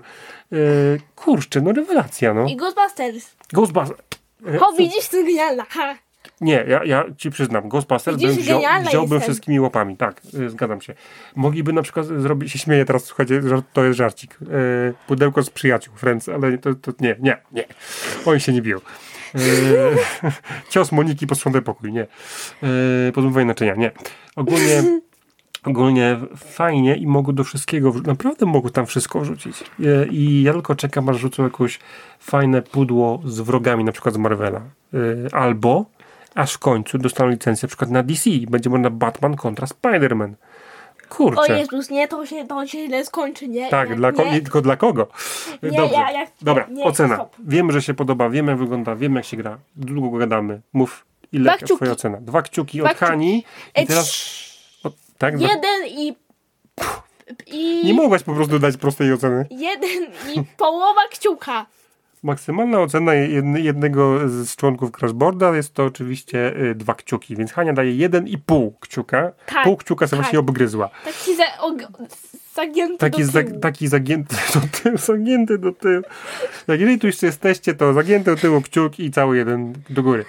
e, 0.53 0.57
kurczę, 1.17 1.61
no 1.61 1.73
rewelacja, 1.73 2.35
no. 2.35 2.47
I 2.49 2.57
Ghostbusters. 2.57 3.35
Ghostbusters. 3.53 4.01
e, 4.55 4.61
O, 4.61 4.73
widzisz, 4.73 5.09
to 5.09 5.17
genialna. 5.17 5.65
Ha. 5.71 5.95
nie, 6.41 6.65
ja, 6.69 6.85
ja 6.85 7.05
ci 7.17 7.31
przyznam, 7.31 7.69
Ghostbusters 7.69 8.17
Widzisz, 8.17 8.35
bym 8.35 8.43
wziął, 8.45 8.61
wziąłbym 8.89 9.01
jestem. 9.01 9.21
wszystkimi 9.21 9.61
łapami, 9.61 9.97
tak, 9.97 10.21
y, 10.35 10.51
zgadzam 10.51 10.81
się. 10.81 10.95
Mogliby 11.37 11.73
na 11.73 11.83
przykład 11.83 12.07
zrobić, 12.07 12.53
się 12.53 12.59
śmieję 12.59 12.85
teraz, 12.85 13.05
słuchajcie, 13.05 13.43
żart, 13.43 13.65
to 13.73 13.85
jest 13.85 13.97
żarcik, 13.97 14.39
y, 14.43 14.47
pudełko 15.07 15.43
z 15.43 15.51
przyjaciół, 15.51 15.95
friends, 15.97 16.29
ale 16.29 16.59
to, 16.59 16.75
to 16.75 16.93
nie, 17.01 17.17
nie, 17.21 17.37
nie, 17.53 17.65
oni 18.27 18.41
się 18.41 18.53
nie 18.53 18.63
biją. 18.63 18.79
Cios 20.71 20.93
Moniki 20.93 21.27
posprzątaj 21.27 21.63
pokój, 21.63 21.93
nie. 21.93 22.07
Y, 23.09 23.13
Podmywanie 23.13 23.47
naczynia, 23.47 23.75
nie. 23.75 23.91
Ogólnie, 24.37 24.83
ogólnie 25.65 26.17
fajnie 26.37 26.97
i 26.97 27.07
mogą 27.07 27.33
do 27.33 27.45
wszystkiego, 27.45 27.93
naprawdę 28.07 28.47
mogą 28.47 28.71
tam 28.71 28.87
wszystko 28.87 29.21
wrzucić. 29.21 29.65
Y, 29.81 30.09
I 30.11 30.43
ja 30.43 30.53
tylko 30.53 30.75
czekam, 30.75 31.09
aż 31.09 31.19
rzucą 31.19 31.43
jakieś 31.43 31.79
fajne 32.19 32.63
pudło 32.63 33.23
z 33.25 33.41
wrogami, 33.41 33.85
na 33.85 33.93
przykład 33.93 34.15
z 34.15 34.19
Marvela. 34.19 34.61
Y, 34.95 35.29
Albo 35.33 35.87
aż 36.35 36.53
w 36.53 36.59
końcu 36.59 36.99
dostaną 36.99 37.31
licencję 37.31 37.67
na 37.67 37.69
przykład 37.69 37.91
na 37.91 38.03
DC 38.03 38.31
i 38.31 38.47
będzie 38.47 38.71
można 38.71 38.91
Batman 38.91 39.37
kontra 39.37 39.67
Spider-Man. 39.67 40.33
O 41.13 41.15
Kurczę. 41.17 41.59
Jezus, 41.59 41.91
nie, 41.91 42.09
to 42.09 42.27
się, 42.27 42.47
to 42.47 42.67
się 42.67 42.87
źle 42.87 43.05
skończy, 43.05 43.49
nie? 43.49 43.69
Tak, 43.71 43.97
dla 43.97 44.13
ko- 44.13 44.25
nie. 44.25 44.41
tylko 44.41 44.61
dla 44.61 44.77
kogo? 44.77 45.09
Nie, 45.63 45.71
Dobrze. 45.79 45.95
ja- 45.95 46.27
Dobra, 46.43 46.67
nie, 46.71 46.85
ocena. 46.85 47.15
stop. 47.15 47.37
Wiemy, 47.47 47.73
że 47.73 47.83
się 47.83 47.95
podoba, 47.95 48.29
wiemy 48.29 48.53
jak 48.53 48.59
wygląda, 48.61 48.95
wiemy 48.97 49.17
jak 49.21 49.25
się 49.25 49.37
gra. 49.37 49.59
Długo 49.77 50.11
go 50.11 50.19
gadamy. 50.19 50.61
Mów, 50.73 51.07
ile 51.33 51.45
Dwa 51.45 51.57
kciuki. 51.57 51.77
twoja 51.77 51.93
ocena? 51.93 52.19
Dwa 52.21 52.43
kciuki 52.43 52.79
Dwa 52.79 52.91
od 52.91 52.97
Hani. 52.97 53.39
I 53.39 53.45
Ej, 53.75 53.87
teraz... 53.87 54.13
O, 54.85 54.91
tak? 55.19 55.37
Dwa- 55.39 55.49
Jeden 55.49 55.87
i... 55.87 56.17
I... 57.47 57.83
Nie 57.87 57.95
mogłaś 57.95 58.23
po 58.23 58.35
prostu 58.35 58.59
dać 58.59 58.77
prostej 58.77 59.13
oceny. 59.13 59.47
Jeden 59.51 60.05
i 60.35 60.43
połowa 60.57 61.01
kciuka. 61.11 61.67
Maksymalna 62.23 62.81
ocena 62.81 63.15
jednego 63.59 64.29
z 64.29 64.57
członków 64.57 64.91
Crashboarda 64.93 65.57
jest 65.57 65.75
to 65.75 65.85
oczywiście 65.85 66.57
y, 66.71 66.75
dwa 66.75 66.95
kciuki, 66.95 67.37
więc 67.37 67.53
Hania 67.53 67.73
daje 67.73 67.97
jeden 67.97 68.29
i 68.29 68.39
pół 68.39 68.77
kciuka. 68.81 69.33
Tak, 69.47 69.65
pół 69.65 69.77
kciuka 69.77 70.07
sobie 70.07 70.19
tak. 70.19 70.25
właśnie 70.27 70.39
obgryzła. 70.39 70.91
Taki 71.05 71.37
za, 71.37 71.45
og- 71.45 72.07
zagięty 72.55 72.99
Taki, 72.99 73.25
do 73.25 73.31
za, 73.31 73.43
tyłu. 73.43 73.61
taki 73.61 73.89
zagięty 73.89 74.37
do 74.55 74.61
tyłu, 74.83 74.97
zagięty 74.99 75.59
do 75.59 75.73
tyłu. 75.73 76.03
Jak 76.69 76.81
jeżeli 76.81 76.99
tu 76.99 77.07
jeszcze 77.07 77.27
jesteście, 77.27 77.75
to 77.75 77.93
zagięty 77.93 78.31
do 78.31 78.37
tyłu 78.37 78.61
kciuk 78.61 78.99
i 79.01 79.11
cały 79.11 79.37
jeden 79.37 79.73
do 79.91 80.03
góry. 80.03 80.25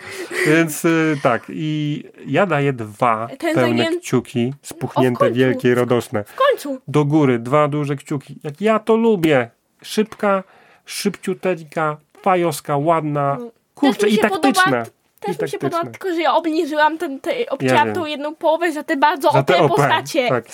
Więc 0.47 0.85
y, 0.85 1.17
tak, 1.23 1.43
i 1.49 2.03
ja 2.25 2.45
daję 2.45 2.73
dwa 2.73 3.27
Ten 3.39 3.55
pełne 3.55 3.83
zagię- 3.83 3.99
kciuki, 3.99 4.53
spuchnięte, 4.61 5.19
końcu. 5.19 5.35
wielkie, 5.35 5.75
radosne. 5.75 6.23
W 6.23 6.35
końcu. 6.35 6.81
Do 6.87 7.05
góry, 7.05 7.39
dwa 7.39 7.67
duże 7.67 7.95
kciuki. 7.95 8.35
Jak 8.43 8.61
ja 8.61 8.79
to 8.79 8.95
lubię. 8.95 9.49
Szybka, 9.83 10.43
szybciuteńka, 10.85 11.97
fajoska, 12.21 12.77
ładna, 12.77 13.37
kurczę 13.75 13.99
Też 13.99 14.11
mi 14.11 14.15
i 14.17 14.21
taktyczna. 14.21 14.63
podoba- 14.63 14.85
Też 15.19 15.39
mi 15.41 15.49
się 15.49 15.59
podoba, 15.59 15.83
tylko 15.83 16.13
że 16.13 16.21
ja 16.21 16.33
obniżyłam 16.35 16.97
ten, 16.97 17.19
te, 17.19 17.31
obcięłam 17.49 17.85
wiem. 17.85 17.95
tą 17.95 18.05
jedną 18.05 18.35
połowę 18.35 18.71
za 18.71 18.83
te 18.83 18.97
bardzo 18.97 19.31
Za 19.31 19.43
te 19.43 19.57
OP, 19.57 19.67
postacie. 19.69 20.29
Tak. 20.29 20.45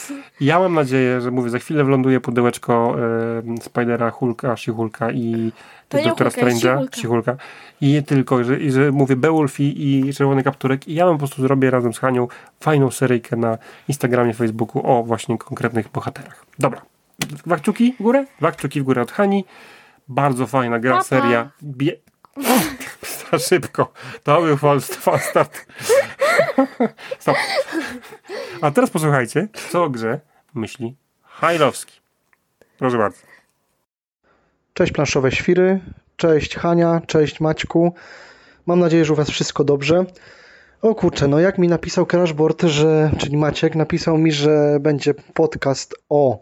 Ja 0.41 0.59
mam 0.59 0.73
nadzieję, 0.73 1.21
że 1.21 1.31
mówię, 1.31 1.49
za 1.49 1.59
chwilę 1.59 1.83
wląduje 1.83 2.19
pudełeczko 2.19 2.95
e, 3.57 3.61
Spidera, 3.61 4.11
Hulka, 4.11 4.53
She-Hulka 4.53 5.13
i 5.15 5.51
To 5.89 5.97
Doktora 6.03 6.29
Strange'a, 6.29 6.85
She-Hulka. 6.89 7.35
I 7.81 7.87
nie 7.87 8.01
tylko, 8.01 8.43
że, 8.43 8.59
i 8.59 8.71
że 8.71 8.91
mówię 8.91 9.15
Beowulf 9.15 9.59
i 9.59 9.81
i 10.07 10.13
Czerwony 10.13 10.43
Kapturek 10.43 10.87
i 10.87 10.93
ja 10.93 11.05
bym 11.05 11.13
po 11.13 11.19
prostu 11.19 11.41
zrobię 11.41 11.69
razem 11.71 11.93
z 11.93 11.99
Hanią 11.99 12.27
fajną 12.59 12.91
seryjkę 12.91 13.35
na 13.35 13.57
Instagramie, 13.87 14.33
Facebooku 14.33 14.81
o 14.91 15.03
właśnie 15.03 15.37
konkretnych 15.37 15.89
bohaterach. 15.91 16.45
Dobra. 16.59 16.81
Dwa 17.45 17.55
kciuki 17.55 17.95
w 17.99 18.03
górę? 18.03 18.25
Dwa 18.39 18.51
kciuki 18.51 18.81
w 18.81 18.83
górę 18.83 19.01
od 19.01 19.11
Hani. 19.11 19.45
Bardzo 20.09 20.47
fajna 20.47 20.79
gra, 20.79 20.91
Pa, 20.91 20.97
pa. 20.97 21.03
seria. 21.03 21.51
Bie... 21.63 21.95
Za 23.31 23.39
szybko. 23.39 23.91
To 24.23 24.41
był 24.41 24.57
false 24.57 24.93
start. 25.19 25.65
Stop. 27.19 27.37
A 28.61 28.71
teraz 28.71 28.89
posłuchajcie, 28.89 29.47
co 29.71 29.83
o 29.83 29.89
grze 29.89 30.19
myśli 30.53 30.95
Hajlowski. 31.23 31.99
Proszę 32.77 32.97
bardzo. 32.97 33.19
Cześć 34.73 34.91
planszowe 34.91 35.31
świry, 35.31 35.79
cześć 36.17 36.55
Hania, 36.55 37.01
cześć 37.07 37.39
Maćku. 37.39 37.93
Mam 38.65 38.79
nadzieję, 38.79 39.05
że 39.05 39.13
u 39.13 39.15
Was 39.15 39.29
wszystko 39.29 39.63
dobrze. 39.63 40.05
O 40.81 40.95
kurczę, 40.95 41.27
no 41.27 41.39
jak 41.39 41.57
mi 41.57 41.67
napisał 41.67 42.05
Crashboard, 42.05 42.61
że, 42.61 43.11
czyli 43.17 43.37
Maciek, 43.37 43.75
napisał 43.75 44.17
mi, 44.17 44.31
że 44.31 44.77
będzie 44.79 45.13
podcast 45.13 45.95
o 46.09 46.39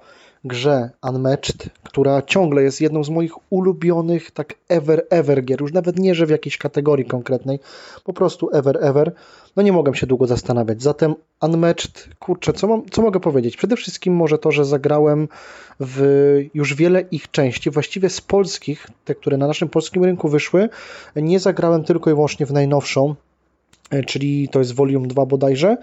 grze 0.47 0.89
Unmatched, 1.03 1.69
która 1.83 2.21
ciągle 2.21 2.63
jest 2.63 2.81
jedną 2.81 3.03
z 3.03 3.09
moich 3.09 3.51
ulubionych 3.51 4.31
tak 4.31 4.53
ever, 4.69 5.05
ever 5.09 5.45
gier. 5.45 5.61
Już 5.61 5.73
nawet 5.73 5.99
nie, 5.99 6.15
że 6.15 6.25
w 6.25 6.29
jakiejś 6.29 6.57
kategorii 6.57 7.05
konkretnej, 7.05 7.59
po 8.03 8.13
prostu 8.13 8.49
ever, 8.53 8.77
ever. 8.81 9.11
No 9.55 9.63
nie 9.63 9.71
mogłem 9.71 9.95
się 9.95 10.07
długo 10.07 10.27
zastanawiać. 10.27 10.81
Zatem 10.81 11.15
Unmatched, 11.41 12.09
kurczę, 12.19 12.53
co, 12.53 12.67
mam, 12.67 12.89
co 12.91 13.01
mogę 13.01 13.19
powiedzieć? 13.19 13.57
Przede 13.57 13.75
wszystkim 13.75 14.15
może 14.15 14.37
to, 14.37 14.51
że 14.51 14.65
zagrałem 14.65 15.27
w 15.79 16.01
już 16.53 16.75
wiele 16.75 17.01
ich 17.01 17.31
części, 17.31 17.69
właściwie 17.69 18.09
z 18.09 18.21
polskich, 18.21 18.87
te, 19.05 19.15
które 19.15 19.37
na 19.37 19.47
naszym 19.47 19.69
polskim 19.69 20.03
rynku 20.03 20.29
wyszły, 20.29 20.69
nie 21.15 21.39
zagrałem 21.39 21.83
tylko 21.83 22.09
i 22.09 22.13
wyłącznie 22.13 22.45
w 22.45 22.53
najnowszą, 22.53 23.15
czyli 24.07 24.49
to 24.49 24.59
jest 24.59 24.75
Volume 24.75 25.07
2 25.07 25.25
bodajże. 25.25 25.77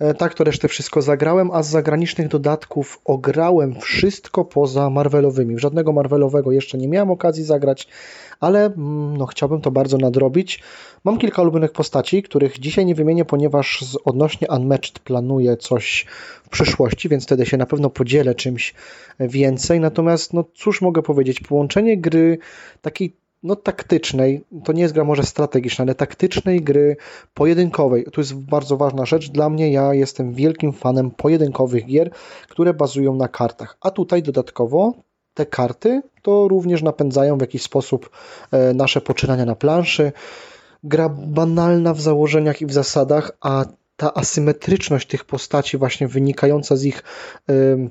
E, 0.00 0.14
Tak, 0.14 0.34
to 0.34 0.44
resztę 0.44 0.68
wszystko 0.68 1.02
zagrałem, 1.02 1.50
a 1.50 1.62
z 1.62 1.68
zagranicznych 1.68 2.28
dodatków 2.28 3.00
ograłem 3.04 3.80
wszystko 3.80 4.44
poza 4.44 4.90
Marvelowymi. 4.90 5.58
Żadnego 5.58 5.92
Marvelowego 5.92 6.52
jeszcze 6.52 6.78
nie 6.78 6.88
miałem 6.88 7.10
okazji 7.10 7.44
zagrać, 7.44 7.88
ale 8.40 8.64
mm, 8.66 9.16
no, 9.16 9.26
chciałbym 9.26 9.60
to 9.60 9.70
bardzo 9.70 9.98
nadrobić. 9.98 10.62
Mam 11.04 11.18
kilka 11.18 11.42
ulubionych 11.42 11.72
postaci, 11.72 12.22
których 12.22 12.58
dzisiaj 12.58 12.86
nie 12.86 12.94
wymienię, 12.94 13.24
ponieważ 13.24 13.80
z 13.82 13.96
odnośnie 14.04 14.48
Unmatched 14.48 14.98
planuję 14.98 15.56
coś 15.56 16.06
w 16.44 16.48
przyszłości, 16.48 17.08
więc 17.08 17.24
wtedy 17.24 17.46
się 17.46 17.56
na 17.56 17.66
pewno 17.66 17.90
podzielę 17.90 18.34
czymś 18.34 18.74
więcej. 19.20 19.80
Natomiast, 19.80 20.32
no 20.32 20.44
cóż 20.54 20.82
mogę 20.82 21.02
powiedzieć, 21.02 21.40
połączenie 21.40 21.98
gry 21.98 22.38
takiej 22.82 23.16
no 23.42 23.56
taktycznej, 23.56 24.44
to 24.64 24.72
nie 24.72 24.82
jest 24.82 24.94
gra 24.94 25.04
może 25.04 25.22
strategiczna, 25.22 25.82
ale 25.82 25.94
taktycznej 25.94 26.60
gry 26.60 26.96
pojedynkowej. 27.34 28.04
To 28.12 28.20
jest 28.20 28.34
bardzo 28.34 28.76
ważna 28.76 29.06
rzecz 29.06 29.30
dla 29.30 29.50
mnie. 29.50 29.72
Ja 29.72 29.94
jestem 29.94 30.34
wielkim 30.34 30.72
fanem 30.72 31.10
pojedynkowych 31.10 31.86
gier, 31.86 32.10
które 32.48 32.74
bazują 32.74 33.14
na 33.14 33.28
kartach. 33.28 33.76
A 33.80 33.90
tutaj 33.90 34.22
dodatkowo 34.22 34.94
te 35.34 35.46
karty 35.46 36.02
to 36.22 36.48
również 36.48 36.82
napędzają 36.82 37.38
w 37.38 37.40
jakiś 37.40 37.62
sposób 37.62 38.10
e, 38.52 38.74
nasze 38.74 39.00
poczynania 39.00 39.44
na 39.44 39.54
planszy. 39.54 40.12
Gra 40.84 41.08
banalna 41.08 41.94
w 41.94 42.00
założeniach 42.00 42.60
i 42.60 42.66
w 42.66 42.72
zasadach, 42.72 43.30
a 43.40 43.64
ta 44.00 44.14
asymetryczność 44.14 45.08
tych 45.08 45.24
postaci, 45.24 45.78
właśnie 45.78 46.08
wynikająca 46.08 46.76
z 46.76 46.84
ich 46.84 47.02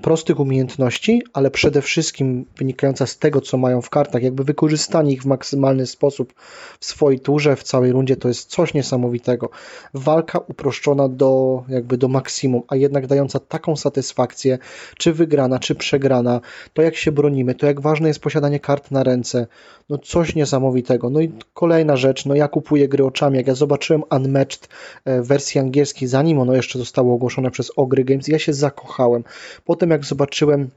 prostych 0.01 0.39
umiejętności, 0.39 1.21
ale 1.33 1.51
przede 1.51 1.81
wszystkim 1.81 2.45
wynikająca 2.57 3.05
z 3.05 3.17
tego, 3.17 3.41
co 3.41 3.57
mają 3.57 3.81
w 3.81 3.89
kartach, 3.89 4.23
jakby 4.23 4.43
wykorzystanie 4.43 5.11
ich 5.11 5.21
w 5.21 5.25
maksymalny 5.25 5.85
sposób 5.85 6.33
w 6.79 6.85
swojej 6.85 7.19
turze, 7.19 7.55
w 7.55 7.63
całej 7.63 7.91
rundzie, 7.91 8.15
to 8.15 8.27
jest 8.27 8.49
coś 8.49 8.73
niesamowitego. 8.73 9.49
Walka 9.93 10.39
uproszczona 10.39 11.09
do, 11.09 11.63
jakby 11.67 11.97
do 11.97 12.07
maksimum, 12.07 12.61
a 12.67 12.75
jednak 12.75 13.07
dająca 13.07 13.39
taką 13.39 13.75
satysfakcję, 13.75 14.57
czy 14.97 15.13
wygrana, 15.13 15.59
czy 15.59 15.75
przegrana, 15.75 16.41
to 16.73 16.81
jak 16.81 16.95
się 16.95 17.11
bronimy, 17.11 17.55
to 17.55 17.65
jak 17.65 17.81
ważne 17.81 18.07
jest 18.07 18.19
posiadanie 18.19 18.59
kart 18.59 18.91
na 18.91 19.03
ręce, 19.03 19.47
no 19.89 19.97
coś 19.97 20.35
niesamowitego. 20.35 21.09
No 21.09 21.19
i 21.21 21.31
kolejna 21.53 21.97
rzecz, 21.97 22.25
no 22.25 22.35
ja 22.35 22.47
kupuję 22.47 22.87
gry 22.87 23.05
oczami, 23.05 23.37
jak 23.37 23.47
ja 23.47 23.55
zobaczyłem 23.55 24.03
Unmatched 24.11 24.69
e, 25.05 25.21
w 25.21 25.27
wersji 25.27 25.59
angielskiej, 25.59 25.98
zanim 26.07 26.39
ono 26.39 26.55
jeszcze 26.55 26.79
zostało 26.79 27.13
ogłoszone 27.13 27.51
przez 27.51 27.71
Ogry 27.75 28.03
Games, 28.03 28.27
ja 28.27 28.39
się 28.39 28.53
zakochałem. 28.53 29.23
Potem 29.65 29.89
jak 29.89 30.05
zobaczyłem 30.05 30.69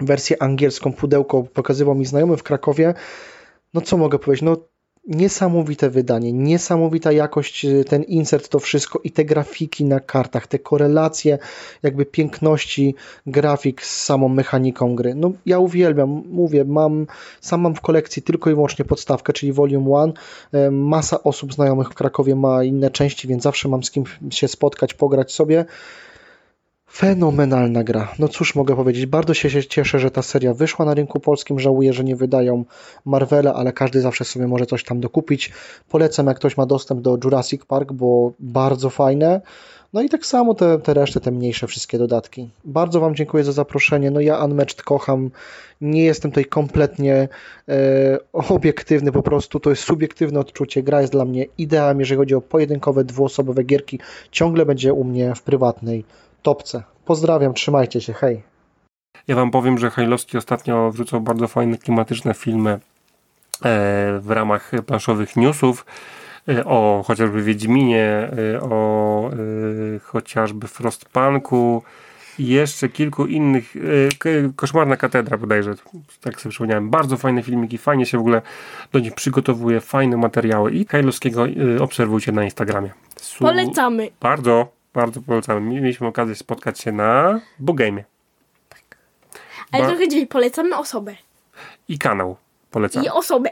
wersję 0.00 0.42
angielską, 0.42 0.92
pudełko 0.92 1.42
pokazywał 1.42 1.94
mi 1.94 2.06
znajomy 2.06 2.36
w 2.36 2.42
Krakowie, 2.42 2.94
no 3.74 3.80
co 3.80 3.96
mogę 3.96 4.18
powiedzieć, 4.18 4.42
no 4.42 4.56
niesamowite 5.06 5.90
wydanie, 5.90 6.32
niesamowita 6.32 7.12
jakość, 7.12 7.64
y, 7.64 7.84
ten 7.84 8.02
insert, 8.02 8.48
to 8.48 8.58
wszystko 8.58 9.00
i 9.04 9.10
te 9.10 9.24
grafiki 9.24 9.84
na 9.84 10.00
kartach, 10.00 10.46
te 10.46 10.58
korelacje 10.58 11.38
jakby 11.82 12.06
piękności 12.06 12.94
grafik 13.26 13.82
z 13.82 14.04
samą 14.04 14.28
mechaniką 14.28 14.94
gry. 14.94 15.14
No 15.14 15.32
ja 15.46 15.58
uwielbiam, 15.58 16.22
mówię, 16.30 16.64
mam, 16.64 17.06
sam 17.40 17.60
mam 17.60 17.74
w 17.74 17.80
kolekcji 17.80 18.22
tylko 18.22 18.50
i 18.50 18.54
wyłącznie 18.54 18.84
podstawkę, 18.84 19.32
czyli 19.32 19.52
Volume 19.52 20.12
1. 20.52 20.74
Masa 20.74 21.22
osób 21.22 21.54
znajomych 21.54 21.88
w 21.88 21.94
Krakowie 21.94 22.34
ma 22.36 22.64
inne 22.64 22.90
części, 22.90 23.28
więc 23.28 23.42
zawsze 23.42 23.68
mam 23.68 23.84
z 23.84 23.90
kim 23.90 24.04
się 24.30 24.48
spotkać, 24.48 24.94
pograć 24.94 25.32
sobie. 25.32 25.64
Fenomenalna 26.90 27.84
gra. 27.84 28.12
No 28.18 28.28
cóż 28.28 28.54
mogę 28.54 28.76
powiedzieć. 28.76 29.06
Bardzo 29.06 29.34
się 29.34 29.64
cieszę, 29.64 29.98
że 29.98 30.10
ta 30.10 30.22
seria 30.22 30.54
wyszła 30.54 30.84
na 30.84 30.94
rynku 30.94 31.20
polskim. 31.20 31.60
Żałuję, 31.60 31.92
że 31.92 32.04
nie 32.04 32.16
wydają 32.16 32.64
Marvela, 33.04 33.54
ale 33.54 33.72
każdy 33.72 34.00
zawsze 34.00 34.24
sobie 34.24 34.46
może 34.46 34.66
coś 34.66 34.84
tam 34.84 35.00
dokupić. 35.00 35.52
Polecam, 35.88 36.26
jak 36.26 36.36
ktoś 36.36 36.56
ma 36.56 36.66
dostęp 36.66 37.00
do 37.00 37.18
Jurassic 37.24 37.64
Park, 37.64 37.92
bo 37.92 38.32
bardzo 38.38 38.90
fajne. 38.90 39.40
No 39.92 40.02
i 40.02 40.08
tak 40.08 40.26
samo 40.26 40.54
te, 40.54 40.78
te 40.78 40.94
reszty, 40.94 41.20
te 41.20 41.30
mniejsze 41.30 41.66
wszystkie 41.66 41.98
dodatki. 41.98 42.50
Bardzo 42.64 43.00
Wam 43.00 43.14
dziękuję 43.14 43.44
za 43.44 43.52
zaproszenie. 43.52 44.10
No 44.10 44.20
ja 44.20 44.44
Unmatched 44.44 44.82
kocham. 44.82 45.30
Nie 45.80 46.04
jestem 46.04 46.30
tutaj 46.30 46.44
kompletnie 46.44 47.28
e, 47.68 48.18
obiektywny, 48.32 49.12
po 49.12 49.22
prostu 49.22 49.60
to 49.60 49.70
jest 49.70 49.82
subiektywne 49.82 50.40
odczucie. 50.40 50.82
Gra 50.82 51.00
jest 51.00 51.12
dla 51.12 51.24
mnie 51.24 51.46
ideałem, 51.58 52.00
jeżeli 52.00 52.18
chodzi 52.18 52.34
o 52.34 52.40
pojedynkowe, 52.40 53.04
dwuosobowe 53.04 53.64
gierki. 53.64 53.98
Ciągle 54.30 54.66
będzie 54.66 54.92
u 54.92 55.04
mnie 55.04 55.34
w 55.34 55.42
prywatnej 55.42 56.04
topce. 56.46 56.82
Pozdrawiam, 57.04 57.54
trzymajcie 57.54 58.00
się, 58.00 58.12
hej. 58.12 58.42
Ja 59.28 59.36
wam 59.36 59.50
powiem, 59.50 59.78
że 59.78 59.90
Hajlowski 59.90 60.38
ostatnio 60.38 60.90
wrzucał 60.90 61.20
bardzo 61.20 61.48
fajne, 61.48 61.78
klimatyczne 61.78 62.34
filmy 62.34 62.70
e, 62.70 62.78
w 64.20 64.30
ramach 64.30 64.70
planszowych 64.86 65.36
newsów 65.36 65.86
e, 66.48 66.64
o 66.64 67.04
chociażby 67.06 67.42
Wiedźminie, 67.42 68.30
e, 68.54 68.60
o 68.60 69.30
chociażby 70.02 70.68
Frostpunku 70.68 71.82
i 72.38 72.46
jeszcze 72.46 72.88
kilku 72.88 73.26
innych. 73.26 73.74
Koszmarna 74.56 74.96
katedra 74.96 75.38
bodajże, 75.38 75.74
tak 76.20 76.40
sobie 76.40 76.50
przypomniałem. 76.50 76.90
Bardzo 76.90 77.16
fajne 77.16 77.42
filmiki, 77.42 77.78
fajnie 77.78 78.06
się 78.06 78.18
w 78.18 78.20
ogóle 78.20 78.42
do 78.92 78.98
nich 78.98 79.14
przygotowuje, 79.14 79.80
fajne 79.80 80.16
materiały 80.16 80.72
i 80.72 80.86
Hajlowskiego 80.86 81.46
obserwujcie 81.80 82.32
na 82.32 82.44
Instagramie. 82.44 82.90
Su- 83.16 83.44
Polecamy. 83.44 84.08
Bardzo, 84.20 84.75
bardzo 84.96 85.22
polecamy. 85.22 85.60
Mieliśmy 85.60 86.06
okazję 86.06 86.34
spotkać 86.34 86.80
się 86.80 86.92
na 86.92 87.40
Bogame. 87.58 88.04
Ale 89.72 89.82
Ba- 89.82 89.88
trochę 89.88 90.08
dziwi, 90.08 90.26
polecamy 90.26 90.76
osobę. 90.76 91.16
I 91.88 91.98
kanał 91.98 92.36
polecam, 92.70 93.04
I 93.04 93.08
osobę. 93.08 93.50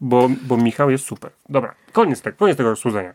bo, 0.00 0.30
bo 0.42 0.56
Michał 0.56 0.90
jest 0.90 1.04
super. 1.04 1.30
Dobra, 1.48 1.74
koniec, 1.92 2.22
tak, 2.22 2.36
koniec 2.36 2.56
tego 2.56 2.76
słudzenia. 2.76 3.14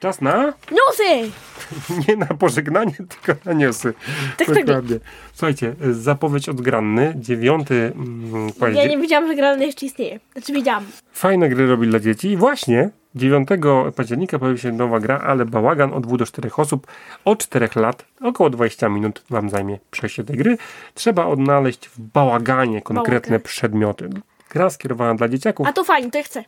Czas 0.00 0.20
na, 0.20 0.52
Newsy! 0.70 1.30
nie 2.08 2.16
na 2.16 2.26
pożegnanie, 2.26 2.94
tylko 3.08 3.40
na 3.44 3.52
newsy. 3.52 3.94
Tak, 4.36 4.48
tak. 4.48 4.64
Dokładnie. 4.64 4.98
Słuchajcie, 5.32 5.74
zapowiedź 5.90 6.48
od 6.48 6.60
Granny, 6.60 7.14
dziewiąty 7.16 7.92
mm, 7.94 8.50
Ja 8.74 8.86
nie 8.86 8.98
wiedziałam, 8.98 9.26
że 9.28 9.34
gra 9.34 9.54
jeszcze 9.54 9.86
istnieje. 9.86 10.20
Znaczy 10.32 10.52
wiedziałam. 10.52 10.86
Fajne 11.12 11.48
gry 11.48 11.66
robi 11.66 11.86
dla 11.86 12.00
dzieci 12.00 12.28
i 12.28 12.36
właśnie 12.36 12.90
9 13.14 13.48
października 13.96 14.38
pojawi 14.38 14.58
się 14.58 14.72
nowa 14.72 15.00
gra, 15.00 15.18
ale 15.18 15.44
bałagan 15.44 15.92
od 15.92 16.06
2 16.06 16.16
do 16.16 16.26
4 16.26 16.50
osób 16.56 16.86
od 17.24 17.38
4 17.38 17.68
lat, 17.76 18.04
około 18.20 18.50
20 18.50 18.88
minut 18.88 19.24
wam 19.30 19.50
zajmie 19.50 19.78
przejście 19.90 20.24
tej 20.24 20.36
gry. 20.36 20.58
Trzeba 20.94 21.26
odnaleźć 21.26 21.88
w 21.88 22.00
bałaganie 22.00 22.82
konkretne 22.82 23.30
Bałagan. 23.30 23.44
przedmioty. 23.44 24.10
Gra 24.50 24.70
skierowana 24.70 25.14
dla 25.14 25.28
dzieciaków. 25.28 25.66
A 25.66 25.72
to 25.72 25.84
fajnie, 25.84 26.10
to 26.10 26.18
ja 26.18 26.24
chcę. 26.24 26.44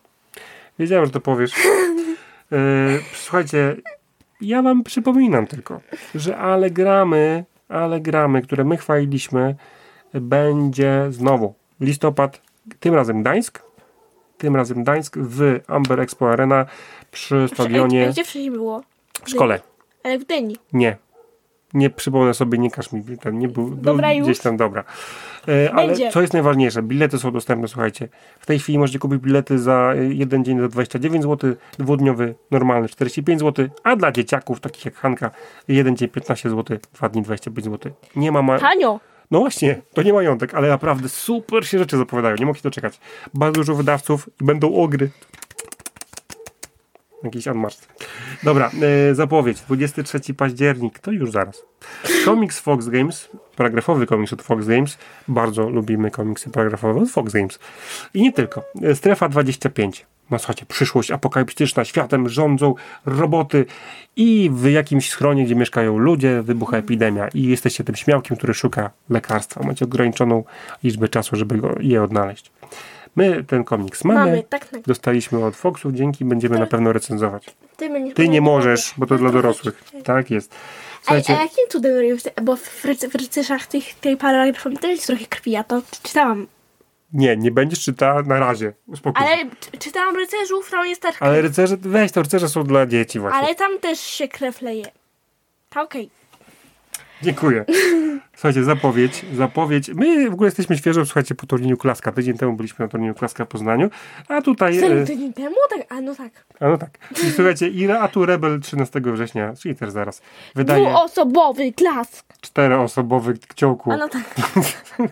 Wiedziałem, 0.79 1.07
że 1.07 1.13
to 1.13 1.21
powiesz. 1.21 1.53
E, 2.53 2.99
słuchajcie, 3.15 3.77
ja 4.41 4.63
wam 4.63 4.85
przypominam 4.85 5.47
tylko, 5.47 5.81
że 6.15 6.37
ale 6.37 6.71
gramy, 6.71 7.45
ale 7.69 8.01
gramy, 8.01 8.43
które 8.43 8.65
my 8.65 8.77
chwaliliśmy, 8.77 9.55
będzie 10.15 11.07
znowu 11.11 11.55
listopad, 11.81 12.41
tym 12.81 12.95
razem 12.95 13.23
Gdańsk, 13.23 13.63
tym 14.43 14.57
razem 14.57 14.83
Gdańsk 14.83 15.17
w 15.19 15.61
Amber 15.69 16.01
Expo 16.01 16.31
Arena 16.31 16.67
przy 17.11 17.49
stadionie 17.55 18.09
Gdzie 18.09 18.25
wcześniej 18.25 18.51
było? 18.51 18.83
w 19.25 19.31
szkole. 19.31 19.61
Ale 20.05 20.19
w 20.19 20.25
Gdyni. 20.25 20.57
Nie. 20.73 20.97
Nie 21.75 21.91
przypomnę 21.91 22.35
sobie, 22.35 22.59
nie 22.59 22.71
każ 22.71 22.93
mi, 22.93 23.19
ten 23.19 23.39
nie 23.39 23.49
był, 23.49 23.71
Dobra, 23.71 24.13
już? 24.13 24.27
gdzieś 24.27 24.39
tam, 24.41 24.57
dobra. 24.57 24.85
E, 25.49 25.73
ale 25.75 25.87
Będzie. 25.87 26.11
co 26.11 26.21
jest 26.21 26.33
najważniejsze, 26.33 26.83
bilety 26.83 27.19
są 27.19 27.31
dostępne, 27.31 27.69
słuchajcie. 27.69 28.09
W 28.41 28.47
tej 28.47 28.59
chwili 28.59 28.79
możecie 28.79 28.99
kupić 28.99 29.19
bilety 29.19 29.59
za 29.59 29.93
e, 29.97 30.05
jeden 30.05 30.45
dzień 30.45 30.61
za 30.61 30.69
29 30.69 31.23
zł, 31.25 31.55
dwudniowy 31.79 32.35
normalny 32.51 32.89
45 32.89 33.41
zł, 33.41 33.69
a 33.83 33.97
dla 33.97 34.13
dzieciaków, 34.13 34.61
takich 34.61 34.85
jak 34.85 34.95
Hanka, 34.95 35.31
jeden 35.69 35.97
dzień 35.97 36.09
15 36.09 36.51
zł, 36.51 36.79
dwa 36.95 37.09
dni 37.09 37.23
25 37.23 37.65
zł. 37.65 37.93
Nie 38.17 38.33
ma... 38.33 38.43
Ma- 38.43 38.59
Tanio. 38.59 39.01
No 39.33 39.39
właśnie, 39.39 39.83
to 39.95 40.03
nie 40.03 40.13
majątek, 40.13 40.55
ale 40.55 40.69
naprawdę 40.69 41.09
super 41.09 41.67
się 41.67 41.79
rzeczy 41.79 41.97
zapowiadają, 41.97 42.37
nie 42.37 42.47
mogę 42.47 42.59
się 42.59 42.63
doczekać. 42.63 43.01
Bardzo 43.35 43.61
dużo 43.61 43.75
wydawców 43.75 44.31
i 44.41 44.45
będą 44.45 44.75
ogry. 44.75 45.11
Jakiś 47.23 47.47
unmatched. 47.47 47.89
Dobra, 48.43 48.71
e, 49.11 49.15
zapowiedź. 49.15 49.61
23 49.61 50.35
październik, 50.35 50.99
to 50.99 51.11
już 51.11 51.31
zaraz. 51.31 51.63
Komiks 52.25 52.61
Fox 52.61 52.89
Games, 52.89 53.29
paragrafowy 53.57 54.07
komiks 54.07 54.33
od 54.33 54.43
Fox 54.43 54.67
Games. 54.67 54.99
Bardzo 55.29 55.69
lubimy 55.69 56.11
komiksy 56.11 56.51
paragrafowe 56.51 57.01
od 57.01 57.11
Fox 57.11 57.33
Games. 57.33 57.59
I 58.15 58.23
nie 58.23 58.33
tylko. 58.33 58.65
E, 58.83 58.95
Strefa 58.95 59.29
25. 59.29 60.07
No 60.33 60.39
słuchajcie, 60.39 60.67
przyszłość 60.67 61.11
apokaliptyczna, 61.11 61.85
światem 61.85 62.29
rządzą 62.29 62.75
roboty 63.07 63.67
i 64.17 64.51
w 64.53 64.71
jakimś 64.71 65.11
schronie, 65.11 65.45
gdzie 65.45 65.55
mieszkają 65.55 65.99
ludzie, 65.99 66.43
wybucha 66.43 66.77
epidemia 66.77 67.29
i 67.29 67.43
jesteście 67.43 67.85
tym 67.85 67.97
śmiałkiem, 67.97 68.37
który 68.37 68.55
szuka 68.55 68.91
lekarstwa. 69.11 69.63
Macie 69.67 69.85
ograniczoną 69.85 70.45
liczbę 70.85 71.09
czasu, 71.09 71.37
żeby 71.37 71.59
go, 71.59 71.75
je 71.81 72.03
odnaleźć. 72.03 72.51
My 73.17 73.45
ten 73.45 73.65
komiks 73.65 74.05
mamy. 74.05 74.21
Mamy, 74.21 74.43
tak, 74.43 74.69
tak. 74.69 74.83
Dostaliśmy 74.83 75.45
od 75.45 75.57
Foxów, 75.57 75.93
dzięki, 75.93 76.25
będziemy 76.25 76.59
na 76.59 76.67
pewno 76.67 76.93
recenzować. 76.93 77.47
Ty, 77.77 77.91
mnie 77.91 78.15
Ty 78.15 78.29
nie 78.29 78.41
możesz, 78.41 78.95
bo 78.97 79.07
to 79.07 79.19
dla 79.19 79.31
dorosłych. 79.31 79.85
Tak 80.05 80.31
jest. 80.31 80.55
A, 80.55 81.05
Słuchajcie, 81.05 81.39
a 81.39 81.43
jakim 81.43 81.65
cudem 81.69 81.93
Bo 82.43 82.57
w, 82.57 82.85
ryc- 82.85 83.09
w 83.09 83.15
rycerzach 83.15 83.67
tych, 83.67 83.95
tej 83.95 84.17
paragrafów 84.17 84.81
też 84.81 84.91
jest 84.91 85.07
trochę 85.07 85.27
krwi, 85.27 85.51
ja 85.51 85.65
to 85.65 85.83
czytałam. 86.03 86.47
Nie, 87.13 87.37
nie 87.37 87.51
będziesz 87.51 87.81
czytała 87.81 88.23
na 88.23 88.41
razie. 88.41 88.73
Uspokój 88.87 89.27
Ale 89.27 89.37
czy- 89.61 89.79
czytałam 89.79 90.17
rycerzów, 90.17 90.71
tam 90.71 90.85
jest 90.85 91.03
też 91.03 91.15
Ale 91.21 91.43
rycerze, 91.43 91.77
weź 91.81 92.13
to, 92.13 92.23
rycerze 92.23 92.49
są 92.49 92.65
dla 92.65 92.87
dzieci 92.87 93.19
właśnie. 93.21 93.41
Ale 93.41 93.55
tam 93.55 93.79
też 93.79 94.01
się 94.01 94.29
krew 94.29 94.63
leje. 94.63 94.85
Ta 95.71 95.83
okej. 95.83 96.11
Dziękuję. 97.23 97.65
Słuchajcie, 98.35 98.65
zapowiedź, 98.65 99.25
zapowiedź. 99.35 99.89
My 99.89 100.31
w 100.31 100.33
ogóle 100.33 100.47
jesteśmy 100.47 100.79
świeżo, 100.79 101.05
słuchajcie, 101.05 101.35
po 101.35 101.47
turnieju 101.47 101.77
Klaska. 101.77 102.13
Tydzień 102.13 102.39
temu 102.39 102.53
byliśmy 102.53 102.85
na 102.85 102.89
turnieju 102.89 103.15
Klaska 103.15 103.45
w 103.45 103.49
Poznaniu, 103.49 103.91
a 104.29 104.43
tutaj... 104.43 104.79
E, 104.79 105.07
Tydzień 105.07 105.33
temu? 105.33 105.57
Tak, 105.71 105.93
a 105.93 106.01
no 106.01 106.15
tak. 106.15 106.31
a 106.61 106.69
no 106.69 106.79
tak. 106.79 106.91
I 107.25 107.31
słuchajcie, 107.31 107.69
i 107.69 107.91
a 107.91 108.09
tu 108.09 108.27
Rebel 108.27 108.61
13 108.61 109.01
września, 109.01 109.53
czyli 109.61 109.77
też 109.77 109.91
zaraz, 109.91 110.23
wydaje 110.55 110.85
Dwuosobowy 110.89 111.73
klask. 111.73 112.27
czteroosobowy 112.41 113.35
kciołku. 113.49 113.93
A 113.93 113.97
no 113.97 114.09
tak. 114.09 114.23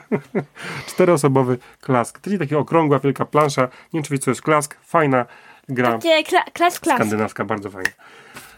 czteroosobowy 0.88 1.58
klask. 1.80 2.26
Jest 2.26 2.38
taka 2.38 2.58
okrągła, 2.58 2.98
wielka 2.98 3.24
plansza. 3.24 3.62
Nie 3.62 3.68
wiem, 3.94 4.02
czy 4.02 4.12
wiecie, 4.12 4.24
co 4.24 4.30
jest 4.30 4.42
klask. 4.42 4.76
Fajna 4.82 5.26
gra 5.68 5.98
Gdzie 5.98 6.24
kla, 6.24 6.42
klas, 6.52 6.80
klas. 6.80 6.96
skandynawska, 6.96 7.44
bardzo 7.44 7.70
fajna. 7.70 7.90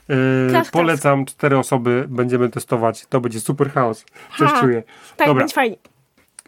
Yy, 0.08 0.62
polecam, 0.72 1.24
cztery 1.24 1.58
osoby 1.58 2.04
będziemy 2.08 2.48
testować. 2.48 3.06
To 3.06 3.20
będzie 3.20 3.40
super 3.40 3.70
chaos. 3.72 4.04
Coś 4.38 4.50
Ha. 4.50 4.60
czuję. 4.60 4.82
Tak, 5.16 5.26
Dobra, 5.28 5.40
będzie 5.42 5.54
fajnie. 5.54 5.76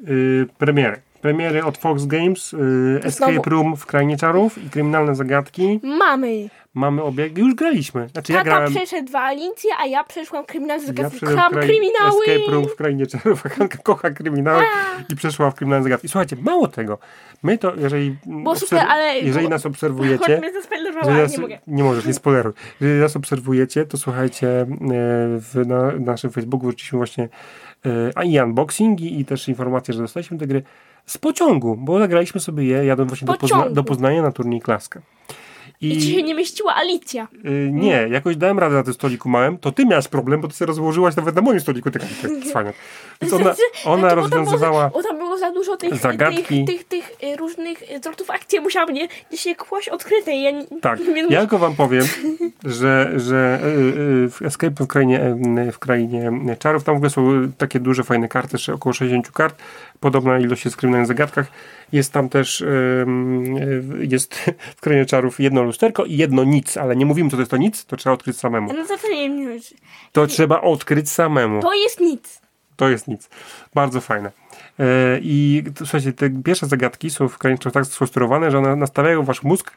yy, 0.00 0.46
premiery. 0.59 1.00
Premiery 1.25 1.64
od 1.64 1.79
Fox 1.79 2.07
Games, 2.07 2.53
yy, 2.53 3.01
Escape 3.05 3.33
Znowu- 3.33 3.51
Room 3.51 3.77
w 3.77 3.87
Krainie 3.87 4.16
Czarów 4.16 4.64
i 4.66 4.70
Kryminalne 4.70 5.14
Zagadki. 5.14 5.81
Mamy. 5.83 6.49
Mamy 6.75 7.03
obieg. 7.03 7.39
Już 7.39 7.55
graliśmy. 7.55 8.09
Znaczy 8.09 8.33
ja 8.33 8.39
Tata 8.39 8.51
grałem... 8.51 8.75
przeszedł 8.75 9.09
dwa 9.09 9.20
Alicję, 9.20 9.70
a 9.79 9.87
ja 9.87 10.05
przeszłam 10.05 10.45
kryminalne 10.45 10.83
Ja 10.83 10.87
zagadki. 10.87 11.18
w 11.18 11.22
kraj- 11.22 11.51
kryminały! 11.51 12.25
Escape 12.27 12.53
Room 12.53 12.68
w 12.68 12.77
Krainie 12.77 13.07
Czarów, 13.07 13.47
a 13.47 13.49
Hanka 13.59 13.79
kocha 13.79 14.11
kryminały 14.11 14.62
i 15.09 15.16
przeszła 15.16 15.51
w 15.51 15.55
Kryminalne 15.55 15.83
Zagadki. 15.85 16.09
Słuchajcie, 16.09 16.37
mało 16.43 16.68
tego. 16.68 16.99
My 17.43 17.59
to, 17.59 17.75
jeżeli... 17.77 18.16
Bo 18.27 18.57
super, 18.57 18.87
ale- 18.89 19.18
Jeżeli 19.18 19.49
nas 19.49 19.66
obserwujecie... 19.66 20.41
Jeżeli 21.05 21.20
nas, 21.22 21.33
nie 21.33 21.39
mogę. 21.39 21.59
nie 21.66 21.83
możesz, 21.85 22.07
nie 22.07 22.14
spoileruj. 22.14 22.53
Jeżeli 22.81 23.01
nas 23.01 23.16
obserwujecie, 23.16 23.85
to 23.87 23.97
słuchajcie, 23.99 24.49
e, 24.49 24.66
w 25.41 25.62
na, 25.66 25.93
naszym 25.93 26.31
Facebooku 26.31 26.66
wrzuciliśmy 26.68 26.97
właśnie 26.97 27.29
e, 27.87 27.89
a 28.14 28.25
i 28.25 28.41
unboxing 28.41 29.01
i, 29.01 29.25
też 29.25 29.49
informację, 29.49 29.95
że 29.95 30.01
dostaliśmy 30.01 30.39
te 30.39 30.47
gry 30.47 30.62
z 31.07 31.18
pociągu, 31.18 31.76
bo 31.76 31.98
zagraliśmy 31.98 32.40
sobie 32.40 32.64
je 32.64 32.84
jadąc 32.84 33.11
właśnie 33.11 33.26
do, 33.26 33.34
Pozna, 33.34 33.70
do 33.70 33.84
Poznania 33.84 34.22
na 34.22 34.32
turniej 34.32 34.61
Klaska. 34.61 35.00
I 35.80 36.00
ci 36.00 36.12
się 36.12 36.22
nie 36.22 36.34
mieściła 36.34 36.74
Alicja. 36.74 37.28
Y, 37.44 37.70
nie, 37.72 38.09
jakoś 38.11 38.36
dałem 38.36 38.59
radę 38.59 38.74
na 38.74 38.82
tym 38.82 38.94
stoliku 38.94 39.28
małym, 39.28 39.59
to 39.59 39.72
ty 39.72 39.86
miałaś 39.86 40.09
problem, 40.09 40.40
bo 40.40 40.48
ty 40.48 40.55
sobie 40.55 40.66
rozłożyłaś 40.66 41.16
nawet 41.16 41.34
na 41.34 41.42
moim 41.42 41.61
stoliku 41.61 41.90
te 41.90 42.00
cwaniak. 42.50 42.74
Więc 43.22 43.32
ona, 43.34 43.42
Znaczy, 43.44 43.60
ona 43.84 43.98
znaczy, 43.98 44.16
bo 44.16 44.22
tam 44.28 44.38
rozwiązywała... 44.38 44.88
Było, 44.90 45.02
bo 45.02 45.08
tam 45.08 45.18
było 45.18 45.38
za 45.38 45.50
dużo 45.52 45.76
tych, 45.76 45.94
Zagadki. 45.96 46.64
tych, 46.64 46.84
tych, 46.84 46.84
tych 46.84 47.10
y, 47.32 47.36
różnych 47.36 47.82
y, 47.82 47.98
zwrotów 47.98 48.30
akcji. 48.30 48.60
Musiała 48.60 48.86
mnie 48.86 49.08
gdzieś 49.30 49.56
kłaść 49.56 49.88
odkrytej. 49.88 50.42
Ja 50.42 50.50
nie, 50.50 50.64
Tak, 50.80 51.00
nie 51.00 51.26
ja 51.30 51.40
tylko 51.40 51.58
wam 51.58 51.76
powiem, 51.76 52.04
że, 52.64 53.12
że 53.16 53.60
y, 53.64 54.30
w 54.30 54.42
Escape 54.42 54.84
w 54.84 54.86
krainie, 54.86 55.36
w 55.72 55.78
krainie 55.78 56.32
czarów, 56.58 56.84
tam 56.84 56.94
w 56.94 56.96
ogóle 56.96 57.10
są 57.10 57.52
takie 57.58 57.80
duże, 57.80 58.04
fajne 58.04 58.28
karty, 58.28 58.56
około 58.74 58.92
60 58.92 59.30
kart, 59.30 59.62
podobna 60.00 60.38
ilość 60.38 60.64
jest 60.64 60.76
w 60.76 60.78
kryminalnych 60.78 61.08
zagadkach. 61.08 61.46
Jest 61.92 62.12
tam 62.12 62.28
też, 62.28 62.64
jest 64.00 64.34
w 64.76 64.80
krainie 64.80 65.06
czarów 65.06 65.40
jedno 65.40 65.62
lusterko 65.62 66.04
i 66.04 66.16
jedno 66.16 66.44
nic, 66.44 66.76
ale 66.76 66.96
nie 66.96 67.06
mówimy, 67.06 67.30
co 67.30 67.36
to 67.36 67.40
jest 67.42 67.50
to 67.50 67.56
nic, 67.56 67.84
to 67.84 67.96
trzeba 67.96 68.14
odkryć 68.14 68.38
samemu. 68.38 68.72
No 68.72 68.84
zawsze 68.86 69.08
nie 69.08 69.28
wiem. 69.48 69.60
czy- 69.60 69.74
To 70.12 70.26
trzeba 70.26 70.60
odkryć 70.60 71.10
samemu. 71.10 71.62
To 71.62 71.74
jest 71.74 72.00
nic. 72.00 72.43
To 72.77 72.89
jest 72.89 73.09
nic. 73.09 73.29
Bardzo 73.75 74.01
fajne. 74.01 74.33
E, 74.79 75.18
I 75.22 75.64
to, 75.75 75.87
słuchajcie, 75.87 76.12
te 76.12 76.31
pierwsze 76.31 76.66
zagadki 76.66 77.11
są 77.11 77.29
w 77.29 77.39
czarów 77.39 77.72
tak 77.72 77.87
skonstruowane, 77.87 78.51
że 78.51 78.59
one 78.59 78.77
nastawiają 78.77 79.22
wasz 79.22 79.43
mózg 79.43 79.70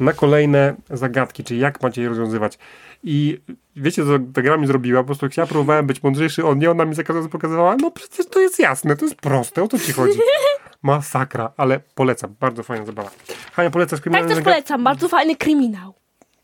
na 0.00 0.12
kolejne 0.12 0.74
zagadki, 0.90 1.44
czyli 1.44 1.60
jak 1.60 1.82
macie 1.82 2.02
je 2.02 2.08
rozwiązywać. 2.08 2.58
I 3.04 3.40
wiecie, 3.76 4.04
co 4.04 4.18
ta 4.34 4.42
gra 4.42 4.56
mi 4.56 4.66
zrobiła? 4.66 5.00
Po 5.00 5.06
prostu 5.06 5.26
jak 5.26 5.36
ja 5.36 5.46
próbowałem 5.46 5.86
być 5.86 6.02
mądrzejszy 6.02 6.46
od 6.46 6.58
niej, 6.58 6.68
ona 6.68 6.84
mi 6.84 6.94
za 6.94 7.02
każdym 7.02 7.28
pokazywała, 7.28 7.76
no 7.76 7.90
przecież 7.90 8.26
to 8.26 8.40
jest 8.40 8.58
jasne, 8.58 8.96
to 8.96 9.04
jest 9.04 9.16
proste, 9.16 9.62
o 9.62 9.68
co 9.68 9.78
ci 9.78 9.92
chodzi? 9.92 10.18
Masakra, 10.82 11.52
ale 11.56 11.80
polecam, 11.94 12.34
bardzo 12.40 12.62
fajna 12.62 12.86
zabawa. 12.86 13.10
Hania, 13.52 13.70
polecasz 13.70 13.98
Tak 13.98 14.02
kryminalne 14.02 14.34
też 14.34 14.44
polecam. 14.44 14.84
Bardzo 14.84 15.08
fajny 15.08 15.36
kryminał. 15.36 15.94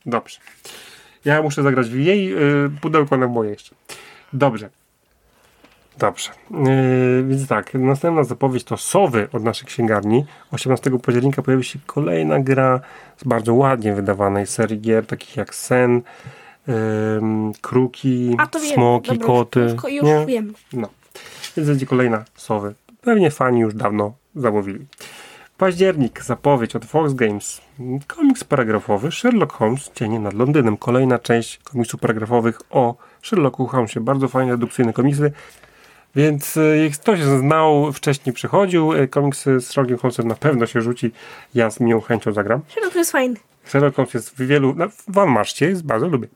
Dobrze. 0.06 0.40
Ja 1.24 1.42
muszę 1.42 1.62
zagrać 1.62 1.88
w 1.88 1.98
jej 1.98 2.34
y, 2.34 2.70
pudełko 2.80 3.16
na 3.16 3.28
moje 3.28 3.50
jeszcze. 3.50 3.74
Dobrze. 4.32 4.70
Dobrze. 5.98 6.30
Yy, 6.50 7.24
więc 7.28 7.48
tak, 7.48 7.74
następna 7.74 8.24
zapowiedź 8.24 8.64
to 8.64 8.76
Sowy 8.76 9.28
od 9.32 9.42
naszej 9.42 9.66
księgarni. 9.66 10.24
18 10.52 10.90
października 10.98 11.42
pojawi 11.42 11.64
się 11.64 11.78
kolejna 11.86 12.40
gra 12.40 12.80
z 13.16 13.24
bardzo 13.24 13.54
ładnie 13.54 13.94
wydawanej 13.94 14.46
serii 14.46 14.80
gier, 14.80 15.06
takich 15.06 15.36
jak 15.36 15.54
Sen, 15.54 16.02
ym, 16.68 17.52
Kruki. 17.60 18.36
Smoki, 18.74 19.10
Dobra, 19.10 19.26
Koty. 19.26 19.60
Już, 19.60 19.92
już, 19.92 20.04
Nie? 20.04 20.26
wiem. 20.26 20.54
No. 20.72 20.88
Więc 21.56 21.68
będzie 21.68 21.86
kolejna 21.86 22.24
Sowy. 22.34 22.74
Pewnie 23.00 23.30
fani 23.30 23.60
już 23.60 23.74
dawno 23.74 24.12
zamówili. 24.34 24.86
Październik, 25.58 26.22
zapowiedź 26.22 26.76
od 26.76 26.84
Fox 26.84 27.12
Games. 27.12 27.60
Komiks 28.06 28.44
paragrafowy 28.44 29.12
Sherlock 29.12 29.52
Holmes, 29.52 29.90
Cienie 29.94 30.20
nad 30.20 30.34
Londynem. 30.34 30.76
Kolejna 30.76 31.18
część 31.18 31.58
komiksów 31.58 32.00
paragrafowych 32.00 32.60
o 32.70 32.94
Sherlocku 33.22 33.66
Holmesie. 33.66 34.00
Bardzo 34.00 34.28
fajne, 34.28 34.52
redukcyjne 34.52 34.92
komiksy. 34.92 35.32
Więc 36.16 36.56
e, 36.56 36.78
jak 36.78 36.92
ktoś 36.92 37.20
znał, 37.20 37.92
wcześniej 37.92 38.32
przychodził, 38.32 38.92
e, 38.92 39.08
komiksy 39.08 39.60
z 39.60 39.66
Sherlockiem 39.66 39.98
Holmesem 39.98 40.28
na 40.28 40.34
pewno 40.34 40.66
się 40.66 40.80
rzuci. 40.80 41.10
Ja 41.54 41.70
z 41.70 41.80
miłą 41.80 42.00
chęcią 42.00 42.32
zagram. 42.32 42.60
Sherlock 42.68 42.96
jest 42.96 43.12
fajny. 43.12 43.36
Sherlock 43.66 43.96
Holmes 43.96 44.14
jest 44.14 44.30
w 44.30 44.46
wielu, 44.46 44.74
no, 44.76 44.86
Van 45.08 45.28
Maszcie 45.28 45.66
jest, 45.66 45.86
bardzo 45.86 46.08
lubię. 46.08 46.28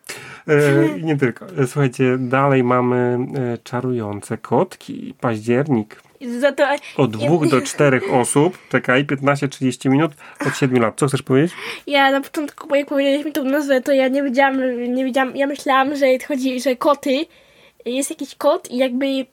E, 0.49 0.99
I 0.99 1.05
nie 1.09 1.17
tylko. 1.17 1.47
E, 1.47 1.67
Słuchajcie, 1.67 2.17
dalej 2.19 2.65
mamy 2.65 3.19
e, 3.55 3.59
czarujące 3.59 4.39
kotki. 4.39 5.15
Październik. 5.21 6.03
To, 6.57 6.67
Od 7.03 7.11
dwóch 7.11 7.49
do 7.49 7.61
czterech 7.71 8.03
osób, 8.13 8.59
czekaj, 8.69 9.05
15-30 9.05 9.91
minut, 9.91 10.13
od 10.47 10.57
7 10.57 10.83
lat. 10.83 10.95
Co 10.97 11.07
chcesz 11.07 11.23
powiedzieć? 11.23 11.53
ja 11.87 12.11
na 12.11 12.21
początku, 12.21 12.75
jak 12.75 12.89
powiedziałeś 12.89 13.25
mi 13.25 13.33
tą 13.33 13.45
nazwę, 13.45 13.81
to 13.81 13.93
ja 13.93 14.09
nie 14.09 14.23
wiedziałam, 14.23 14.57
nie 14.95 15.05
wiedziałam, 15.05 15.37
ja 15.37 15.47
myślałam, 15.47 15.97
że 15.97 16.07
chodzi, 16.29 16.61
że 16.61 16.77
koty, 16.77 17.27
jest 17.87 18.11
jakiś 18.11 18.35
kot 18.35 18.71
i 18.71 18.77
jakby 18.77 19.27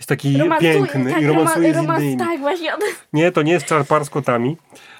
Jest 0.00 0.08
taki 0.08 0.38
romansuje, 0.38 0.74
piękny 0.74 1.12
tak, 1.12 1.22
i 1.22 1.26
romansuje 1.26 1.72
roma- 1.72 1.82
z 1.82 1.86
romans- 1.86 2.02
innymi. 2.02 2.16
Tak, 2.16 2.40
właśnie. 2.40 2.70
Nie, 3.12 3.32
to 3.32 3.42
nie 3.42 3.52
jest 3.52 3.66
czar 3.66 3.84
par 3.86 4.04
z 4.04 4.10
kotami. 4.10 4.56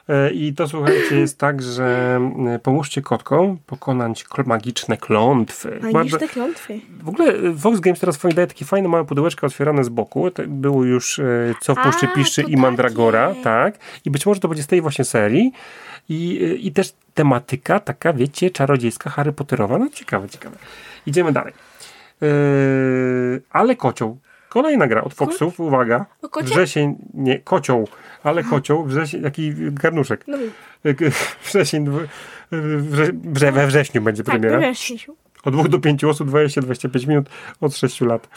E, 0.09 0.31
I 0.31 0.53
to 0.55 0.69
słuchajcie, 0.69 1.17
jest 1.17 1.39
tak, 1.39 1.63
że 1.63 2.21
e, 2.55 2.59
pomóżcie 2.59 3.03
kotkom 3.03 3.59
pokonać 3.67 4.25
magiczne 4.47 4.97
klątwy. 4.97 5.81
Bardzo- 5.93 6.19
te 6.19 6.29
klątwy. 6.29 6.81
W 7.03 7.09
ogóle 7.09 7.35
e, 7.35 7.55
Fox 7.59 7.81
Games 7.81 8.01
teraz 8.01 8.19
daje 8.35 8.47
takie 8.47 8.65
fajne 8.65 8.89
małe 8.89 9.05
pudełeczka 9.05 9.47
otwierane 9.47 9.85
z 9.85 9.89
boku. 9.89 10.31
To 10.31 10.43
było 10.47 10.85
już 10.85 11.21
co 11.61 11.75
w 11.75 11.79
Puszczy 11.79 12.09
Piszczy 12.09 12.43
i 12.43 12.57
Mandragora, 12.57 13.29
takie. 13.29 13.43
tak. 13.43 13.79
I 14.05 14.11
być 14.11 14.27
może 14.27 14.41
to 14.41 14.49
będzie 14.49 14.63
z 14.63 14.67
tej 14.67 14.81
właśnie 14.81 15.05
serii. 15.05 15.53
I, 16.09 16.59
I 16.63 16.73
też 16.73 16.93
tematyka 17.15 17.81
taka, 17.81 18.13
wiecie, 18.13 18.51
czarodziejska, 18.51 19.11
Harry 19.11 19.33
Potterowa. 19.33 19.79
No 19.79 19.89
ciekawe, 19.93 20.29
ciekawe. 20.29 20.57
Idziemy 21.07 21.33
dalej. 21.33 21.53
E, 22.23 22.27
ale 23.51 23.77
kocioł. 23.77 24.19
Kolejna 24.51 24.87
gra 24.87 25.05
od 25.05 25.15
Foxów, 25.15 25.61
uwaga. 25.61 26.07
Wrzesień, 26.43 26.95
nie, 27.15 27.39
kocioł, 27.39 27.89
ale 28.23 28.45
kocioł, 28.45 28.85
wrzesień, 28.85 29.23
jaki 29.23 29.53
garnuszek. 29.57 30.25
No. 30.27 30.39
Wrzesień, 31.45 31.89
wrze, 32.83 33.11
wrze, 33.13 33.53
we 33.53 33.67
wrześniu 33.67 34.03
będzie 34.03 34.25
Tak, 34.25 34.33
premiera. 34.33 34.61
wiesz, 34.61 34.79
Krzysiu. 34.79 35.17
Od 35.45 35.55
2 35.55 35.69
do 35.69 35.79
5 35.79 36.05
osób, 36.05 36.29
20-25 36.31 37.09
minut, 37.09 37.29
od 37.61 37.77
6 37.77 38.01
lat 38.01 38.29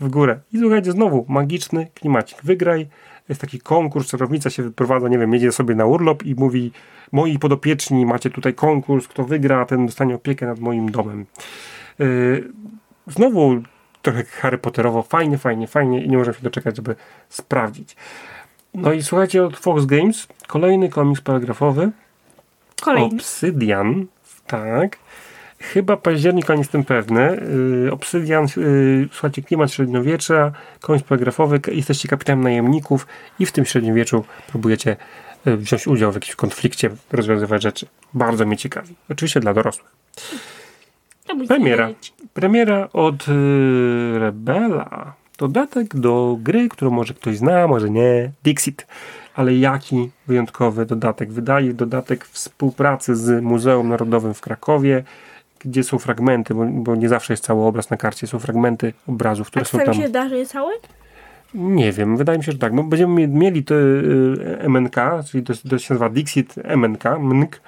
w 0.00 0.08
górę. 0.08 0.40
I 0.52 0.58
słuchajcie, 0.58 0.92
znowu 0.92 1.26
magiczny 1.28 1.86
klimacik. 1.94 2.38
Wygraj. 2.42 2.86
Jest 3.28 3.40
taki 3.40 3.60
konkurs, 3.60 4.08
czarownica 4.08 4.50
się 4.50 4.62
wyprowadza, 4.62 5.08
nie 5.08 5.18
wiem, 5.18 5.34
jedzie 5.34 5.52
sobie 5.52 5.74
na 5.74 5.86
urlop 5.86 6.22
i 6.22 6.34
mówi 6.34 6.72
moi 7.12 7.38
podopieczni, 7.38 8.06
macie 8.06 8.30
tutaj 8.30 8.54
konkurs, 8.54 9.08
kto 9.08 9.24
wygra, 9.24 9.64
ten 9.64 9.86
dostanie 9.86 10.14
opiekę 10.14 10.46
nad 10.46 10.58
moim 10.58 10.90
domem. 10.90 11.26
Yy, 11.98 12.52
znowu 13.06 13.62
trochę 14.02 14.24
Harry 14.24 14.58
Potterowo, 14.58 15.02
fajnie, 15.02 15.38
fajnie, 15.38 15.66
fajnie 15.66 16.04
i 16.04 16.08
nie 16.08 16.16
możemy 16.16 16.36
się 16.36 16.42
doczekać, 16.42 16.76
żeby 16.76 16.96
sprawdzić. 17.28 17.96
No 18.74 18.92
i 18.92 19.02
słuchajcie, 19.02 19.44
od 19.44 19.56
Fox 19.56 19.84
Games 19.84 20.26
kolejny 20.46 20.88
komiks 20.88 21.20
paragrafowy 21.20 21.90
Kolejny. 22.80 23.16
Obsydian, 23.16 24.06
tak. 24.46 24.98
Chyba 25.58 25.96
październik, 25.96 26.50
ale 26.50 26.56
nie 26.56 26.60
jestem 26.60 26.84
pewny. 26.84 27.42
Yy, 27.84 27.92
Obsydian, 27.92 28.46
yy, 28.56 29.08
słuchajcie, 29.12 29.42
klimat 29.42 29.72
średniowiecza, 29.72 30.52
komiks 30.80 31.06
paragrafowy, 31.08 31.60
jesteście 31.68 32.08
kapitanem 32.08 32.44
najemników 32.44 33.06
i 33.38 33.46
w 33.46 33.52
tym 33.52 33.64
średniowieczu 33.64 34.24
próbujecie 34.48 34.96
yy, 35.44 35.56
wziąć 35.56 35.86
udział 35.86 36.12
w 36.12 36.14
jakimś 36.14 36.36
konflikcie, 36.36 36.90
rozwiązywać 37.12 37.62
rzeczy. 37.62 37.86
Bardzo 38.14 38.46
mnie 38.46 38.56
ciekawi. 38.56 38.94
Oczywiście 39.10 39.40
dla 39.40 39.54
dorosłych. 39.54 39.90
To 41.28 41.46
Premiera. 41.48 41.90
Premiera 42.34 42.88
od 42.92 43.28
yy, 43.28 44.18
Rebela. 44.18 45.12
Dodatek 45.38 45.96
do 45.96 46.36
gry, 46.40 46.68
którą 46.68 46.90
może 46.90 47.14
ktoś 47.14 47.36
zna, 47.36 47.66
może 47.66 47.90
nie. 47.90 48.30
Dixit. 48.44 48.86
Ale 49.34 49.54
jaki 49.54 50.10
wyjątkowy 50.26 50.86
dodatek. 50.86 51.32
Wydali 51.32 51.74
dodatek 51.74 52.24
współpracy 52.24 53.16
z 53.16 53.42
Muzeum 53.42 53.88
Narodowym 53.88 54.34
w 54.34 54.40
Krakowie, 54.40 55.04
gdzie 55.58 55.84
są 55.84 55.98
fragmenty, 55.98 56.54
bo, 56.54 56.64
bo 56.66 56.96
nie 56.96 57.08
zawsze 57.08 57.32
jest 57.32 57.44
cały 57.44 57.64
obraz 57.66 57.90
na 57.90 57.96
karcie, 57.96 58.26
są 58.26 58.38
fragmenty 58.38 58.92
obrazów, 59.08 59.46
A 59.46 59.50
które 59.50 59.64
są 59.64 59.78
tam. 59.78 59.88
mi 59.88 60.02
się 60.02 60.08
da, 60.08 60.28
że 60.28 60.38
jest 60.38 60.52
cały? 60.52 60.72
Nie 61.54 61.92
wiem, 61.92 62.16
wydaje 62.16 62.38
mi 62.38 62.44
się, 62.44 62.52
że 62.52 62.58
tak. 62.58 62.74
Bo 62.74 62.82
będziemy 62.82 63.14
mie- 63.14 63.28
mieli 63.28 63.64
to 63.64 63.74
y, 63.74 64.58
MNK, 64.68 64.96
czyli 65.30 65.44
to, 65.44 65.52
to 65.70 65.78
się 65.78 65.94
nazywa 65.94 66.08
Dixit 66.08 66.54
MNK, 66.64 67.04
MNK. 67.04 67.60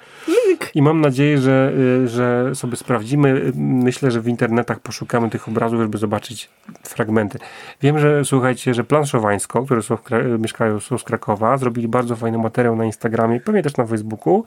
I 0.75 0.81
mam 0.81 1.01
nadzieję, 1.01 1.37
że, 1.37 1.73
y, 2.03 2.07
że 2.07 2.55
sobie 2.55 2.75
sprawdzimy. 2.77 3.51
Myślę, 3.55 4.11
że 4.11 4.21
w 4.21 4.27
internetach 4.27 4.79
poszukamy 4.79 5.29
tych 5.29 5.47
obrazów, 5.47 5.81
żeby 5.81 5.97
zobaczyć 5.97 6.49
fragmenty. 6.83 7.39
Wiem, 7.81 7.99
że 7.99 8.25
słuchajcie, 8.25 8.73
że 8.73 8.83
Planszowańsko, 8.83 9.63
które 9.63 9.81
są 9.81 9.97
mieszkają 10.39 10.79
są 10.79 10.97
z 10.97 11.03
Krakowa, 11.03 11.57
zrobili 11.57 11.87
bardzo 11.87 12.15
fajny 12.15 12.37
materiał 12.37 12.75
na 12.75 12.85
Instagramie, 12.85 13.39
pewnie 13.39 13.63
też 13.63 13.77
na 13.77 13.85
Facebooku, 13.85 14.43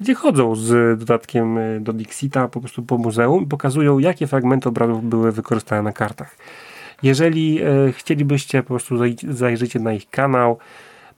gdzie 0.00 0.14
chodzą 0.14 0.54
z 0.54 0.98
dodatkiem 0.98 1.58
y, 1.58 1.80
do 1.80 1.92
Dixita 1.92 2.48
po 2.48 2.60
prostu 2.60 2.82
po 2.82 2.98
muzeum 2.98 3.42
i 3.42 3.46
pokazują, 3.46 3.98
jakie 3.98 4.26
fragmenty 4.26 4.68
obrazów 4.68 5.04
były 5.04 5.32
wykorzystane 5.32 5.82
na 5.82 5.92
kartach. 5.92 6.36
Jeżeli 7.04 7.62
e, 7.62 7.92
chcielibyście, 7.92 8.62
po 8.62 8.68
prostu 8.68 8.96
zaj- 8.96 9.32
zajrzyjcie 9.32 9.78
na 9.80 9.92
ich 9.92 10.10
kanał. 10.10 10.58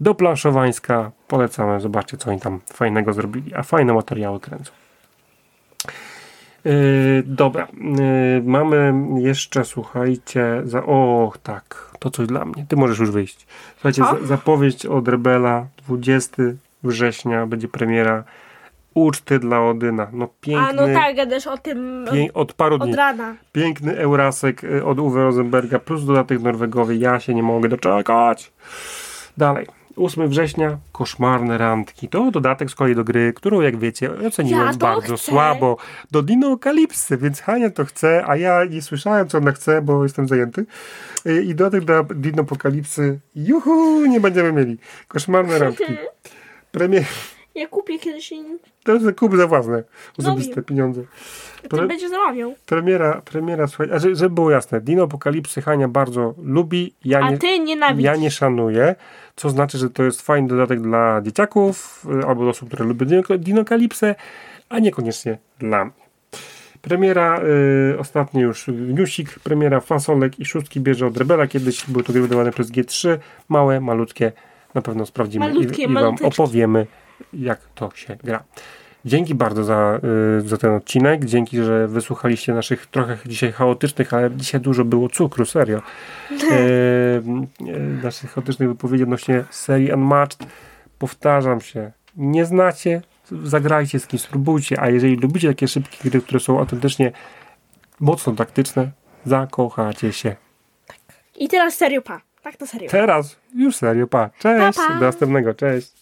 do 0.00 0.14
Planszowańska. 0.14 1.10
Polecamy, 1.28 1.80
zobaczcie 1.80 2.16
co 2.16 2.30
oni 2.30 2.40
tam 2.40 2.60
fajnego 2.72 3.12
zrobili, 3.12 3.54
a 3.54 3.62
fajne 3.62 3.94
materiały 3.94 4.40
kręcą. 4.40 4.72
Yy, 6.64 7.22
dobra, 7.26 7.68
yy, 7.72 8.42
mamy 8.44 8.94
jeszcze, 9.20 9.64
słuchajcie, 9.64 10.62
za, 10.64 10.82
o 10.82 11.32
tak, 11.42 11.90
to 11.98 12.10
coś 12.10 12.26
dla 12.26 12.44
mnie, 12.44 12.66
ty 12.68 12.76
możesz 12.76 12.98
już 12.98 13.10
wyjść. 13.10 13.46
Słuchajcie, 13.74 14.02
za, 14.02 14.26
zapowiedź 14.26 14.86
od 14.86 15.08
Rebela, 15.08 15.66
20 15.86 16.42
września 16.82 17.46
będzie 17.46 17.68
premiera 17.68 18.24
Uczty 18.96 19.38
dla 19.38 19.60
Odyna. 19.62 20.06
No 20.12 20.28
piękny, 20.40 20.68
A 20.68 20.72
no 20.72 21.00
tak, 21.00 21.16
gadasz 21.16 21.46
o 21.46 21.58
tym 21.58 22.04
pię, 22.12 22.32
od 22.34 22.52
paru 22.52 22.74
od 22.74 22.82
dni. 22.82 22.96
rana. 22.96 23.34
Piękny 23.52 23.98
Eurasek 23.98 24.64
y, 24.64 24.84
od 24.84 24.98
Uwe 24.98 25.22
Rosenberga 25.24 25.78
plus 25.78 26.04
dodatek 26.04 26.40
Norwegowy. 26.42 26.96
Ja 26.96 27.20
się 27.20 27.34
nie 27.34 27.42
mogę 27.42 27.68
doczekać. 27.68 28.52
Dalej. 29.36 29.66
8 29.96 30.28
września, 30.28 30.78
koszmarne 30.92 31.58
randki. 31.58 32.08
To 32.08 32.30
dodatek 32.30 32.70
z 32.70 32.74
kolei 32.74 32.94
do 32.94 33.04
gry, 33.04 33.32
którą 33.36 33.60
jak 33.60 33.76
wiecie 33.78 34.10
oceniłem 34.26 34.66
Ja 34.66 34.74
bardzo 34.74 35.14
chcę. 35.16 35.30
słabo. 35.30 35.76
Do 36.10 36.22
Dinokalipsy, 36.22 37.16
więc 37.16 37.40
Hania 37.40 37.70
to 37.70 37.84
chce, 37.84 38.24
a 38.26 38.36
ja 38.36 38.64
nie 38.64 38.82
słyszałem 38.82 39.28
co 39.28 39.38
ona 39.38 39.52
chce, 39.52 39.82
bo 39.82 40.02
jestem 40.02 40.28
zajęty. 40.28 40.66
Y, 41.26 41.42
I 41.42 41.54
dodatek 41.54 41.84
do 41.84 42.04
Dinopokalipsy. 42.14 43.20
Juhu, 43.34 44.06
nie 44.06 44.20
będziemy 44.20 44.52
mieli. 44.52 44.78
Koszmarne 45.08 45.58
randki. 45.58 45.84
Premier... 46.72 47.04
Ja 47.56 47.68
kupię 47.68 47.98
kiedyś 47.98 48.32
To 48.84 48.94
jest 48.94 49.18
kup 49.18 49.36
za 49.36 49.46
własne 49.46 49.82
osobiste 50.18 50.54
wiem. 50.54 50.64
pieniądze. 50.64 51.02
ty 51.62 51.68
Pre- 51.68 51.86
będziesz 51.88 52.10
zamawiał. 52.10 52.54
Premiera, 52.66 53.22
premiera, 53.24 53.66
słuchaj, 53.66 53.88
a 53.92 53.98
żeby, 53.98 54.16
żeby 54.16 54.34
było 54.34 54.50
jasne, 54.50 54.80
Dino 54.80 55.02
Apokalipsy 55.02 55.62
Hania 55.62 55.88
bardzo 55.88 56.34
lubi, 56.42 56.94
ja 57.04 57.18
A 57.20 57.30
nie, 57.30 57.38
ty 57.38 57.58
nienawidzisz. 57.58 58.04
ja 58.04 58.16
nie 58.16 58.30
szanuję, 58.30 58.94
co 59.36 59.50
znaczy, 59.50 59.78
że 59.78 59.90
to 59.90 60.02
jest 60.02 60.22
fajny 60.22 60.48
dodatek 60.48 60.80
dla 60.80 61.20
dzieciaków 61.22 62.06
y, 62.22 62.26
albo 62.26 62.48
osób, 62.48 62.68
które 62.68 62.84
lubią 62.84 63.06
Dino- 63.06 63.38
Dinokalipsę, 63.38 64.14
a 64.68 64.78
niekoniecznie 64.78 65.38
dla 65.58 65.84
mnie. 65.84 65.94
Premiera, 66.82 67.40
y, 67.94 67.98
ostatni 67.98 68.40
już 68.40 68.66
newsik, 68.68 69.38
premiera 69.38 69.80
fasolek 69.80 70.40
i 70.40 70.44
szóstki 70.44 70.80
bierze 70.80 71.06
od 71.06 71.16
Rebela, 71.16 71.46
kiedyś 71.46 71.84
były 71.88 72.04
to 72.04 72.12
gry 72.12 72.22
wydawane 72.22 72.50
przez 72.52 72.70
G3, 72.72 73.18
małe, 73.48 73.80
malutkie, 73.80 74.32
na 74.74 74.82
pewno 74.82 75.06
sprawdzimy 75.06 75.48
Malutkie, 75.48 75.82
i, 75.82 75.90
i 75.90 75.94
wam 75.94 76.16
opowiemy, 76.22 76.86
jak 77.32 77.60
to 77.74 77.90
się 77.94 78.16
gra. 78.24 78.44
Dzięki 79.04 79.34
bardzo 79.34 79.64
za, 79.64 80.00
y, 80.38 80.48
za 80.48 80.56
ten 80.56 80.74
odcinek. 80.74 81.24
Dzięki, 81.24 81.62
że 81.62 81.88
wysłuchaliście 81.88 82.54
naszych 82.54 82.86
trochę 82.86 83.18
dzisiaj 83.26 83.52
chaotycznych, 83.52 84.14
ale 84.14 84.30
dzisiaj 84.30 84.60
dużo 84.60 84.84
było 84.84 85.08
cukru, 85.08 85.44
serio. 85.44 85.78
E, 85.78 86.54
e, 86.56 87.22
naszych 88.02 88.30
chaotycznych 88.30 88.68
wypowiedzi 88.68 89.02
odnośnie 89.02 89.44
serii 89.50 89.92
Unmatched. 89.92 90.48
Powtarzam 90.98 91.60
się, 91.60 91.92
nie 92.16 92.44
znacie, 92.44 93.02
zagrajcie 93.42 94.00
z 94.00 94.06
kimś, 94.06 94.22
spróbujcie, 94.22 94.80
a 94.80 94.88
jeżeli 94.90 95.16
lubicie 95.16 95.48
takie 95.48 95.68
szybkie 95.68 96.10
gry, 96.10 96.20
które 96.20 96.40
są 96.40 96.58
autentycznie 96.58 97.12
mocno 98.00 98.32
taktyczne, 98.32 98.90
zakochacie 99.24 100.12
się. 100.12 100.36
I 101.36 101.48
teraz 101.48 101.74
serio 101.74 102.02
pa. 102.02 102.20
Tak 102.42 102.56
to 102.56 102.66
serio. 102.66 102.90
Teraz 102.90 103.36
już 103.54 103.76
serio, 103.76 104.06
pa. 104.06 104.30
Cześć, 104.38 104.76
Pa, 104.76 104.88
pa. 104.88 104.94
do 104.94 105.00
następnego, 105.00 105.54
cześć. 105.54 105.92